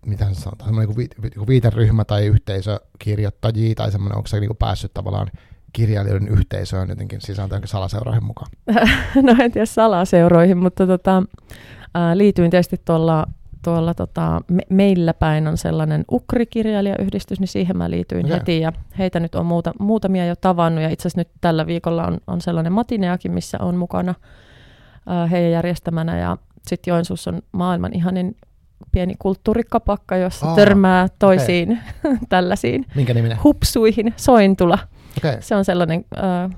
[0.06, 4.50] mitä sanotaan, semmoinen joku, vi, joku viiteryhmä tai yhteisö kirjoittajia tai semmoinen, onko se niin
[4.50, 5.32] kuin päässyt tavallaan
[5.74, 7.20] kirjailijoiden yhteisöön jotenkin
[7.50, 8.52] tai salaseuroihin mukaan?
[9.24, 11.24] no en tiedä salaseuroihin, mutta tota,
[11.94, 13.26] ää, liityin tietysti tuolla,
[13.64, 18.38] tuolla tota, me, meillä päin on sellainen Ukri-kirjailijayhdistys, niin siihen mä liityin okay.
[18.38, 22.08] heti ja heitä nyt on muuta, muutamia jo tavannut ja itse asiassa nyt tällä viikolla
[22.08, 24.16] on, on sellainen matineakin, missä on mukana
[25.08, 26.38] ää, heidän järjestämänä ja
[26.68, 28.36] sitten Joensuussa on maailman ihanin
[28.92, 31.80] pieni kulttuurikapakka, jossa Aa, törmää toisiin
[32.30, 33.38] tällaisiin Minkä niminen?
[33.44, 34.80] hupsuihin, sointula.
[35.18, 36.52] Okay, Se on sellainen, äh,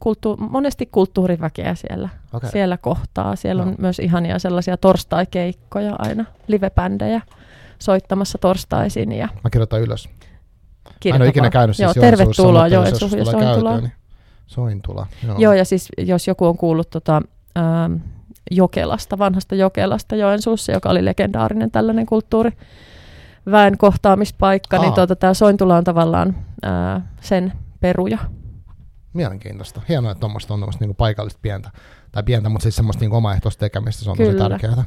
[0.00, 2.50] kulttu- monesti kulttuuriväkeä siellä, okei.
[2.50, 3.36] siellä kohtaa.
[3.36, 3.76] Siellä on Joo.
[3.78, 7.20] myös ihania sellaisia torstaikeikkoja aina, livebändejä
[7.78, 10.08] soittamassa torstaisin ja Mä kirjoitan ylös.
[10.08, 13.74] Mä en kirjoitan ikinä käynyt siis Joo, Joensuussa, tervetuloa mutta jos tulee Sointulaan.
[13.74, 13.92] käytyä, niin
[14.46, 15.06] Sointula.
[15.26, 15.36] Joo.
[15.38, 17.22] Joo, ja siis jos joku on kuullut tota,
[17.58, 17.94] ähm,
[18.50, 22.50] Jokelasta, vanhasta Jokelasta Joensuussa, joka oli legendaarinen tällainen kulttuuri,
[23.50, 24.94] väen kohtaamispaikka, niin Aa.
[24.94, 28.18] tuota, tämä Sointula on tavallaan äh, sen peruja.
[29.12, 29.80] Mielenkiintoista.
[29.88, 31.70] Hienoa, että tuommoista on tuommoista niinku paikallista pientä,
[32.12, 34.48] tai pientä, mutta siis semmoista niinku omaehtoista tekemistä, se on tosi Kyllä.
[34.48, 34.84] tärkeää.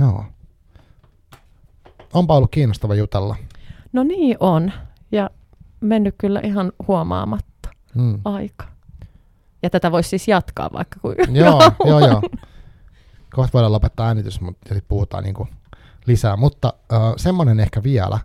[0.00, 0.24] Joo.
[2.12, 3.36] Onpa ollut kiinnostava jutella.
[3.92, 4.72] No niin on,
[5.12, 5.30] ja
[5.80, 8.20] mennyt kyllä ihan huomaamatta Mm.
[8.24, 8.64] aika.
[9.62, 11.22] Ja tätä voisi siis jatkaa vaikka kuinka.
[11.30, 12.22] joo, joo, joo.
[13.34, 15.48] Kohta voidaan lopettaa äänitys, mutta sitten puhutaan niinku
[16.06, 16.36] lisää.
[16.36, 18.18] Mutta äh, semmoinen ehkä vielä,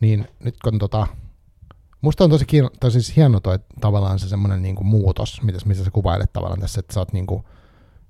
[0.00, 1.06] niin nyt kun tota,
[2.00, 5.84] musta on tosi, kiinno, tai siis hieno toi tavallaan se semmoinen niinku muutos, mitä, mitä
[5.84, 7.44] sä kuvailet tavallaan tässä, että sä oot niinku,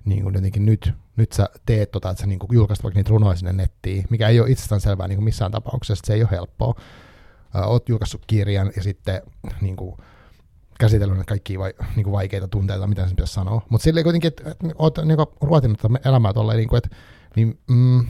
[0.05, 3.53] niinku jotenkin nyt, nyt sä teet tota, että sä niinku julkaist vaikka niitä runoja sinne
[3.53, 6.75] nettiin, mikä ei ole itsestään selvää niinku missään tapauksessa, se ei ole helppoa.
[7.57, 9.23] Äh, oot julkaissut kirjan ja sitten
[9.61, 9.99] niinku,
[10.79, 13.63] käsitellyt kaikkia vai, niinku vaikeita tunteita, mitä sen pitäisi sanoa.
[13.69, 16.89] Mutta silleen kuitenkin, että et, oot niinku, ruotinut elämää tolleen, niinku, että
[17.37, 18.07] niin, mm,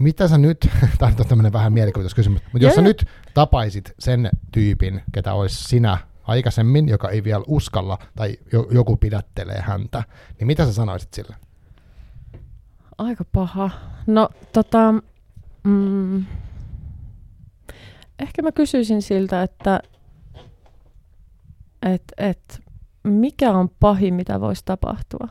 [0.00, 0.58] mitä sä nyt,
[0.98, 3.04] tämä on tämmöinen vähän mielikuvituskysymys, mutta jos sä nyt
[3.34, 9.60] tapaisit sen tyypin, ketä olisi sinä aikaisemmin, joka ei vielä uskalla, tai jo, joku pidättelee
[9.60, 10.02] häntä,
[10.38, 11.36] niin mitä sä sanoisit sille?
[12.98, 13.70] Aika paha.
[14.06, 14.94] No tota,
[15.64, 16.24] mm,
[18.18, 19.80] ehkä mä kysyisin siltä, että
[21.82, 22.60] et, et,
[23.04, 25.28] mikä on pahin, mitä voisi tapahtua,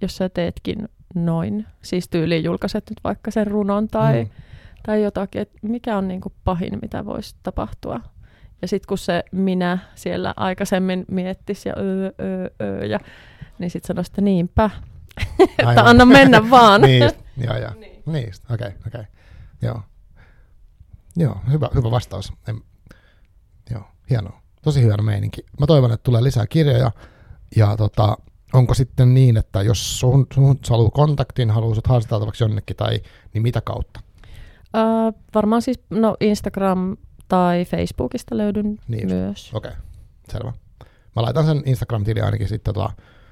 [0.00, 1.66] jos sä teetkin noin.
[1.82, 4.30] Siis tyyliin julkaiset nyt vaikka sen runon tai, Mm.
[4.82, 8.00] tai jotakin, että mikä on niinku pahin, mitä voisi tapahtua.
[8.62, 12.98] Ja sitten kun se minä siellä aikaisemmin miettisi ja öö, öö, öö, ja,
[13.58, 14.70] niin sitten sanoisi, että niinpä,
[15.58, 16.80] että anna mennä vaan.
[16.82, 17.10] niin,
[17.46, 17.70] joo, joo.
[18.06, 19.00] Niin, just, okei, okay, okei.
[19.00, 19.04] Okay.
[19.62, 19.80] Joo.
[21.16, 22.32] Joo, hyvä, hyvä vastaus.
[22.48, 22.60] En,
[23.70, 24.42] joo, hienoa.
[24.62, 25.44] Tosi hyvä meininki.
[25.60, 26.90] Mä toivon, että tulee lisää kirjoja.
[27.56, 28.16] Ja tota,
[28.52, 33.00] onko sitten niin, että jos sun, sun sä haluat kontaktin, haluat sut haastateltavaksi jonnekin, tai,
[33.34, 34.00] niin mitä kautta?
[34.76, 36.96] Uh, varmaan siis no Instagram
[37.28, 39.14] tai Facebookista löydyn Niin just.
[39.14, 39.50] myös.
[39.54, 39.82] Okei, okay,
[40.28, 40.52] selvä.
[41.16, 42.90] Mä laitan sen Instagram-tilin ainakin sitten tota,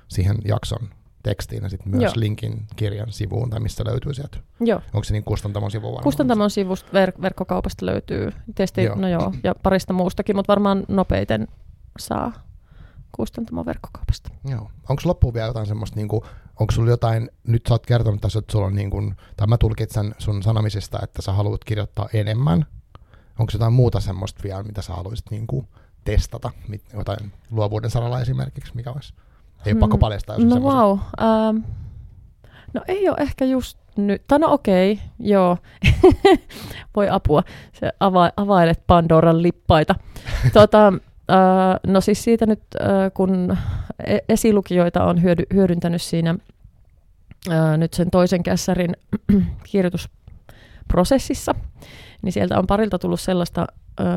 [0.08, 0.88] siihen jakson
[1.22, 2.12] tekstiin ja sitten myös Joo.
[2.16, 4.38] linkin kirjan sivuun, tai missä löytyy sieltä.
[4.60, 4.80] Joo.
[4.94, 6.04] Onko se niin kustantamon sivu varmaan?
[6.04, 8.96] Kustantamon sivusta ver- verkkokaupasta löytyy tietysti, Joo.
[8.96, 11.48] no joo, ja parista muustakin, mutta varmaan nopeiten
[11.98, 12.32] saa
[13.12, 14.30] kustantamon verkkokaupasta.
[14.48, 14.70] Joo.
[14.88, 16.24] Onko loppuun vielä jotain semmoista, niinku,
[16.60, 20.14] onko sulla jotain, nyt sä oot kertonut tässä, että sulla on, niinku, tai mä tulkitsen
[20.18, 22.66] sun sanomisista, että sä haluat kirjoittaa enemmän.
[23.38, 25.64] Onko jotain muuta semmoista vielä, mitä sä haluaisit niinku,
[26.04, 29.14] testata, mit, jotain luovuuden saralla esimerkiksi, mikä olisi?
[29.66, 30.98] Ei ole pakko Mm, paljastaa, jos No wow.
[31.20, 31.56] Ähm,
[32.74, 35.58] no ei ole ehkä just nyt, tai no okei, joo,
[36.96, 37.42] voi apua,
[37.72, 39.94] se ava- availet Pandoran lippaita.
[40.52, 40.92] tota,
[41.86, 42.62] no siis siitä nyt,
[43.14, 43.56] kun
[44.06, 46.34] e- esilukijoita on hyödy- hyödyntänyt siinä
[47.76, 48.96] nyt sen toisen kässärin
[49.70, 51.54] kirjoitusprosessissa,
[52.22, 53.66] niin sieltä on parilta tullut sellaista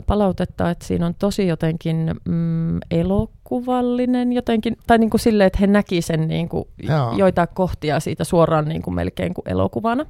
[0.08, 5.68] palautetta, että siinä on tosi jotenkin mm, elokuvallinen jotenkin, tai niin kuin silleen, että he
[5.68, 7.14] näki sen niin kuin Joo.
[7.18, 10.06] joitain kohtia siitä suoraan niin kuin melkein kuin elokuvana.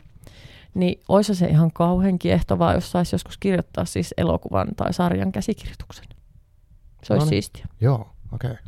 [0.73, 6.05] Niin olisi se ihan kauhean kiehtovaa, jos saisi joskus kirjoittaa siis elokuvan tai sarjan käsikirjoituksen.
[7.03, 7.29] Se olisi Noniin.
[7.43, 7.65] siistiä.
[7.81, 8.51] Joo, okei.
[8.51, 8.63] Okay.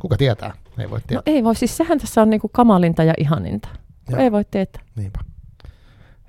[0.00, 0.54] Kuka tietää?
[0.78, 1.22] Ei voi No tietää.
[1.34, 3.68] ei voi, siis sehän tässä on niin kuin kamalinta ja ihaninta.
[4.10, 4.20] Joo.
[4.20, 4.82] Ei voi tietää.
[4.96, 5.18] Niinpä.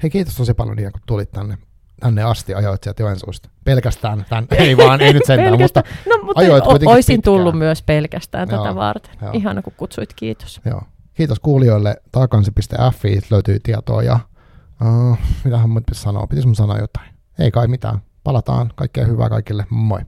[0.03, 1.57] Hei, kiitos tosi paljon, Dia, kun tulit tänne.
[1.99, 3.49] tänne asti ajoit sieltä Joensuusta.
[3.63, 7.35] Pelkästään tämän, ei vaan, ei nyt sentään, mutta no, mutta ajoit o- kuitenkin Oisin pitkään.
[7.35, 9.15] tullut myös pelkästään Joo, tätä varten.
[9.21, 9.31] joo.
[9.33, 10.61] Ihana, kun kutsuit, kiitos.
[10.65, 10.81] joo.
[11.13, 11.95] Kiitos kuulijoille.
[12.11, 14.19] Taakansi.fi löytyy tietoa ja
[15.09, 16.27] uh, mitähän mun pitäisi sanoa?
[16.27, 17.09] Pitäisi mun sanoa jotain?
[17.39, 17.99] Ei kai mitään.
[18.23, 18.71] Palataan.
[18.75, 19.65] Kaikkea hyvää kaikille.
[19.69, 19.99] Moi.